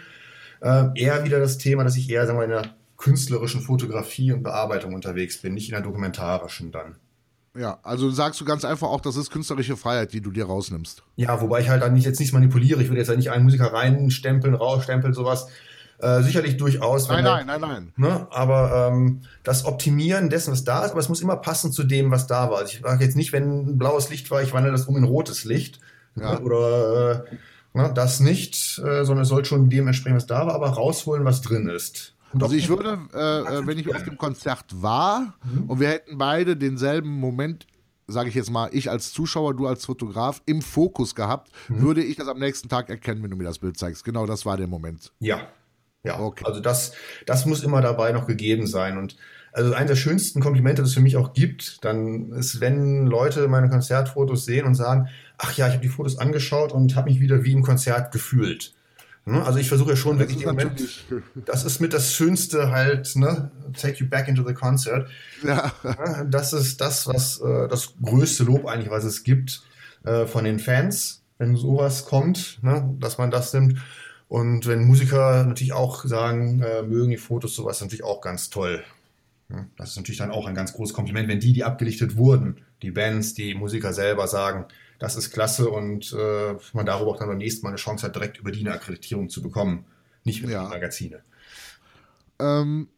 Äh, 0.59 0.85
eher 0.95 1.23
wieder 1.23 1.39
das 1.39 1.57
Thema, 1.57 1.83
dass 1.83 1.95
ich 1.95 2.09
eher 2.09 2.25
sagen 2.25 2.39
wir, 2.39 2.45
in 2.45 2.51
der 2.51 2.75
künstlerischen 2.97 3.61
Fotografie 3.61 4.31
und 4.33 4.43
Bearbeitung 4.43 4.93
unterwegs 4.93 5.41
bin, 5.41 5.53
nicht 5.53 5.69
in 5.69 5.73
der 5.73 5.81
dokumentarischen 5.81 6.71
dann. 6.71 6.95
Ja, 7.57 7.79
also 7.81 8.11
sagst 8.11 8.39
du 8.39 8.45
ganz 8.45 8.65
einfach 8.65 8.87
auch, 8.87 9.01
das 9.01 9.15
ist 9.15 9.31
künstlerische 9.31 9.77
Freiheit, 9.77 10.13
die 10.13 10.21
du 10.21 10.31
dir 10.31 10.45
rausnimmst. 10.45 11.03
Ja, 11.15 11.41
wobei 11.41 11.61
ich 11.61 11.69
halt 11.69 11.81
dann 11.81 11.93
nicht, 11.93 12.05
jetzt 12.05 12.19
nichts 12.19 12.33
manipuliere. 12.33 12.81
Ich 12.81 12.89
würde 12.89 12.99
jetzt 12.99 13.07
ja 13.07 13.15
nicht 13.15 13.31
einen 13.31 13.43
Musiker 13.43 13.73
reinstempeln, 13.73 14.53
rausstempeln, 14.53 15.13
sowas. 15.13 15.47
Äh, 15.99 16.21
sicherlich 16.21 16.57
durchaus. 16.57 17.09
Nein, 17.09 17.23
nein, 17.23 17.47
nein, 17.47 17.61
nein. 17.61 17.93
Ne, 17.95 18.27
aber 18.29 18.91
ähm, 18.91 19.21
das 19.43 19.65
Optimieren 19.65 20.29
dessen, 20.29 20.51
was 20.51 20.63
da 20.63 20.85
ist, 20.85 20.91
aber 20.91 20.99
es 20.99 21.09
muss 21.09 21.21
immer 21.21 21.37
passen 21.37 21.71
zu 21.71 21.83
dem, 21.83 22.11
was 22.11 22.27
da 22.27 22.51
war. 22.51 22.59
Also 22.59 22.73
ich 22.73 22.81
sage 22.81 23.03
jetzt 23.03 23.15
nicht, 23.15 23.33
wenn 23.33 23.69
ein 23.69 23.77
blaues 23.79 24.09
Licht 24.09 24.29
war, 24.29 24.43
ich 24.43 24.53
wandle 24.53 24.71
das 24.71 24.85
um 24.85 24.95
in 24.95 25.03
rotes 25.03 25.43
Licht. 25.43 25.79
Ja. 26.15 26.33
Ne, 26.33 26.39
oder 26.41 27.25
äh, 27.25 27.77
ne, 27.77 27.91
das 27.95 28.19
nicht, 28.19 28.77
äh, 28.77 29.05
sondern 29.05 29.23
es 29.23 29.29
soll 29.29 29.43
schon 29.45 29.69
dementsprechend, 29.69 30.17
was 30.17 30.27
da 30.27 30.45
war, 30.45 30.53
aber 30.53 30.69
rausholen, 30.69 31.25
was 31.25 31.41
drin 31.41 31.67
ist. 31.67 32.13
Also 32.39 32.55
ich 32.55 32.69
würde, 32.69 32.99
äh, 33.13 33.17
äh, 33.57 33.65
wenn 33.65 33.79
ich 33.79 33.93
auf 33.93 34.03
dem 34.03 34.17
Konzert 34.17 34.65
war 34.69 35.33
mhm. 35.43 35.63
und 35.69 35.79
wir 35.79 35.87
hätten 35.87 36.17
beide 36.17 36.55
denselben 36.57 37.09
Moment 37.09 37.65
sage 38.07 38.29
ich 38.29 38.35
jetzt 38.35 38.49
mal, 38.49 38.69
ich 38.71 38.89
als 38.89 39.11
Zuschauer, 39.11 39.53
du 39.53 39.67
als 39.67 39.85
Fotograf 39.85 40.41
im 40.45 40.61
Fokus 40.61 41.13
gehabt, 41.13 41.51
mhm. 41.67 41.81
würde 41.81 42.03
ich 42.03 42.15
das 42.15 42.27
am 42.29 42.39
nächsten 42.39 42.69
Tag 42.69 42.89
erkennen, 42.89 43.21
wenn 43.21 43.31
du 43.31 43.35
mir 43.35 43.43
das 43.43 43.59
Bild 43.59 43.77
zeigst. 43.77 44.05
Genau, 44.05 44.25
das 44.25 44.45
war 44.45 44.55
der 44.55 44.67
Moment. 44.67 45.11
Ja, 45.19 45.41
ja, 46.07 46.19
okay. 46.19 46.45
also 46.45 46.59
das, 46.59 46.93
das 47.25 47.45
muss 47.45 47.63
immer 47.63 47.81
dabei 47.81 48.11
noch 48.11 48.25
gegeben 48.25 48.67
sein. 48.67 48.97
Und 48.97 49.17
also 49.51 49.73
eines 49.73 49.89
der 49.89 49.95
schönsten 49.95 50.41
Komplimente, 50.41 50.81
das 50.81 50.89
es 50.89 50.95
für 50.95 51.01
mich 51.01 51.17
auch 51.17 51.33
gibt, 51.33 51.83
dann 51.83 52.31
ist, 52.31 52.61
wenn 52.61 53.05
Leute 53.05 53.47
meine 53.47 53.69
Konzertfotos 53.69 54.45
sehen 54.45 54.65
und 54.65 54.75
sagen, 54.75 55.09
ach 55.37 55.55
ja, 55.57 55.67
ich 55.67 55.73
habe 55.73 55.83
die 55.83 55.89
Fotos 55.89 56.17
angeschaut 56.17 56.71
und 56.71 56.95
habe 56.95 57.09
mich 57.09 57.19
wieder 57.19 57.43
wie 57.43 57.53
im 57.53 57.63
Konzert 57.63 58.11
gefühlt. 58.11 58.73
Ne? 59.25 59.43
Also 59.43 59.59
ich 59.59 59.67
versuche 59.67 59.91
ja 59.91 59.95
schon 59.95 60.19
wirklich 60.19 60.41
im 60.41 60.49
Moment, 60.49 61.05
das 61.45 61.65
ist 61.65 61.81
mit 61.81 61.93
das 61.93 62.13
Schönste 62.13 62.71
halt, 62.71 63.15
ne, 63.15 63.51
take 63.79 63.97
you 63.97 64.07
back 64.07 64.27
into 64.27 64.47
the 64.47 64.53
concert. 64.53 65.09
Ja. 65.43 65.71
Das 66.29 66.53
ist 66.53 66.79
das, 66.79 67.07
was 67.07 67.41
äh, 67.41 67.67
das 67.67 67.93
größte 68.01 68.43
Lob 68.43 68.65
eigentlich, 68.65 68.89
was 68.89 69.03
es 69.03 69.23
gibt 69.23 69.63
äh, 70.05 70.25
von 70.25 70.45
den 70.45 70.59
Fans 70.59 71.23
wenn 71.37 71.55
sowas 71.55 72.05
kommt, 72.05 72.59
ne, 72.61 72.95
dass 72.99 73.17
man 73.17 73.31
das 73.31 73.53
nimmt. 73.53 73.77
Und 74.27 74.67
wenn 74.67 74.85
Musiker 74.85 75.43
natürlich 75.45 75.73
auch 75.73 76.03
sagen, 76.03 76.61
äh, 76.61 76.81
mögen 76.81 77.11
die 77.11 77.17
Fotos, 77.17 77.55
sowas 77.55 77.79
natürlich 77.81 78.03
auch 78.03 78.21
ganz 78.21 78.49
toll. 78.49 78.83
Ja, 79.49 79.65
das 79.77 79.91
ist 79.91 79.97
natürlich 79.97 80.17
dann 80.19 80.31
auch 80.31 80.47
ein 80.47 80.55
ganz 80.55 80.73
großes 80.73 80.93
Kompliment, 80.93 81.29
wenn 81.29 81.39
die, 81.39 81.53
die 81.53 81.63
abgelichtet 81.63 82.17
wurden, 82.17 82.65
die 82.81 82.91
Bands, 82.91 83.33
die 83.33 83.55
Musiker 83.55 83.93
selber 83.93 84.27
sagen, 84.27 84.65
das 84.99 85.15
ist 85.15 85.31
klasse 85.31 85.69
und 85.69 86.11
äh, 86.11 86.55
man 86.73 86.85
darüber 86.85 87.11
auch 87.11 87.19
dann 87.19 87.29
beim 87.29 87.37
nächsten 87.37 87.63
Mal 87.63 87.69
eine 87.69 87.77
Chance 87.77 88.05
hat, 88.05 88.15
direkt 88.15 88.39
über 88.39 88.51
die 88.51 88.59
eine 88.61 88.73
Akkreditierung 88.73 89.29
zu 89.29 89.41
bekommen, 89.41 89.85
nicht 90.23 90.41
über 90.41 90.51
ja. 90.51 90.63
die 90.63 90.69
Magazine. 90.69 91.21
Ähm, 92.39 92.89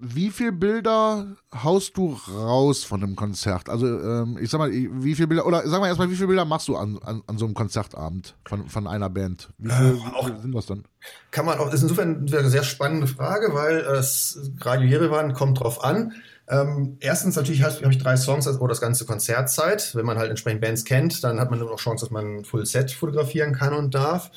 wie 0.00 0.30
viele 0.30 0.52
Bilder 0.52 1.36
haust 1.54 1.96
du 1.96 2.18
raus 2.34 2.84
von 2.84 3.02
einem 3.02 3.16
Konzert? 3.16 3.68
Also, 3.68 3.86
ähm, 3.86 4.38
ich 4.40 4.50
sag 4.50 4.58
mal, 4.58 4.70
wie 4.72 5.14
viele 5.14 5.28
Bilder, 5.28 5.46
oder 5.46 5.68
sag 5.68 5.80
mal 5.80 5.88
erstmal, 5.88 6.10
wie 6.10 6.16
viele 6.16 6.28
Bilder 6.28 6.46
machst 6.46 6.68
du 6.68 6.76
an, 6.76 6.98
an, 7.04 7.22
an 7.26 7.38
so 7.38 7.44
einem 7.44 7.54
Konzertabend 7.54 8.34
von, 8.46 8.68
von 8.68 8.86
einer 8.86 9.10
Band? 9.10 9.50
Wie 9.58 9.70
viele, 9.70 9.90
äh, 9.90 10.14
auch, 10.14 10.28
sind 10.40 10.54
das 10.54 10.66
dann? 10.66 10.84
Kann 11.30 11.44
man 11.44 11.58
auch, 11.58 11.66
das 11.66 11.74
ist 11.74 11.82
insofern 11.82 12.26
eine 12.26 12.48
sehr 12.48 12.62
spannende 12.62 13.06
Frage, 13.06 13.52
weil 13.52 13.78
es 13.78 14.52
Radio 14.60 14.88
Jerewan 14.88 15.34
kommt 15.34 15.60
drauf 15.60 15.84
an. 15.84 16.14
Ähm, 16.48 16.96
erstens 17.00 17.36
natürlich 17.36 17.62
habe 17.62 17.92
ich 17.92 17.98
drei 17.98 18.16
Songs 18.16 18.48
oder 18.48 18.68
das 18.68 18.80
ganze 18.80 19.04
Konzertzeit. 19.04 19.94
Wenn 19.94 20.06
man 20.06 20.18
halt 20.18 20.30
entsprechend 20.30 20.62
Bands 20.62 20.84
kennt, 20.84 21.22
dann 21.22 21.38
hat 21.38 21.50
man 21.50 21.60
immer 21.60 21.70
noch 21.70 21.78
Chance, 21.78 22.06
dass 22.06 22.10
man 22.10 22.38
ein 22.38 22.44
Full 22.44 22.64
Set 22.64 22.90
fotografieren 22.90 23.52
kann 23.54 23.74
und 23.74 23.94
darf. 23.94 24.30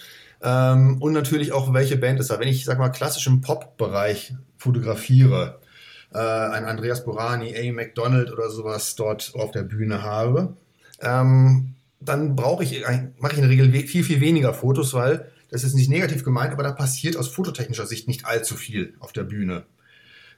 Ähm, 0.43 1.01
und 1.01 1.13
natürlich 1.13 1.53
auch, 1.53 1.73
welche 1.73 1.97
Band 1.97 2.19
ist 2.19 2.29
da. 2.29 2.39
Wenn 2.39 2.49
ich, 2.49 2.65
sag 2.65 2.77
mal, 2.77 2.89
klassisch 2.89 3.25
im 3.27 3.41
Pop-Bereich 3.41 4.35
fotografiere, 4.63 5.59
äh, 6.13 6.17
ein 6.17 6.65
Andreas 6.65 7.03
Borani, 7.03 7.55
A. 7.55 7.73
McDonald 7.73 8.31
oder 8.31 8.49
sowas 8.49 8.95
dort 8.95 9.33
auf 9.35 9.51
der 9.51 9.63
Bühne 9.63 10.01
habe, 10.03 10.55
ähm, 11.01 11.75
dann 11.99 12.35
brauche 12.35 12.63
ich, 12.63 12.83
mache 13.19 13.33
ich 13.33 13.39
in 13.39 13.43
der 13.43 13.49
Regel 13.49 13.71
viel, 13.87 14.03
viel 14.03 14.21
weniger 14.21 14.53
Fotos, 14.53 14.93
weil 14.93 15.29
das 15.49 15.63
ist 15.63 15.75
nicht 15.75 15.89
negativ 15.89 16.23
gemeint, 16.23 16.53
aber 16.53 16.63
da 16.63 16.71
passiert 16.71 17.15
aus 17.15 17.27
fototechnischer 17.27 17.85
Sicht 17.85 18.07
nicht 18.07 18.25
allzu 18.25 18.55
viel 18.55 18.95
auf 18.99 19.13
der 19.13 19.23
Bühne. 19.23 19.63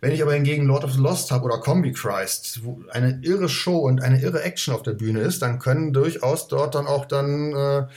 Wenn 0.02 0.12
ich 0.12 0.22
aber 0.22 0.34
hingegen 0.34 0.66
Lord 0.66 0.84
of 0.84 0.94
the 0.94 1.00
Lost 1.00 1.32
habe 1.32 1.46
oder 1.46 1.60
Combi 1.60 1.92
Christ, 1.94 2.64
wo 2.64 2.84
eine 2.92 3.20
irre 3.24 3.50
Show 3.50 3.78
und 3.78 4.02
eine 4.02 4.22
irre 4.22 4.44
Action 4.44 4.74
auf 4.74 4.84
der 4.84 4.92
Bühne 4.92 5.22
ist, 5.22 5.42
dann 5.42 5.60
können 5.60 5.94
durchaus 5.94 6.48
dort 6.48 6.76
dann 6.76 6.86
auch 6.86 7.06
dann 7.06 7.54
äh, 7.54 7.88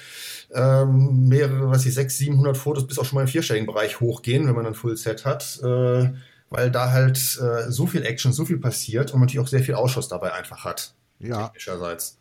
ähm, 0.55 1.29
mehrere, 1.29 1.71
was 1.71 1.85
ich, 1.85 1.95
600, 1.95 2.11
700 2.11 2.57
Fotos 2.57 2.87
bis 2.87 2.99
auch 2.99 3.05
schon 3.05 3.17
mal 3.17 3.23
im 3.23 3.29
vierstelligen 3.29 3.67
Bereich 3.67 4.01
hochgehen, 4.01 4.47
wenn 4.47 4.55
man 4.55 4.67
ein 4.67 4.75
Full 4.75 4.97
Set 4.97 5.25
hat, 5.25 5.61
äh, 5.63 6.13
weil 6.51 6.71
da 6.71 6.91
halt 6.91 7.19
äh, 7.41 7.71
so 7.71 7.87
viel 7.87 8.05
Action, 8.05 8.33
so 8.33 8.45
viel 8.45 8.59
passiert 8.59 9.13
und 9.13 9.21
man 9.21 9.27
natürlich 9.27 9.45
auch 9.45 9.51
sehr 9.51 9.63
viel 9.63 9.75
Ausschuss 9.75 10.09
dabei 10.09 10.33
einfach 10.33 10.65
hat. 10.65 10.95
Ja. 11.19 11.47
Technischerseits. 11.47 12.19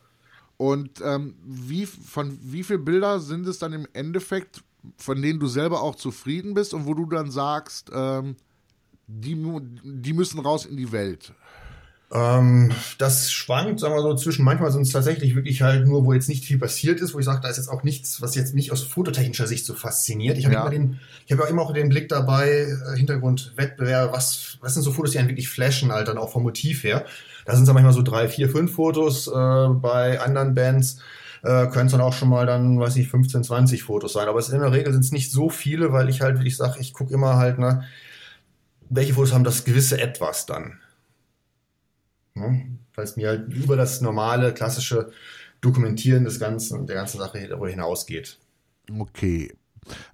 Und 0.56 1.00
ähm, 1.02 1.36
wie, 1.44 1.86
von 1.86 2.36
wie 2.42 2.64
viele 2.64 2.80
Bilder 2.80 3.20
sind 3.20 3.46
es 3.46 3.58
dann 3.58 3.72
im 3.72 3.86
Endeffekt, 3.92 4.62
von 4.96 5.22
denen 5.22 5.38
du 5.38 5.46
selber 5.46 5.82
auch 5.82 5.94
zufrieden 5.94 6.54
bist 6.54 6.74
und 6.74 6.86
wo 6.86 6.94
du 6.94 7.06
dann 7.06 7.30
sagst, 7.30 7.90
ähm, 7.94 8.36
die, 9.06 9.36
die 9.84 10.12
müssen 10.12 10.40
raus 10.40 10.66
in 10.66 10.76
die 10.76 10.92
Welt? 10.92 11.32
Ähm, 12.10 12.72
das 12.96 13.30
schwankt, 13.30 13.80
sagen 13.80 13.94
wir 13.94 14.00
so, 14.00 14.14
zwischen 14.14 14.42
manchmal 14.42 14.72
sind 14.72 14.82
es 14.82 14.92
tatsächlich 14.92 15.34
wirklich 15.34 15.60
halt 15.60 15.86
nur, 15.86 16.06
wo 16.06 16.14
jetzt 16.14 16.28
nicht 16.28 16.44
viel 16.44 16.58
passiert 16.58 17.00
ist, 17.00 17.12
wo 17.12 17.18
ich 17.18 17.26
sage, 17.26 17.40
da 17.42 17.48
ist 17.48 17.58
jetzt 17.58 17.68
auch 17.68 17.82
nichts, 17.82 18.22
was 18.22 18.34
jetzt 18.34 18.54
mich 18.54 18.72
aus 18.72 18.82
fototechnischer 18.82 19.46
Sicht 19.46 19.66
so 19.66 19.74
fasziniert. 19.74 20.38
Ich 20.38 20.46
habe 20.46 20.54
ja. 20.54 20.62
immer 20.62 20.70
den, 20.70 21.00
ich 21.26 21.32
habe 21.32 21.42
ja 21.42 21.48
immer 21.48 21.62
auch 21.62 21.74
den 21.74 21.90
Blick 21.90 22.08
dabei, 22.08 22.48
äh, 22.48 22.96
Hintergrund, 22.96 23.52
Wettbewerb, 23.56 24.12
was, 24.12 24.56
was 24.62 24.72
sind 24.72 24.84
so 24.84 24.92
Fotos, 24.92 25.12
die 25.12 25.18
einen 25.18 25.28
wirklich 25.28 25.50
flashen, 25.50 25.92
halt 25.92 26.08
dann 26.08 26.16
auch 26.16 26.32
vom 26.32 26.44
Motiv 26.44 26.82
her. 26.82 27.04
Da 27.44 27.52
sind 27.52 27.64
es 27.64 27.66
dann 27.66 27.74
manchmal 27.74 27.92
so 27.92 28.02
drei, 28.02 28.28
vier, 28.28 28.48
fünf 28.48 28.72
Fotos, 28.72 29.28
äh, 29.28 29.30
bei 29.30 30.18
anderen 30.20 30.54
Bands 30.54 31.00
äh, 31.42 31.66
können 31.66 31.86
es 31.86 31.92
dann 31.92 32.00
auch 32.00 32.14
schon 32.14 32.30
mal 32.30 32.46
dann, 32.46 32.80
weiß 32.80 32.96
ich, 32.96 33.08
15, 33.08 33.44
20 33.44 33.82
Fotos 33.82 34.14
sein. 34.14 34.28
Aber 34.28 34.40
in 34.40 34.60
der 34.60 34.72
Regel 34.72 34.92
sind 34.92 35.04
es 35.04 35.12
nicht 35.12 35.30
so 35.30 35.50
viele, 35.50 35.92
weil 35.92 36.08
ich 36.08 36.22
halt, 36.22 36.40
wie 36.40 36.48
ich 36.48 36.56
sage, 36.56 36.80
ich 36.80 36.94
gucke 36.94 37.12
immer 37.12 37.36
halt, 37.36 37.58
ne, 37.58 37.84
welche 38.88 39.14
Fotos 39.14 39.34
haben 39.34 39.44
das 39.44 39.64
gewisse 39.64 40.00
Etwas 40.00 40.46
dann. 40.46 40.78
Ne? 42.38 42.78
Weil 42.94 43.04
es 43.04 43.16
mir 43.16 43.28
halt 43.28 43.52
über 43.52 43.76
das 43.76 44.00
normale, 44.00 44.52
klassische 44.54 45.12
Dokumentieren 45.60 46.24
des 46.24 46.38
Ganzen 46.38 46.78
und 46.78 46.88
der 46.88 46.96
ganzen 46.96 47.18
Sache 47.18 47.46
darüber 47.48 47.68
hinausgeht. 47.68 48.38
Okay. 48.98 49.52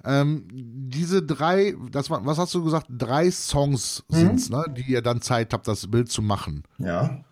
Ähm, 0.05 0.47
diese 0.51 1.23
drei, 1.23 1.75
das 1.91 2.09
war, 2.09 2.25
was 2.25 2.39
hast 2.39 2.55
du 2.55 2.65
gesagt? 2.65 2.87
Drei 2.89 3.31
Songs 3.31 4.05
mhm. 4.09 4.15
sind 4.15 4.35
es, 4.37 4.51
ne, 4.51 4.65
die 4.77 4.93
ihr 4.93 5.03
dann 5.03 5.21
Zeit 5.21 5.53
habt, 5.53 5.67
das 5.69 5.91
Bild 5.91 6.11
zu 6.11 6.23
machen. 6.23 6.65
Ja. 6.79 7.25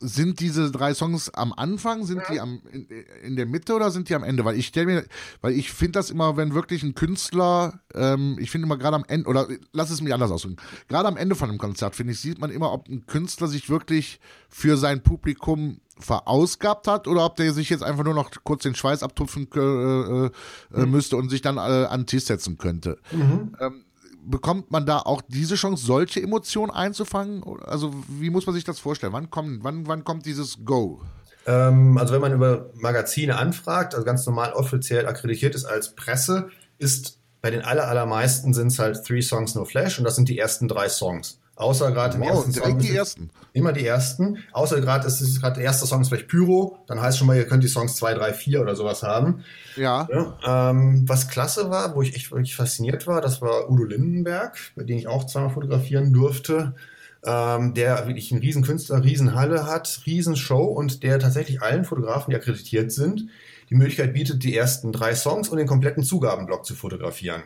Sind 0.00 0.38
diese 0.38 0.70
drei 0.70 0.94
Songs 0.94 1.28
am 1.30 1.52
Anfang, 1.52 2.06
sind 2.06 2.18
ja. 2.18 2.32
die 2.32 2.40
am, 2.40 2.62
in, 2.70 2.86
in, 3.22 3.36
der 3.36 3.46
Mitte 3.46 3.74
oder 3.74 3.90
sind 3.90 4.08
die 4.08 4.14
am 4.14 4.22
Ende? 4.22 4.44
Weil 4.44 4.56
ich 4.56 4.68
stelle 4.68 4.86
mir, 4.86 5.04
weil 5.40 5.52
ich 5.52 5.72
finde 5.72 5.92
das 5.92 6.10
immer, 6.10 6.36
wenn 6.36 6.54
wirklich 6.54 6.84
ein 6.84 6.94
Künstler, 6.94 7.80
ähm, 7.94 8.36
ich 8.40 8.50
finde 8.50 8.66
immer 8.66 8.78
gerade 8.78 8.96
am 8.96 9.04
Ende, 9.08 9.28
oder 9.28 9.48
lass 9.72 9.90
es 9.90 10.00
mich 10.00 10.14
anders 10.14 10.30
ausdrücken, 10.30 10.58
gerade 10.86 11.08
am 11.08 11.16
Ende 11.16 11.34
von 11.34 11.48
einem 11.48 11.58
Konzert, 11.58 11.96
finde 11.96 12.12
ich, 12.12 12.20
sieht 12.20 12.38
man 12.38 12.50
immer, 12.50 12.72
ob 12.72 12.88
ein 12.88 13.06
Künstler 13.06 13.48
sich 13.48 13.70
wirklich 13.70 14.20
für 14.48 14.76
sein 14.76 15.02
Publikum 15.02 15.80
verausgabt 16.00 16.86
hat 16.86 17.08
oder 17.08 17.24
ob 17.24 17.36
der 17.36 17.52
sich 17.52 17.70
jetzt 17.70 17.82
einfach 17.82 18.04
nur 18.04 18.14
noch 18.14 18.30
kurz 18.44 18.62
den 18.62 18.74
Schweiß 18.74 19.02
abtupfen 19.02 19.48
äh, 19.54 19.58
äh, 19.58 20.30
mhm. 20.70 20.90
müsste 20.90 21.16
und 21.16 21.28
sich 21.28 21.42
dann 21.42 21.56
äh, 21.56 21.60
an 21.60 22.02
den 22.02 22.06
Tisch 22.06 22.24
setzen 22.24 22.56
könnte. 22.56 22.98
Mhm. 23.10 23.56
Ähm, 23.60 23.84
bekommt 24.30 24.70
man 24.70 24.86
da 24.86 24.98
auch 24.98 25.22
diese 25.26 25.54
Chance, 25.54 25.84
solche 25.84 26.22
Emotionen 26.22 26.70
einzufangen? 26.70 27.42
Also 27.64 27.92
wie 28.08 28.30
muss 28.30 28.46
man 28.46 28.54
sich 28.54 28.64
das 28.64 28.78
vorstellen? 28.78 29.12
Wann 29.12 29.30
kommt, 29.30 29.64
wann, 29.64 29.86
wann 29.86 30.04
kommt 30.04 30.26
dieses 30.26 30.64
Go? 30.64 31.00
Ähm, 31.46 31.96
also 31.98 32.14
wenn 32.14 32.20
man 32.20 32.32
über 32.32 32.70
Magazine 32.74 33.36
anfragt, 33.36 33.94
also 33.94 34.04
ganz 34.04 34.26
normal 34.26 34.52
offiziell 34.52 35.06
akkreditiert 35.06 35.54
ist 35.54 35.64
als 35.64 35.94
Presse, 35.94 36.50
ist 36.78 37.18
bei 37.40 37.50
den 37.50 37.62
allermeisten 37.62 38.52
sind 38.52 38.68
es 38.68 38.78
halt 38.78 39.04
Three 39.04 39.22
Songs 39.22 39.54
No 39.54 39.64
Flash 39.64 39.98
und 39.98 40.04
das 40.04 40.16
sind 40.16 40.28
die 40.28 40.38
ersten 40.38 40.68
drei 40.68 40.88
Songs. 40.88 41.40
Außer 41.58 41.90
gerade 41.90 42.14
im 42.14 42.20
wow, 42.20 42.28
ersten 42.30 42.52
direkt 42.52 42.70
Song. 42.70 42.78
die 42.78 42.96
ersten. 42.96 43.30
Immer 43.52 43.72
die 43.72 43.84
ersten. 43.84 44.38
Außer 44.52 44.80
gerade 44.80 45.08
ist 45.08 45.20
es 45.20 45.40
gerade 45.40 45.56
der 45.56 45.64
erste 45.64 45.86
Song 45.86 46.00
ist 46.00 46.08
vielleicht 46.08 46.28
Pyro. 46.28 46.78
Dann 46.86 47.00
heißt 47.00 47.18
schon 47.18 47.26
mal, 47.26 47.36
ihr 47.36 47.46
könnt 47.46 47.64
die 47.64 47.68
Songs 47.68 47.96
2, 47.96 48.14
3, 48.14 48.32
4 48.32 48.60
oder 48.60 48.76
sowas 48.76 49.02
haben. 49.02 49.42
Ja. 49.74 50.06
ja 50.08 50.70
ähm, 50.70 51.08
was 51.08 51.28
klasse 51.28 51.68
war, 51.68 51.96
wo 51.96 52.02
ich 52.02 52.14
echt 52.14 52.30
wirklich 52.30 52.54
fasziniert 52.54 53.08
war, 53.08 53.20
das 53.20 53.42
war 53.42 53.68
Udo 53.68 53.82
Lindenberg, 53.82 54.56
bei 54.76 54.84
dem 54.84 54.98
ich 54.98 55.08
auch 55.08 55.24
zweimal 55.24 55.50
fotografieren 55.50 56.12
durfte. 56.12 56.76
Ähm, 57.24 57.74
der 57.74 58.06
wirklich 58.06 58.30
einen 58.30 58.40
riesen 58.40 58.62
Künstler, 58.62 59.02
riesen 59.02 59.34
Halle 59.34 59.66
hat, 59.66 60.02
riesen 60.06 60.36
Show 60.36 60.62
und 60.62 61.02
der 61.02 61.18
tatsächlich 61.18 61.60
allen 61.60 61.84
Fotografen, 61.84 62.30
die 62.30 62.36
akkreditiert 62.36 62.92
sind, 62.92 63.26
die 63.68 63.74
Möglichkeit 63.74 64.12
bietet, 64.14 64.44
die 64.44 64.56
ersten 64.56 64.92
drei 64.92 65.16
Songs 65.16 65.48
und 65.48 65.58
den 65.58 65.66
kompletten 65.66 66.04
Zugabenblock 66.04 66.64
zu 66.64 66.76
fotografieren. 66.76 67.42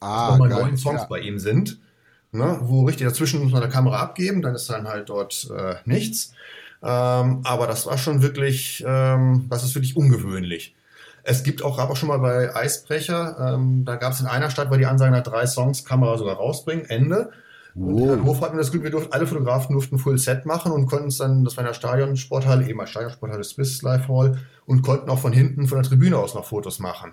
Ah, 0.00 0.32
also, 0.32 0.42
geil. 0.42 0.64
neun 0.64 0.76
Songs 0.76 1.02
ja. 1.02 1.06
bei 1.06 1.20
ihm 1.20 1.38
sind 1.38 1.78
ne, 2.32 2.58
wo 2.62 2.84
richtig 2.84 3.06
dazwischen 3.06 3.42
muss 3.42 3.52
man 3.52 3.60
der 3.60 3.70
Kamera 3.70 4.00
abgeben, 4.00 4.42
dann 4.42 4.54
ist 4.54 4.68
dann 4.68 4.88
halt 4.88 5.08
dort 5.08 5.48
äh, 5.56 5.76
nichts. 5.84 6.32
Ähm, 6.82 7.42
aber 7.44 7.66
das 7.66 7.86
war 7.86 7.96
schon 7.98 8.22
wirklich, 8.22 8.82
ähm, 8.86 9.46
das 9.48 9.62
ist 9.62 9.74
wirklich 9.74 9.96
ungewöhnlich. 9.96 10.74
Es 11.22 11.44
gibt 11.44 11.62
auch, 11.62 11.76
gab 11.76 11.90
auch 11.90 11.96
schon 11.96 12.08
mal 12.08 12.18
bei 12.18 12.54
Eisbrecher, 12.54 13.54
ähm, 13.54 13.84
da 13.84 13.94
gab 13.94 14.12
es 14.12 14.20
in 14.20 14.26
einer 14.26 14.50
Stadt, 14.50 14.70
weil 14.70 14.78
die 14.78 14.86
Ansage 14.86 15.12
nach 15.12 15.22
drei 15.22 15.46
Songs 15.46 15.84
Kamera 15.84 16.18
sogar 16.18 16.36
rausbringen, 16.36 16.86
Ende. 16.86 17.30
Und 17.74 17.94
oh. 17.94 18.12
in 18.12 18.24
Hof 18.24 18.40
hatten 18.40 18.56
wir 18.56 18.58
das 18.58 18.70
Glück, 18.70 18.82
wir 18.82 18.90
durften, 18.90 19.12
alle 19.12 19.26
Fotografen 19.26 19.72
durften 19.72 19.98
Full 19.98 20.18
Set 20.18 20.44
machen 20.44 20.72
und 20.72 20.86
konnten 20.86 21.08
es 21.08 21.18
dann, 21.18 21.44
das 21.44 21.56
war 21.56 21.62
in 21.62 21.68
der 21.68 21.74
Stadionsporthalle, 21.74 22.66
ehemals 22.68 22.90
Stadionsporthalle 22.90 23.44
Swiss 23.44 23.80
Life 23.82 24.08
Hall, 24.08 24.38
und 24.66 24.82
konnten 24.82 25.08
auch 25.08 25.20
von 25.20 25.32
hinten 25.32 25.68
von 25.68 25.78
der 25.80 25.88
Tribüne 25.88 26.18
aus 26.18 26.34
noch 26.34 26.44
Fotos 26.44 26.80
machen. 26.80 27.12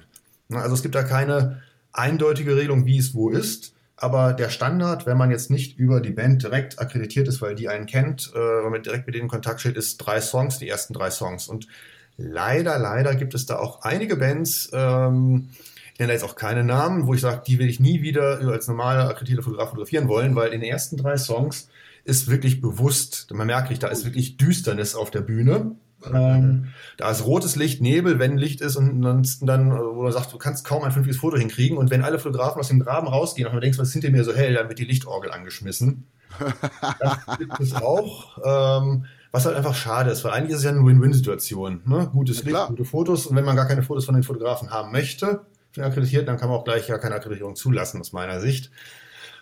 Also 0.52 0.74
es 0.74 0.82
gibt 0.82 0.96
da 0.96 1.04
keine 1.04 1.62
eindeutige 1.94 2.56
Regelung, 2.56 2.86
wie 2.86 2.98
es 2.98 3.14
wo 3.14 3.30
ist. 3.30 3.74
Aber 4.02 4.34
der 4.34 4.50
Standard, 4.50 5.06
wenn 5.06 5.18
man 5.18 5.30
jetzt 5.30 5.52
nicht 5.52 5.78
über 5.78 6.00
die 6.00 6.12
Band 6.12 6.42
direkt 6.42 6.80
akkreditiert 6.80 7.28
ist, 7.28 7.42
weil 7.42 7.56
die 7.56 7.68
einen 7.68 7.86
kennt, 7.86 8.32
äh, 8.34 8.38
wenn 8.38 8.72
man 8.72 8.82
direkt 8.82 9.08
mit 9.08 9.16
denen 9.16 9.26
in 9.26 9.30
Kontakt 9.30 9.60
steht, 9.60 9.76
ist 9.76 9.98
drei 9.98 10.22
Songs, 10.22 10.58
die 10.58 10.70
ersten 10.70 10.94
drei 10.94 11.12
Songs. 11.12 11.50
Und 11.50 11.68
leider, 12.16 12.80
leider 12.80 13.16
gibt 13.16 13.34
es 13.34 13.46
da 13.46 13.60
auch 13.60 13.82
einige 13.82 14.16
Bands, 14.16 14.70
ähm, 14.74 15.50
ich 15.94 16.00
nenne 16.00 16.14
jetzt 16.14 16.24
auch 16.24 16.38
keine 16.38 16.64
Namen, 16.64 17.08
wo 17.08 17.14
ich 17.14 17.20
sage, 17.20 17.42
die 17.46 17.60
will 17.60 17.68
ich 17.68 17.82
nie 17.82 18.02
wieder 18.02 18.40
als 18.40 18.70
normaler 18.70 19.10
akkreditierter 19.10 19.44
Fotograf 19.44 19.72
fotografieren 19.72 20.08
wollen, 20.08 20.34
weil 20.34 20.54
in 20.54 20.62
den 20.62 20.70
ersten 20.70 20.96
drei 20.96 21.18
Songs 21.18 21.68
ist 22.06 22.30
wirklich 22.30 22.62
bewusst, 22.62 23.28
man 23.34 23.48
merkt, 23.48 23.84
da 23.84 23.90
ist 23.90 24.06
wirklich 24.06 24.38
Düsternis 24.38 24.96
auf 24.96 25.12
der 25.12 25.20
Bühne. 25.20 25.76
Ähm, 26.14 26.70
da 26.98 27.12
ist 27.12 27.26
rotes 27.26 27.56
Licht, 27.56 27.82
Nebel, 27.82 28.20
wenn 28.20 28.38
Licht 28.38 28.62
ist 28.62 28.76
und 28.76 29.02
dann, 29.42 29.72
wo 29.72 30.04
man 30.04 30.12
sagt, 30.12 30.34
du 30.34 30.38
kannst 30.38 30.66
kaum 30.66 30.84
ein 30.84 30.92
vernünftiges 30.92 31.20
Foto 31.20 31.38
hinkriegen 31.38 31.78
und 31.78 31.90
wenn 31.90 32.04
alle 32.04 32.20
Fotografen 32.20 32.60
aus 32.60 32.70
dem 32.70 32.80
Graben 32.80 33.08
rausgehen 33.08 33.48
und 33.48 33.54
man 33.54 33.62
denkt, 33.62 33.78
was 33.78 33.90
ist 33.90 33.94
hinter 33.94 34.10
mir 34.12 34.24
so 34.24 34.34
hell, 34.34 34.54
dann 34.54 34.70
wird 34.70 34.80
die 34.80 34.86
Lichtorgel 34.86 35.32
angeschmissen. 35.32 36.06
das 37.00 37.38
gibt 37.38 37.60
es 37.60 37.74
auch. 37.74 38.38
Ähm, 38.82 39.06
was 39.32 39.46
halt 39.46 39.56
einfach 39.56 39.76
schade 39.76 40.10
ist, 40.10 40.24
weil 40.24 40.32
eigentlich 40.32 40.52
ist 40.52 40.60
es 40.60 40.64
ja 40.64 40.72
eine 40.72 40.84
Win-Win-Situation. 40.84 41.82
Ne? 41.86 42.10
Gutes 42.12 42.44
Licht, 42.44 42.68
gute 42.68 42.86
Fotos 42.86 43.28
und 43.28 43.36
wenn 43.36 43.46
man 43.46 43.56
gar 43.56 43.68
keine 43.68 43.84
Fotos 43.84 44.06
von 44.06 44.16
den 44.16 44.24
Fotografen 44.24 44.72
haben 44.72 44.92
möchte, 44.92 45.42
für 45.72 45.86
akkreditiert, 45.86 46.28
dann 46.28 46.38
kann 46.38 46.50
man 46.50 46.58
auch 46.58 46.64
gleich 46.64 46.88
ja 46.88 46.98
keine 46.98 47.16
Akkreditierung 47.16 47.56
zulassen, 47.56 48.00
aus 48.00 48.12
meiner 48.12 48.40
Sicht. 48.40 48.72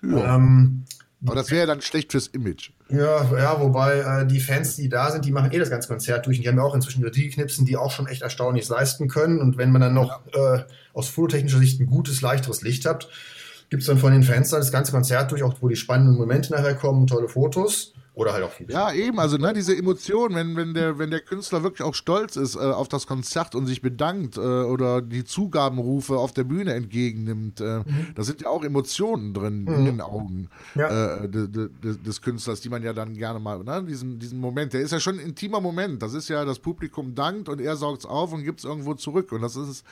Ja. 0.01 0.35
Ähm, 0.35 0.83
Aber 1.25 1.35
das 1.35 1.49
wäre 1.49 1.61
ja 1.61 1.65
dann 1.65 1.81
schlecht 1.81 2.11
fürs 2.11 2.27
Image. 2.27 2.71
Ja, 2.89 3.25
ja, 3.37 3.59
wobei 3.59 3.99
äh, 3.99 4.27
die 4.27 4.39
Fans, 4.39 4.75
die 4.75 4.87
da 4.87 5.11
sind, 5.11 5.25
die 5.25 5.31
machen 5.31 5.51
eh 5.51 5.57
das 5.57 5.69
ganze 5.69 5.87
Konzert 5.87 6.25
durch. 6.25 6.37
Und 6.37 6.43
die 6.43 6.49
haben 6.49 6.57
ja 6.57 6.63
auch 6.63 6.75
inzwischen 6.75 7.03
Regie-Knipsen, 7.03 7.65
die 7.65 7.75
auch 7.75 7.91
schon 7.91 8.07
echt 8.07 8.21
erstaunlich 8.21 8.67
leisten 8.69 9.07
können. 9.07 9.39
Und 9.39 9.57
wenn 9.57 9.71
man 9.71 9.81
dann 9.81 9.93
noch 9.93 10.21
äh, 10.33 10.63
aus 10.93 11.09
fototechnischer 11.09 11.57
Sicht 11.57 11.79
ein 11.79 11.87
gutes, 11.87 12.21
leichteres 12.21 12.61
Licht 12.61 12.85
hat, 12.85 13.09
gibt 13.69 13.81
es 13.81 13.87
dann 13.87 13.97
von 13.97 14.13
den 14.13 14.23
Fans 14.23 14.51
dann 14.51 14.61
das 14.61 14.71
ganze 14.71 14.91
Konzert 14.91 15.31
durch, 15.31 15.43
auch 15.43 15.55
wo 15.59 15.67
die 15.67 15.75
spannenden 15.75 16.17
Momente 16.17 16.53
nachher 16.53 16.75
kommen, 16.75 17.07
tolle 17.07 17.27
Fotos. 17.27 17.93
Oder 18.17 18.33
halt 18.33 18.43
auch 18.43 18.51
viel. 18.51 18.65
Ja, 18.71 18.91
eben, 18.91 19.19
also 19.19 19.37
ne, 19.37 19.53
diese 19.53 19.77
Emotion, 19.77 20.33
wenn, 20.33 20.55
wenn, 20.55 20.73
der, 20.73 20.97
wenn 20.97 21.11
der 21.11 21.19
Künstler 21.19 21.61
wirklich 21.61 21.83
auch 21.83 21.93
stolz 21.93 22.35
ist 22.35 22.55
äh, 22.55 22.59
auf 22.59 22.87
das 22.87 23.05
Konzert 23.05 23.53
und 23.53 23.67
sich 23.67 23.83
bedankt 23.83 24.37
äh, 24.37 24.39
oder 24.39 25.03
die 25.03 25.23
Zugabenrufe 25.23 26.17
auf 26.17 26.33
der 26.33 26.43
Bühne 26.43 26.73
entgegennimmt, 26.73 27.61
äh, 27.61 27.81
mhm. 27.85 28.07
da 28.15 28.23
sind 28.23 28.41
ja 28.41 28.49
auch 28.49 28.63
Emotionen 28.63 29.35
drin 29.35 29.65
mhm. 29.65 29.73
in 29.75 29.85
den 29.85 30.01
Augen 30.01 30.49
ja. 30.73 31.17
Äh, 31.17 31.29
de, 31.29 31.47
de, 31.47 31.69
de, 31.69 31.97
des 31.97 32.19
Künstlers, 32.23 32.59
die 32.59 32.69
man 32.69 32.81
ja 32.81 32.91
dann 32.91 33.13
gerne 33.13 33.39
mal, 33.39 33.63
ne, 33.63 33.83
diesen, 33.83 34.17
diesen 34.17 34.39
Moment, 34.39 34.73
der 34.73 34.81
ist 34.81 34.93
ja 34.93 34.99
schon 34.99 35.19
ein 35.19 35.25
intimer 35.27 35.61
Moment. 35.61 36.01
Das 36.01 36.15
ist 36.15 36.27
ja, 36.27 36.43
das 36.43 36.57
Publikum 36.57 37.13
dankt 37.13 37.49
und 37.49 37.61
er 37.61 37.75
saugt 37.75 37.99
es 37.99 38.05
auf 38.07 38.33
und 38.33 38.43
gibt 38.43 38.57
es 38.57 38.65
irgendwo 38.65 38.95
zurück. 38.95 39.31
Und 39.31 39.43
das 39.43 39.55
ist 39.55 39.85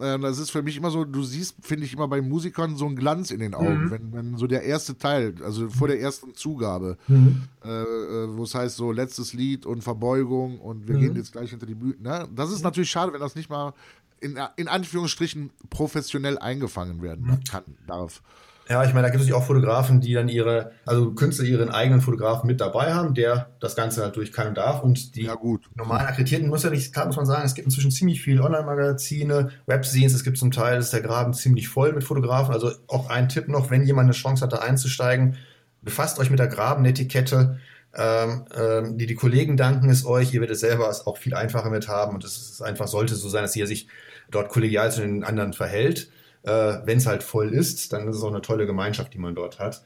das 0.00 0.38
ist 0.38 0.50
für 0.50 0.62
mich 0.62 0.76
immer 0.76 0.90
so, 0.90 1.04
du 1.04 1.22
siehst, 1.22 1.56
finde 1.60 1.84
ich, 1.84 1.92
immer 1.92 2.08
bei 2.08 2.22
Musikern 2.22 2.76
so 2.76 2.86
einen 2.86 2.96
Glanz 2.96 3.30
in 3.30 3.40
den 3.40 3.54
Augen, 3.54 3.84
mhm. 3.84 3.90
wenn, 3.90 4.12
wenn 4.12 4.36
so 4.36 4.46
der 4.46 4.62
erste 4.62 4.96
Teil, 4.96 5.34
also 5.44 5.68
vor 5.68 5.88
der 5.88 6.00
ersten 6.00 6.34
Zugabe, 6.34 6.96
mhm. 7.06 7.42
äh, 7.64 7.68
äh 7.68 8.36
wo 8.36 8.44
es 8.44 8.54
heißt 8.54 8.76
so 8.76 8.92
letztes 8.92 9.34
Lied 9.34 9.66
und 9.66 9.82
Verbeugung 9.82 10.58
und 10.58 10.88
wir 10.88 10.96
mhm. 10.96 11.00
gehen 11.00 11.16
jetzt 11.16 11.32
gleich 11.32 11.50
hinter 11.50 11.66
die 11.66 11.74
Bühne. 11.74 11.96
Ne? 12.00 12.28
Das 12.34 12.50
ist 12.50 12.62
natürlich 12.62 12.90
schade, 12.90 13.12
wenn 13.12 13.20
das 13.20 13.34
nicht 13.34 13.50
mal 13.50 13.74
in, 14.20 14.38
in 14.56 14.68
Anführungsstrichen 14.68 15.50
professionell 15.68 16.38
eingefangen 16.38 17.02
werden 17.02 17.40
kann, 17.50 17.64
darf. 17.86 18.22
Ja, 18.70 18.84
ich 18.84 18.94
meine, 18.94 19.08
da 19.08 19.10
gibt 19.12 19.24
es 19.24 19.32
auch 19.32 19.44
Fotografen, 19.44 20.00
die 20.00 20.14
dann 20.14 20.28
ihre, 20.28 20.70
also 20.86 21.12
Künstler 21.12 21.44
ihren 21.44 21.70
eigenen 21.70 22.00
Fotografen 22.00 22.46
mit 22.46 22.60
dabei 22.60 22.94
haben, 22.94 23.14
der 23.14 23.50
das 23.58 23.74
Ganze 23.74 23.98
natürlich 23.98 24.30
kann 24.30 24.46
und 24.46 24.56
darf. 24.56 24.84
Und 24.84 25.16
die 25.16 25.24
ja, 25.24 25.36
normalen 25.74 26.06
Akkreditierten 26.06 26.48
muss 26.48 26.62
ja 26.62 26.70
nicht, 26.70 26.92
klar 26.92 27.06
muss 27.06 27.16
man 27.16 27.26
sagen, 27.26 27.42
es 27.44 27.56
gibt 27.56 27.66
inzwischen 27.66 27.90
ziemlich 27.90 28.22
viele 28.22 28.44
Online-Magazine, 28.44 29.50
Webscenes, 29.66 30.14
es 30.14 30.22
gibt 30.22 30.38
zum 30.38 30.52
Teil, 30.52 30.78
ist 30.78 30.92
der 30.92 31.00
Graben 31.00 31.34
ziemlich 31.34 31.68
voll 31.68 31.92
mit 31.92 32.04
Fotografen. 32.04 32.54
Also 32.54 32.70
auch 32.86 33.10
ein 33.10 33.28
Tipp 33.28 33.48
noch, 33.48 33.70
wenn 33.70 33.82
jemand 33.82 34.04
eine 34.04 34.12
Chance 34.12 34.44
hat, 34.44 34.52
da 34.52 34.58
einzusteigen, 34.58 35.36
befasst 35.82 36.20
euch 36.20 36.30
mit 36.30 36.38
der 36.38 36.46
Graben-Etikette. 36.46 37.58
Ähm, 37.92 38.44
ähm, 38.56 38.98
die, 38.98 39.06
die 39.06 39.16
Kollegen 39.16 39.56
danken 39.56 39.90
es 39.90 40.06
euch, 40.06 40.32
ihr 40.32 40.42
werdet 40.42 40.54
es 40.54 40.60
selber 40.60 40.88
auch 41.06 41.16
viel 41.16 41.34
einfacher 41.34 41.70
mit 41.70 41.88
haben 41.88 42.14
und 42.14 42.22
es 42.22 42.36
ist 42.36 42.62
einfach, 42.62 42.86
sollte 42.86 43.16
so 43.16 43.28
sein, 43.28 43.42
dass 43.42 43.56
ihr 43.56 43.66
sich 43.66 43.88
dort 44.30 44.48
kollegial 44.48 44.92
zu 44.92 45.00
den 45.00 45.24
anderen 45.24 45.54
verhält. 45.54 46.12
Äh, 46.42 46.78
Wenn 46.84 46.98
es 46.98 47.06
halt 47.06 47.22
voll 47.22 47.52
ist, 47.52 47.92
dann 47.92 48.08
ist 48.08 48.16
es 48.16 48.22
auch 48.22 48.28
eine 48.30 48.42
tolle 48.42 48.66
Gemeinschaft, 48.66 49.12
die 49.14 49.18
man 49.18 49.34
dort 49.34 49.58
hat. 49.58 49.84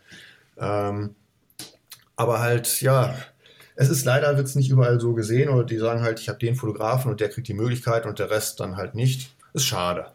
Ähm, 0.57 1.15
aber 2.17 2.41
halt, 2.41 2.81
ja, 2.81 3.15
es 3.77 3.89
ist 3.91 4.05
leider, 4.05 4.37
wird 4.37 4.47
es 4.47 4.55
nicht 4.55 4.71
überall 4.71 5.01
so 5.01 5.15
gesehen 5.15 5.49
oder 5.49 5.65
die 5.65 5.79
sagen 5.79 6.03
halt, 6.03 6.21
ich 6.21 6.29
habe 6.29 6.39
den 6.39 6.55
Fotografen 6.55 7.11
und 7.11 7.21
der 7.21 7.29
kriegt 7.29 7.49
die 7.49 7.55
Möglichkeit 7.55 8.07
und 8.07 8.19
der 8.19 8.31
Rest 8.31 8.61
dann 8.61 8.77
halt 8.77 8.95
nicht. 8.95 9.35
Ist 9.53 9.67
schade. 9.67 10.13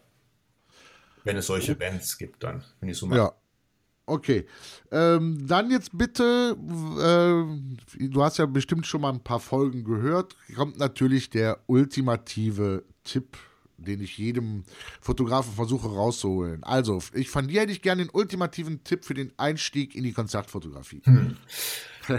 Wenn 1.24 1.38
es 1.38 1.48
solche 1.48 1.76
Bands 1.76 2.18
gibt, 2.18 2.44
dann, 2.44 2.64
wenn 2.80 2.90
ich 2.90 2.98
so 2.98 3.08
mal. 3.08 3.18
Ja. 3.18 3.34
Okay. 4.06 4.48
Ähm, 4.92 5.46
dann 5.48 5.70
jetzt 5.70 5.96
bitte, 5.96 6.56
äh, 6.98 8.08
du 8.08 8.24
hast 8.24 8.40
ja 8.40 8.48
bestimmt 8.48 8.88
schon 8.88 9.02
mal 9.02 9.14
ein 9.14 9.24
paar 9.24 9.40
Folgen 9.40 9.84
gehört, 9.84 10.36
kommt 10.56 10.80
natürlich 10.80 11.30
der 11.30 11.60
ultimative 11.68 12.84
Tipp 13.04 13.38
den 13.86 14.02
ich 14.02 14.18
jedem 14.18 14.64
Fotografen 15.02 15.54
versuche 15.54 15.88
rauszuholen. 15.88 16.64
Also, 16.64 17.02
ich 17.14 17.30
von 17.30 17.48
dir 17.48 17.62
hätte 17.62 17.72
ich 17.72 17.82
gerne 17.82 18.04
den 18.04 18.12
ultimativen 18.12 18.84
Tipp 18.84 19.06
für 19.06 19.14
den 19.14 19.32
Einstieg 19.38 19.96
in 19.96 20.04
die 20.04 20.14
Konzertfotografie. 20.14 21.02
Hm. 21.06 21.38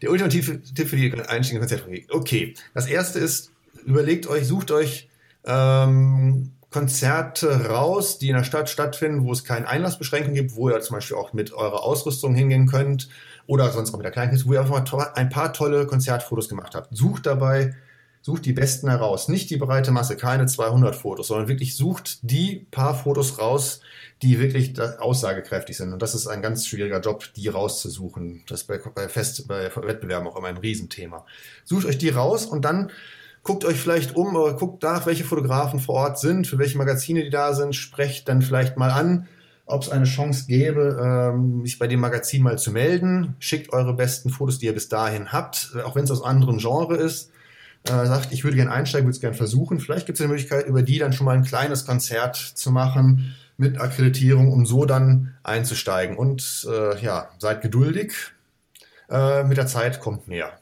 Der 0.00 0.10
ultimative 0.10 0.62
Tipp 0.62 0.88
für 0.88 0.96
die 0.96 1.12
Einstieg 1.12 1.56
in 1.56 1.60
die 1.60 1.68
Konzertfotografie. 1.68 2.06
Okay, 2.10 2.54
das 2.74 2.86
erste 2.86 3.18
ist, 3.18 3.52
überlegt 3.84 4.26
euch, 4.26 4.46
sucht 4.46 4.70
euch 4.70 5.08
ähm, 5.44 6.52
Konzerte 6.70 7.66
raus, 7.66 8.18
die 8.18 8.28
in 8.28 8.36
der 8.36 8.44
Stadt 8.44 8.70
stattfinden, 8.70 9.24
wo 9.24 9.32
es 9.32 9.44
keine 9.44 9.68
Einlassbeschränkungen 9.68 10.36
gibt, 10.36 10.54
wo 10.54 10.70
ihr 10.70 10.80
zum 10.80 10.94
Beispiel 10.96 11.16
auch 11.16 11.32
mit 11.32 11.52
eurer 11.52 11.82
Ausrüstung 11.82 12.34
hingehen 12.34 12.66
könnt 12.66 13.08
oder 13.46 13.70
sonst 13.72 13.92
auch 13.92 13.98
mit 13.98 14.04
der 14.04 14.12
Kleinen, 14.12 14.40
wo 14.44 14.52
ihr 14.52 14.60
einfach 14.60 14.86
mal 14.92 15.12
ein 15.14 15.28
paar 15.28 15.52
tolle 15.52 15.86
Konzertfotos 15.86 16.48
gemacht 16.48 16.74
habt. 16.76 16.96
Sucht 16.96 17.26
dabei 17.26 17.74
sucht 18.22 18.44
die 18.44 18.52
besten 18.52 18.88
heraus. 18.88 19.28
Nicht 19.28 19.50
die 19.50 19.56
breite 19.56 19.92
Masse, 19.92 20.16
keine 20.16 20.46
200 20.46 20.94
Fotos, 20.94 21.28
sondern 21.28 21.48
wirklich 21.48 21.76
sucht 21.76 22.18
die 22.22 22.66
paar 22.70 22.94
Fotos 22.94 23.38
raus, 23.38 23.80
die 24.22 24.38
wirklich 24.38 24.78
aussagekräftig 24.80 25.76
sind. 25.76 25.92
Und 25.92 26.02
das 26.02 26.14
ist 26.14 26.26
ein 26.26 26.42
ganz 26.42 26.66
schwieriger 26.66 27.00
Job, 27.00 27.24
die 27.34 27.48
rauszusuchen. 27.48 28.42
Das 28.46 28.62
ist 28.62 28.66
bei, 28.66 28.78
bei, 28.78 29.08
Fest, 29.08 29.48
bei 29.48 29.70
Wettbewerben 29.74 30.28
auch 30.28 30.36
immer 30.36 30.48
ein 30.48 30.58
Riesenthema. 30.58 31.24
Sucht 31.64 31.86
euch 31.86 31.96
die 31.96 32.10
raus 32.10 32.44
und 32.44 32.64
dann 32.64 32.90
guckt 33.42 33.64
euch 33.64 33.78
vielleicht 33.78 34.16
um 34.16 34.36
oder 34.36 34.52
guckt 34.52 34.82
nach, 34.82 35.06
welche 35.06 35.24
Fotografen 35.24 35.80
vor 35.80 35.94
Ort 35.94 36.18
sind, 36.18 36.46
für 36.46 36.58
welche 36.58 36.76
Magazine 36.76 37.24
die 37.24 37.30
da 37.30 37.54
sind, 37.54 37.74
sprecht 37.74 38.28
dann 38.28 38.42
vielleicht 38.42 38.76
mal 38.76 38.90
an, 38.90 39.28
ob 39.64 39.82
es 39.82 39.88
eine 39.88 40.04
Chance 40.04 40.44
gäbe, 40.46 41.00
ähm, 41.02 41.64
sich 41.64 41.78
bei 41.78 41.86
dem 41.86 42.00
Magazin 42.00 42.42
mal 42.42 42.58
zu 42.58 42.70
melden. 42.70 43.36
Schickt 43.38 43.72
eure 43.72 43.94
besten 43.94 44.28
Fotos, 44.28 44.58
die 44.58 44.66
ihr 44.66 44.74
bis 44.74 44.90
dahin 44.90 45.32
habt, 45.32 45.74
auch 45.86 45.94
wenn 45.94 46.04
es 46.04 46.10
aus 46.10 46.22
anderen 46.22 46.58
Genre 46.58 46.96
ist 46.96 47.30
äh, 47.84 48.06
sagt, 48.06 48.32
ich 48.32 48.44
würde 48.44 48.56
gerne 48.56 48.72
einsteigen, 48.72 49.06
würde 49.06 49.14
es 49.14 49.20
gerne 49.20 49.36
versuchen. 49.36 49.80
Vielleicht 49.80 50.06
gibt 50.06 50.18
es 50.18 50.22
eine 50.22 50.32
Möglichkeit, 50.32 50.66
über 50.66 50.82
die 50.82 50.98
dann 50.98 51.12
schon 51.12 51.26
mal 51.26 51.36
ein 51.36 51.44
kleines 51.44 51.86
Konzert 51.86 52.36
zu 52.36 52.70
machen 52.70 53.34
mit 53.56 53.80
Akkreditierung, 53.80 54.52
um 54.52 54.66
so 54.66 54.84
dann 54.84 55.34
einzusteigen. 55.42 56.16
Und 56.16 56.66
äh, 56.70 57.00
ja, 57.02 57.28
seid 57.38 57.62
geduldig. 57.62 58.12
Äh, 59.10 59.44
mit 59.44 59.56
der 59.56 59.66
Zeit 59.66 60.00
kommt 60.00 60.28
mehr. 60.28 60.52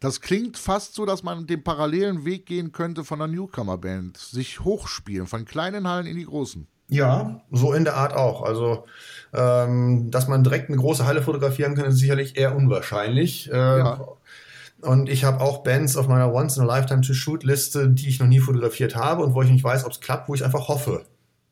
Das 0.00 0.20
klingt 0.20 0.58
fast 0.58 0.94
so, 0.94 1.06
dass 1.06 1.22
man 1.22 1.46
den 1.46 1.62
parallelen 1.62 2.24
Weg 2.24 2.46
gehen 2.46 2.72
könnte 2.72 3.04
von 3.04 3.22
einer 3.22 3.32
Newcomer-Band. 3.32 4.16
Sich 4.16 4.60
hochspielen, 4.60 5.28
von 5.28 5.44
kleinen 5.44 5.86
Hallen 5.86 6.06
in 6.06 6.16
die 6.16 6.24
großen. 6.24 6.66
Ja, 6.88 7.40
so 7.52 7.72
in 7.72 7.84
der 7.84 7.94
Art 7.94 8.12
auch. 8.12 8.42
Also, 8.42 8.84
ähm, 9.32 10.10
dass 10.10 10.28
man 10.28 10.42
direkt 10.42 10.68
eine 10.68 10.78
große 10.78 11.06
Halle 11.06 11.22
fotografieren 11.22 11.76
kann, 11.76 11.86
ist 11.86 11.98
sicherlich 11.98 12.36
eher 12.36 12.56
unwahrscheinlich. 12.56 13.48
Äh, 13.50 13.56
ja. 13.56 14.06
Und 14.82 15.08
ich 15.08 15.24
habe 15.24 15.40
auch 15.40 15.62
Bands 15.62 15.96
auf 15.96 16.08
meiner 16.08 16.32
Once 16.32 16.56
in 16.56 16.64
a 16.64 16.66
Lifetime 16.66 17.02
to 17.02 17.14
Shoot 17.14 17.44
Liste, 17.44 17.88
die 17.88 18.08
ich 18.08 18.18
noch 18.18 18.26
nie 18.26 18.40
fotografiert 18.40 18.96
habe 18.96 19.22
und 19.22 19.32
wo 19.34 19.42
ich 19.42 19.50
nicht 19.50 19.62
weiß, 19.62 19.84
ob 19.84 19.92
es 19.92 20.00
klappt, 20.00 20.28
wo 20.28 20.34
ich 20.34 20.44
einfach 20.44 20.68
hoffe. 20.68 21.06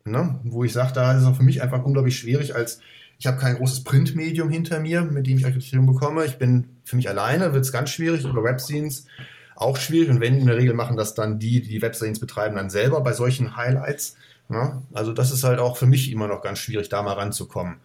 Ne? 0.04 0.40
Wo 0.44 0.64
ich 0.64 0.72
sage, 0.72 0.92
da 0.92 1.12
ist 1.12 1.22
es 1.22 1.26
auch 1.26 1.36
für 1.36 1.44
mich 1.44 1.62
einfach 1.62 1.84
unglaublich 1.84 2.18
schwierig, 2.18 2.54
als 2.56 2.80
ich 3.18 3.26
habe 3.26 3.36
kein 3.36 3.56
großes 3.56 3.84
Printmedium 3.84 4.48
hinter 4.48 4.80
mir, 4.80 5.02
mit 5.02 5.26
dem 5.26 5.38
ich 5.38 5.46
Akkreditierung 5.46 5.86
bekomme. 5.86 6.24
Ich 6.24 6.38
bin 6.38 6.68
für 6.84 6.96
mich 6.96 7.08
alleine, 7.08 7.52
wird 7.52 7.64
es 7.64 7.70
ganz 7.70 7.90
schwierig, 7.90 8.24
über 8.24 8.42
Webscenes 8.42 9.06
auch 9.54 9.76
schwierig. 9.76 10.08
Und 10.08 10.20
wenn 10.20 10.38
in 10.38 10.46
der 10.46 10.56
Regel 10.56 10.74
machen 10.74 10.96
das 10.96 11.14
dann 11.14 11.38
die, 11.38 11.60
die 11.60 11.68
die 11.68 11.82
Webscenes 11.82 12.18
betreiben, 12.18 12.56
dann 12.56 12.70
selber 12.70 13.02
bei 13.02 13.12
solchen 13.12 13.56
Highlights. 13.56 14.16
Ne? 14.48 14.82
Also 14.92 15.12
das 15.12 15.30
ist 15.32 15.44
halt 15.44 15.60
auch 15.60 15.76
für 15.76 15.86
mich 15.86 16.10
immer 16.10 16.26
noch 16.26 16.40
ganz 16.40 16.58
schwierig, 16.58 16.88
da 16.88 17.02
mal 17.02 17.12
ranzukommen. 17.12 17.76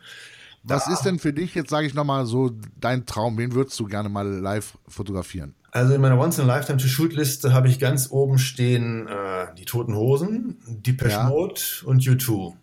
Was 0.67 0.87
ist 0.87 1.03
denn 1.03 1.19
für 1.19 1.31
dich, 1.31 1.53
jetzt 1.53 1.69
sage 1.69 1.85
ich 1.85 1.93
nochmal 1.93 2.25
so, 2.25 2.51
dein 2.79 3.05
Traum? 3.05 3.37
Wen 3.37 3.53
würdest 3.53 3.79
du 3.79 3.85
gerne 3.85 4.09
mal 4.09 4.27
live 4.27 4.77
fotografieren? 4.87 5.55
Also 5.71 5.93
in 5.93 6.01
meiner 6.01 6.17
Once 6.17 6.39
in 6.39 6.49
a 6.49 6.55
Lifetime 6.55 6.77
to 6.77 6.87
Shoot 6.87 7.13
Liste 7.13 7.53
habe 7.53 7.67
ich 7.67 7.79
ganz 7.79 8.09
oben 8.09 8.39
stehen 8.39 9.07
äh, 9.07 9.53
die 9.57 9.65
Toten 9.65 9.93
Hosen, 9.93 10.57
Depeche 10.65 11.11
ja. 11.11 11.27
Mode 11.27 11.61
und 11.83 12.01
U2. 12.01 12.53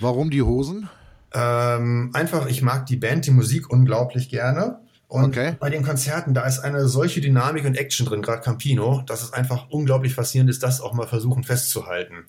Warum 0.00 0.30
die 0.30 0.42
Hosen? 0.42 0.88
Ähm, 1.34 2.10
einfach, 2.14 2.46
ich 2.46 2.62
mag 2.62 2.86
die 2.86 2.96
Band, 2.96 3.26
die 3.26 3.32
Musik 3.32 3.70
unglaublich 3.70 4.28
gerne. 4.28 4.78
Und 5.08 5.24
okay. 5.24 5.56
bei 5.58 5.68
den 5.68 5.82
Konzerten, 5.82 6.32
da 6.32 6.46
ist 6.46 6.60
eine 6.60 6.86
solche 6.86 7.20
Dynamik 7.20 7.64
und 7.64 7.76
Action 7.76 8.06
drin, 8.06 8.22
gerade 8.22 8.42
Campino, 8.42 9.02
dass 9.06 9.22
es 9.22 9.32
einfach 9.32 9.68
unglaublich 9.70 10.14
faszinierend 10.14 10.50
ist, 10.50 10.62
das 10.62 10.80
auch 10.80 10.92
mal 10.92 11.08
versuchen 11.08 11.44
festzuhalten. 11.44 12.26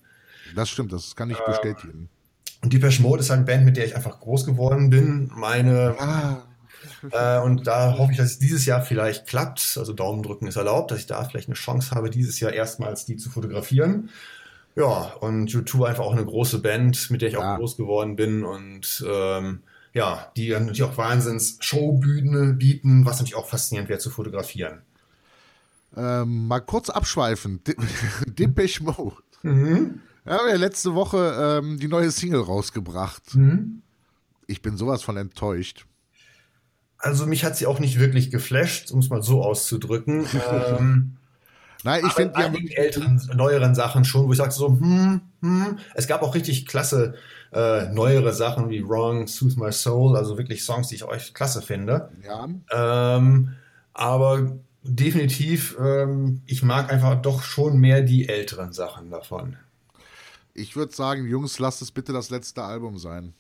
Das 0.56 0.70
stimmt, 0.70 0.92
das 0.92 1.16
kann 1.16 1.30
ich 1.30 1.38
ähm, 1.38 1.44
bestätigen. 1.46 2.10
Und 2.62 2.74
Depeche 2.74 3.02
Mode 3.02 3.22
ist 3.22 3.30
halt 3.30 3.38
eine 3.38 3.46
Band, 3.46 3.66
mit 3.66 3.78
der 3.78 3.86
ich 3.86 3.96
einfach 3.96 4.20
groß 4.20 4.46
geworden 4.46 4.90
bin. 4.90 5.32
Meine. 5.34 5.96
Ah. 6.00 6.44
Äh, 7.12 7.40
und 7.42 7.68
da 7.68 7.98
hoffe 7.98 8.12
ich, 8.12 8.18
dass 8.18 8.32
es 8.32 8.40
dieses 8.40 8.66
Jahr 8.66 8.82
vielleicht 8.82 9.28
klappt. 9.28 9.78
Also 9.78 9.94
Daumen 9.94 10.24
drücken 10.24 10.48
ist 10.48 10.58
erlaubt, 10.58 10.92
dass 10.92 11.00
ich 11.00 11.08
da 11.08 11.24
vielleicht 11.24 11.48
eine 11.48 11.56
Chance 11.56 11.92
habe, 11.92 12.10
dieses 12.10 12.40
Jahr 12.40 12.52
erstmals 12.52 13.06
die 13.06 13.18
zu 13.18 13.30
fotografieren. 13.30 14.10
Ja, 14.76 15.14
und 15.20 15.50
U2 15.50 15.86
einfach 15.86 16.06
auch 16.06 16.14
eine 16.14 16.26
große 16.26 16.60
Band, 16.60 17.10
mit 17.12 17.22
der 17.22 17.30
ich 17.30 17.36
ja. 17.36 17.54
auch 17.54 17.58
groß 17.58 17.78
geworden 17.78 18.16
bin 18.16 18.44
und 18.44 19.04
ähm, 19.08 19.62
ja, 19.94 20.32
die 20.38 20.52
natürlich 20.52 20.84
auch 20.84 20.98
Wahnsinns 20.98 21.58
Showbühne 21.60 22.54
bieten, 22.54 23.06
was 23.06 23.18
natürlich 23.18 23.36
auch 23.36 23.48
faszinierend 23.48 23.90
wäre 23.90 24.00
zu 24.00 24.10
fotografieren. 24.10 24.82
Ähm, 25.98 26.48
mal 26.48 26.60
kurz 26.60 26.90
abschweifen. 26.90 27.62
Depeche 28.28 28.84
Mode. 28.84 29.16
Mhm. 29.42 30.02
Wir 30.30 30.38
haben 30.38 30.48
ja 30.48 30.58
letzte 30.58 30.94
Woche 30.94 31.60
ähm, 31.60 31.80
die 31.80 31.88
neue 31.88 32.12
Single 32.12 32.42
rausgebracht. 32.42 33.34
Mhm. 33.34 33.82
Ich 34.46 34.62
bin 34.62 34.78
sowas 34.78 35.02
von 35.02 35.18
enttäuscht. 35.18 35.88
Also 37.00 37.26
mich 37.26 37.44
hat 37.44 37.58
sie 37.58 37.66
auch 37.66 37.80
nicht 37.80 38.00
wirklich 38.00 38.30
geflasht, 38.30 38.92
um 38.92 39.00
es 39.00 39.10
mal 39.10 39.24
so 39.24 39.44
auszudrücken. 39.44 40.28
ähm, 40.78 41.18
Nein, 41.84 42.06
ich 42.06 42.14
finde 42.14 42.34
die 42.38 42.44
haben 42.44 42.68
älteren, 42.68 43.20
neueren 43.34 43.74
Sachen 43.74 44.06
schon, 44.06 44.28
wo 44.28 44.32
ich 44.32 44.38
sagte 44.38 44.54
so, 44.54 44.68
hm, 44.68 45.22
hm. 45.42 45.80
Es 45.96 46.08
gab 46.08 46.22
auch 46.22 46.36
richtig 46.36 46.68
klasse 46.68 47.16
äh, 47.52 47.92
neuere 47.92 48.32
Sachen 48.32 48.70
wie 48.70 48.88
Wrong, 48.88 49.26
Soothe 49.26 49.60
My 49.60 49.72
Soul, 49.72 50.16
also 50.16 50.38
wirklich 50.38 50.64
Songs, 50.64 50.90
die 50.90 50.96
ich 50.96 51.06
euch 51.06 51.34
klasse 51.34 51.64
finde. 51.64 52.12
Ja. 52.24 52.48
Ähm, 53.18 53.56
aber 53.94 54.60
definitiv, 54.84 55.76
ähm, 55.84 56.44
ich 56.46 56.62
mag 56.62 56.94
einfach 56.94 57.20
doch 57.20 57.42
schon 57.42 57.80
mehr 57.80 58.04
die 58.04 58.30
älteren 58.30 58.74
Sachen 58.74 59.10
davon. 59.10 59.58
Ich 60.60 60.76
würde 60.76 60.94
sagen, 60.94 61.28
Jungs, 61.28 61.60
lasst 61.60 61.82
es 61.82 61.92
bitte 61.92 62.14
das 62.14 62.30
letzte 62.30 62.64
Album 62.64 62.98
sein. 62.98 63.34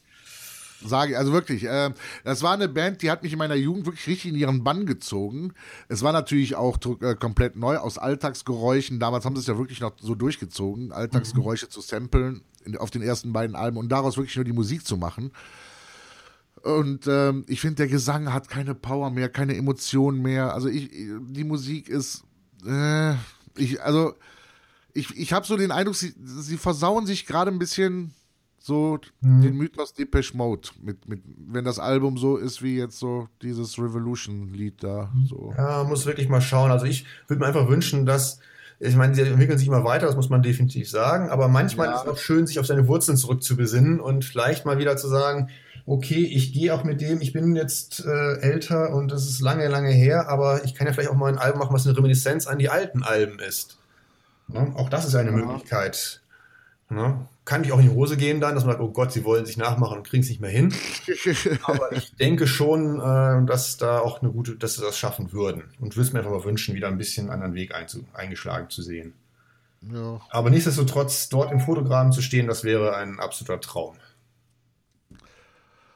Sage 0.86 1.11
ich, 1.11 1.17
also 1.17 1.34
wirklich, 1.34 1.65
äh, 1.65 1.91
das 2.24 2.41
war 2.41 2.53
eine 2.53 2.70
Band, 2.70 3.01
die 3.01 3.11
hat 3.11 3.24
mich 3.24 3.34
in 3.34 3.39
meiner 3.39 3.55
Jugend 3.55 3.86
wirklich 3.86 4.07
richtig 4.07 4.32
in 4.32 4.38
ihren 4.38 4.63
Bann 4.63 4.86
gezogen. 4.86 5.53
Es 5.89 6.03
war 6.03 6.13
natürlich 6.13 6.55
auch 6.55 6.78
äh, 7.01 7.15
komplett 7.15 7.57
neu 7.57 7.78
aus 7.78 7.97
Alltagsgeräuschen. 7.97 8.99
Damals 8.99 9.26
haben 9.26 9.36
sie 9.36 9.41
es 9.41 9.47
ja 9.47 9.57
wirklich 9.57 9.82
noch 9.82 9.93
so 9.99 10.15
durchgezogen, 10.15 10.93
Alltagsgeräusche 10.93 11.65
mhm. 11.65 11.72
zu 11.72 11.82
samplen 11.82 12.41
in, 12.63 12.78
auf 12.78 12.91
den 12.91 13.01
ersten 13.01 13.34
beiden 13.34 13.57
Alben 13.57 13.78
und 13.78 13.89
daraus 13.89 14.15
wirklich 14.15 14.38
nur 14.38 14.45
die 14.45 14.53
Musik 14.53 14.86
zu 14.86 14.95
machen. 14.95 15.32
Und 16.61 17.07
ähm, 17.07 17.43
ich 17.47 17.59
finde, 17.59 17.76
der 17.76 17.88
Gesang 17.88 18.34
hat 18.34 18.47
keine 18.47 18.76
Power 18.76 19.09
mehr, 19.09 19.28
keine 19.30 19.55
Emotionen 19.55 20.22
mehr. 20.22 20.53
Also 20.53 20.70
ich, 20.70 20.89
die 20.91 21.43
Musik 21.43 21.89
ist, 21.89 22.24
äh, 22.65 23.15
ich, 23.55 23.82
also 23.82 24.13
ich, 24.93 25.15
ich 25.17 25.33
habe 25.33 25.45
so 25.45 25.57
den 25.57 25.71
Eindruck, 25.71 25.95
sie, 25.95 26.13
sie 26.23 26.57
versauen 26.57 27.05
sich 27.05 27.25
gerade 27.25 27.51
ein 27.51 27.59
bisschen 27.59 28.13
so 28.59 28.99
mhm. 29.21 29.41
den 29.41 29.55
Mythos 29.55 29.93
Depeche 29.93 30.35
Mode, 30.35 30.69
mit, 30.81 31.07
mit, 31.07 31.21
wenn 31.47 31.65
das 31.65 31.79
Album 31.79 32.17
so 32.17 32.37
ist 32.37 32.61
wie 32.61 32.77
jetzt 32.77 32.99
so 32.99 33.27
dieses 33.41 33.77
Revolution-Lied 33.79 34.83
da. 34.83 35.11
So. 35.27 35.53
Ja, 35.57 35.83
muss 35.83 36.05
wirklich 36.05 36.29
mal 36.29 36.41
schauen. 36.41 36.71
Also 36.71 36.85
ich 36.85 37.05
würde 37.27 37.39
mir 37.39 37.47
einfach 37.47 37.69
wünschen, 37.69 38.05
dass, 38.05 38.39
ich 38.79 38.95
meine, 38.95 39.15
sie 39.15 39.21
entwickeln 39.21 39.57
sich 39.57 39.67
immer 39.67 39.85
weiter, 39.85 40.07
das 40.07 40.15
muss 40.15 40.29
man 40.29 40.41
definitiv 40.41 40.89
sagen, 40.89 41.29
aber 41.29 41.47
manchmal 41.47 41.87
ja. 41.87 41.95
ist 41.95 42.01
es 42.01 42.07
auch 42.07 42.17
schön, 42.17 42.47
sich 42.47 42.59
auf 42.59 42.65
seine 42.65 42.87
Wurzeln 42.87 43.17
zurückzubesinnen 43.17 43.99
und 43.99 44.25
vielleicht 44.25 44.65
mal 44.65 44.77
wieder 44.77 44.97
zu 44.97 45.07
sagen, 45.07 45.49
okay, 45.85 46.23
ich 46.23 46.53
gehe 46.53 46.73
auch 46.73 46.83
mit 46.83 47.01
dem, 47.01 47.21
ich 47.21 47.33
bin 47.33 47.55
jetzt 47.55 48.05
äh, 48.05 48.39
älter 48.41 48.93
und 48.93 49.11
das 49.11 49.27
ist 49.27 49.41
lange, 49.41 49.67
lange 49.69 49.89
her, 49.89 50.29
aber 50.29 50.63
ich 50.63 50.75
kann 50.75 50.85
ja 50.85 50.93
vielleicht 50.93 51.09
auch 51.09 51.15
mal 51.15 51.31
ein 51.31 51.39
Album 51.39 51.59
machen, 51.59 51.73
was 51.73 51.87
eine 51.87 51.97
Reminiszenz 51.97 52.45
an 52.45 52.59
die 52.59 52.69
alten 52.69 53.01
Alben 53.03 53.39
ist. 53.39 53.79
Ne? 54.52 54.74
Auch 54.76 54.89
das 54.89 55.06
ist 55.06 55.16
eine 55.16 55.32
ja. 55.32 55.36
Möglichkeit. 55.36 56.22
Ne? 56.89 57.28
Kann 57.45 57.64
ich 57.64 57.72
auch 57.72 57.80
in 57.80 57.89
die 57.89 57.95
Hose 57.95 58.18
gehen 58.18 58.41
dann, 58.41 58.56
dass 58.56 58.66
man 58.66 58.74
sagt, 58.74 58.84
oh 58.84 58.91
Gott, 58.91 59.12
sie 59.12 59.24
wollen 59.24 59.45
sich 59.45 59.58
nachmachen 59.58 59.97
und 59.97 60.08
kriegen 60.08 60.24
es 60.24 60.30
nicht 60.30 60.41
mehr 60.41 60.50
hin. 60.50 60.74
Aber 61.64 61.91
ich 61.91 62.16
denke 62.16 62.47
schon, 62.47 63.00
äh, 63.00 63.45
dass 63.45 63.78
da 63.78 64.00
auch 64.00 64.22
eine 64.22 64.32
gute, 64.32 64.56
dass 64.56 64.76
sie 64.76 64.82
das 64.82 64.97
schaffen 64.97 65.32
würden. 65.32 65.64
Und 65.80 65.95
würde 65.95 66.08
es 66.08 66.14
mir 66.14 66.20
einfach 66.20 66.32
mal 66.32 66.43
wünschen, 66.43 66.76
wieder 66.76 66.88
ein 66.88 66.97
bisschen 66.97 67.26
einen 67.26 67.43
anderen 67.43 67.54
Weg 67.54 67.74
eingeschlagen 68.14 68.70
zu 68.70 68.82
sehen. 68.82 69.14
Ja. 69.82 70.20
Aber 70.30 70.50
nichtsdestotrotz, 70.50 71.30
dort 71.30 71.52
im 71.52 71.60
Fotogramm 71.60 72.12
zu 72.12 72.22
stehen, 72.22 72.47
das 72.47 72.64
wäre 72.64 72.95
ein 72.95 73.20
absoluter 73.20 73.62
Traum. 73.62 73.95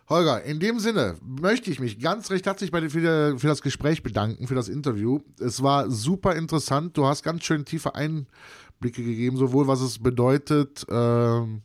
Holger, 0.09 0.43
in 0.43 0.59
dem 0.59 0.79
Sinne 0.79 1.15
möchte 1.25 1.71
ich 1.71 1.79
mich 1.79 1.99
ganz 1.99 2.29
recht 2.29 2.45
herzlich 2.45 2.71
bei 2.71 2.81
dir 2.81 2.89
für, 2.89 3.39
für, 3.39 3.47
das 3.47 3.61
Gespräch 3.61 4.03
bedanken, 4.03 4.47
für 4.47 4.55
das 4.55 4.67
Interview. 4.67 5.19
Es 5.39 5.63
war 5.63 5.89
super 5.89 6.35
interessant. 6.35 6.97
Du 6.97 7.05
hast 7.05 7.23
ganz 7.23 7.43
schön 7.43 7.63
tiefe 7.65 7.95
Einblicke 7.95 9.03
gegeben, 9.03 9.37
sowohl 9.37 9.67
was 9.67 9.81
es 9.81 9.99
bedeutet, 9.99 10.85
ähm, 10.89 11.61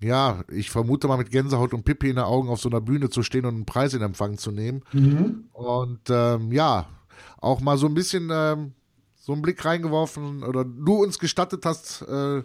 ja, 0.00 0.44
ich 0.50 0.70
vermute 0.70 1.08
mal 1.08 1.16
mit 1.16 1.30
Gänsehaut 1.30 1.72
und 1.72 1.84
Pippi 1.84 2.10
in 2.10 2.16
den 2.16 2.24
Augen 2.24 2.48
auf 2.48 2.60
so 2.60 2.68
einer 2.68 2.80
Bühne 2.80 3.08
zu 3.08 3.22
stehen 3.22 3.46
und 3.46 3.54
einen 3.54 3.66
Preis 3.66 3.94
in 3.94 4.02
Empfang 4.02 4.36
zu 4.36 4.50
nehmen. 4.50 4.82
Mhm. 4.92 5.44
Und 5.52 6.00
ähm, 6.10 6.52
ja, 6.52 6.86
auch 7.38 7.60
mal 7.60 7.78
so 7.78 7.86
ein 7.86 7.94
bisschen 7.94 8.28
ähm, 8.30 8.72
so 9.14 9.32
einen 9.32 9.42
Blick 9.42 9.64
reingeworfen 9.64 10.42
oder 10.42 10.64
du 10.64 11.02
uns 11.02 11.18
gestattet 11.18 11.64
hast, 11.64 12.02
äh, 12.02 12.42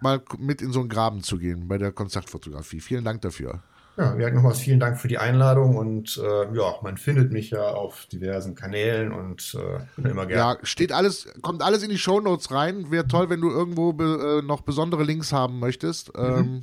mal 0.00 0.22
mit 0.38 0.60
in 0.60 0.72
so 0.72 0.80
einen 0.80 0.88
Graben 0.88 1.22
zu 1.22 1.38
gehen 1.38 1.68
bei 1.68 1.78
der 1.78 1.92
Konzertfotografie. 1.92 2.80
Vielen 2.80 3.04
Dank 3.04 3.22
dafür. 3.22 3.62
Ja, 3.98 4.16
wir 4.16 4.30
nochmals 4.30 4.60
vielen 4.60 4.78
Dank 4.78 5.00
für 5.00 5.08
die 5.08 5.18
Einladung 5.18 5.76
und 5.76 6.18
äh, 6.18 6.56
ja, 6.56 6.74
man 6.82 6.96
findet 6.96 7.32
mich 7.32 7.50
ja 7.50 7.70
auf 7.70 8.06
diversen 8.06 8.54
Kanälen 8.54 9.10
und 9.10 9.56
äh, 9.58 10.08
immer 10.08 10.24
gerne. 10.26 10.34
Ja, 10.34 10.58
steht 10.62 10.92
alles, 10.92 11.26
kommt 11.42 11.62
alles 11.62 11.82
in 11.82 11.90
die 11.90 11.98
Shownotes 11.98 12.52
rein. 12.52 12.92
Wäre 12.92 13.08
toll, 13.08 13.28
wenn 13.28 13.40
du 13.40 13.50
irgendwo 13.50 13.92
be, 13.92 14.40
äh, 14.40 14.46
noch 14.46 14.60
besondere 14.60 15.02
Links 15.02 15.32
haben 15.32 15.58
möchtest. 15.58 16.16
Mhm. 16.16 16.62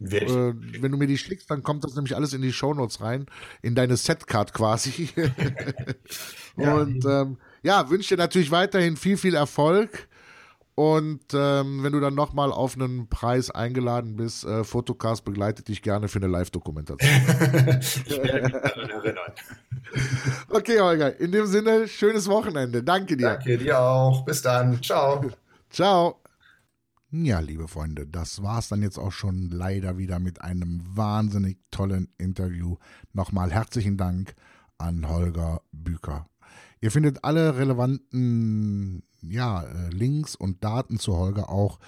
Ähm, 0.00 0.10
äh, 0.10 0.54
wenn 0.80 0.90
du 0.90 0.98
mir 0.98 1.06
die 1.06 1.18
schickst, 1.18 1.48
dann 1.52 1.62
kommt 1.62 1.84
das 1.84 1.94
nämlich 1.94 2.16
alles 2.16 2.32
in 2.32 2.42
die 2.42 2.52
Shownotes 2.52 3.00
rein, 3.00 3.26
in 3.62 3.76
deine 3.76 3.96
Setcard 3.96 4.52
quasi. 4.52 5.10
ja. 6.56 6.74
Und 6.74 7.04
ähm, 7.04 7.36
ja, 7.62 7.88
wünsche 7.90 8.16
dir 8.16 8.22
natürlich 8.22 8.50
weiterhin 8.50 8.96
viel, 8.96 9.16
viel 9.16 9.36
Erfolg. 9.36 10.08
Und 10.80 11.34
ähm, 11.34 11.82
wenn 11.82 11.92
du 11.92 12.00
dann 12.00 12.14
nochmal 12.14 12.50
auf 12.50 12.74
einen 12.74 13.06
Preis 13.06 13.50
eingeladen 13.50 14.16
bist, 14.16 14.46
äh, 14.46 14.64
Fotocast 14.64 15.26
begleitet 15.26 15.68
dich 15.68 15.82
gerne 15.82 16.08
für 16.08 16.20
eine 16.20 16.28
Live-Dokumentation. 16.28 17.06
ich 17.80 18.16
werde 18.16 18.42
mich 18.44 18.52
daran 18.52 18.88
erinnern. 18.88 19.32
Okay, 20.48 20.80
Holger, 20.80 21.20
in 21.20 21.32
dem 21.32 21.44
Sinne, 21.44 21.86
schönes 21.86 22.28
Wochenende. 22.28 22.82
Danke 22.82 23.18
dir. 23.18 23.34
Danke 23.34 23.58
dir 23.58 23.78
auch. 23.78 24.24
Bis 24.24 24.40
dann. 24.40 24.82
Ciao. 24.82 25.22
Ciao. 25.70 26.22
Ja, 27.10 27.40
liebe 27.40 27.68
Freunde, 27.68 28.06
das 28.06 28.42
war 28.42 28.60
es 28.60 28.68
dann 28.68 28.80
jetzt 28.80 28.96
auch 28.96 29.12
schon 29.12 29.50
leider 29.50 29.98
wieder 29.98 30.18
mit 30.18 30.40
einem 30.40 30.80
wahnsinnig 30.96 31.58
tollen 31.70 32.08
Interview. 32.16 32.76
Nochmal 33.12 33.50
herzlichen 33.50 33.98
Dank 33.98 34.34
an 34.78 35.06
Holger 35.06 35.60
Büker. 35.72 36.26
Ihr 36.80 36.90
findet 36.90 37.24
alle 37.24 37.58
relevanten 37.58 39.02
ja, 39.22 39.62
äh, 39.62 39.90
Links 39.90 40.34
und 40.34 40.64
Daten 40.64 40.98
zu 40.98 41.16
Holger 41.16 41.48
auch 41.50 41.78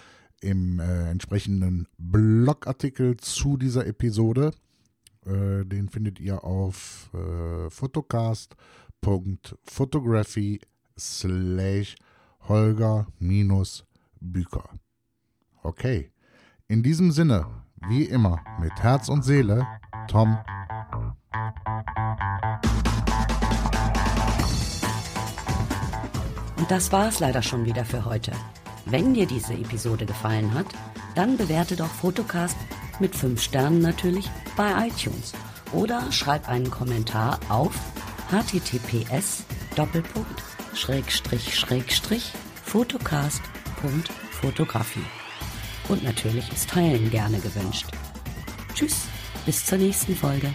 im 0.41 0.79
äh, 0.81 1.11
entsprechenden 1.11 1.89
Blogartikel 1.97 3.17
zu 3.17 3.57
dieser 3.57 3.87
Episode. 3.87 4.53
Äh, 5.25 5.65
den 5.65 5.89
findet 5.89 6.21
ihr 6.21 6.45
auf 6.45 7.09
äh, 7.15 7.71
photocast.photography 7.71 10.61
slash 10.99 11.95
Holger 12.49 13.07
minus 13.19 13.87
Büker. 14.21 14.69
Okay, 15.63 16.11
in 16.67 16.83
diesem 16.83 17.13
Sinne, 17.13 17.47
wie 17.89 18.05
immer, 18.05 18.45
mit 18.61 18.83
Herz 18.83 19.09
und 19.09 19.25
Seele, 19.25 19.67
Tom. 20.09 20.37
Und 26.63 26.71
das 26.71 26.93
war 26.93 27.09
es 27.09 27.19
leider 27.19 27.43
schon 27.43 27.65
wieder 27.65 27.85
für 27.85 28.05
heute. 28.05 28.31
Wenn 28.85 29.15
dir 29.15 29.27
diese 29.27 29.53
Episode 29.53 30.07
gefallen 30.07 30.55
hat, 30.55 30.67
dann 31.17 31.37
bewerte 31.37 31.75
doch 31.75 31.89
Fotocast 31.89 32.57
mit 33.01 33.17
5 33.17 33.43
Sternen 33.43 33.81
natürlich 33.81 34.31
bei 34.57 34.87
iTunes 34.87 35.33
oder 35.73 36.13
schreib 36.13 36.49
einen 36.49 36.71
Kommentar 36.71 37.41
auf 37.49 37.75
https 38.31 39.43
fotocast.fotografie. 42.65 45.05
Und 45.89 46.05
natürlich 46.05 46.49
ist 46.53 46.71
Teilen 46.71 47.11
gerne 47.11 47.41
gewünscht. 47.41 47.89
Tschüss, 48.73 49.09
bis 49.45 49.67
zur 49.67 49.79
nächsten 49.79 50.15
Folge. 50.15 50.55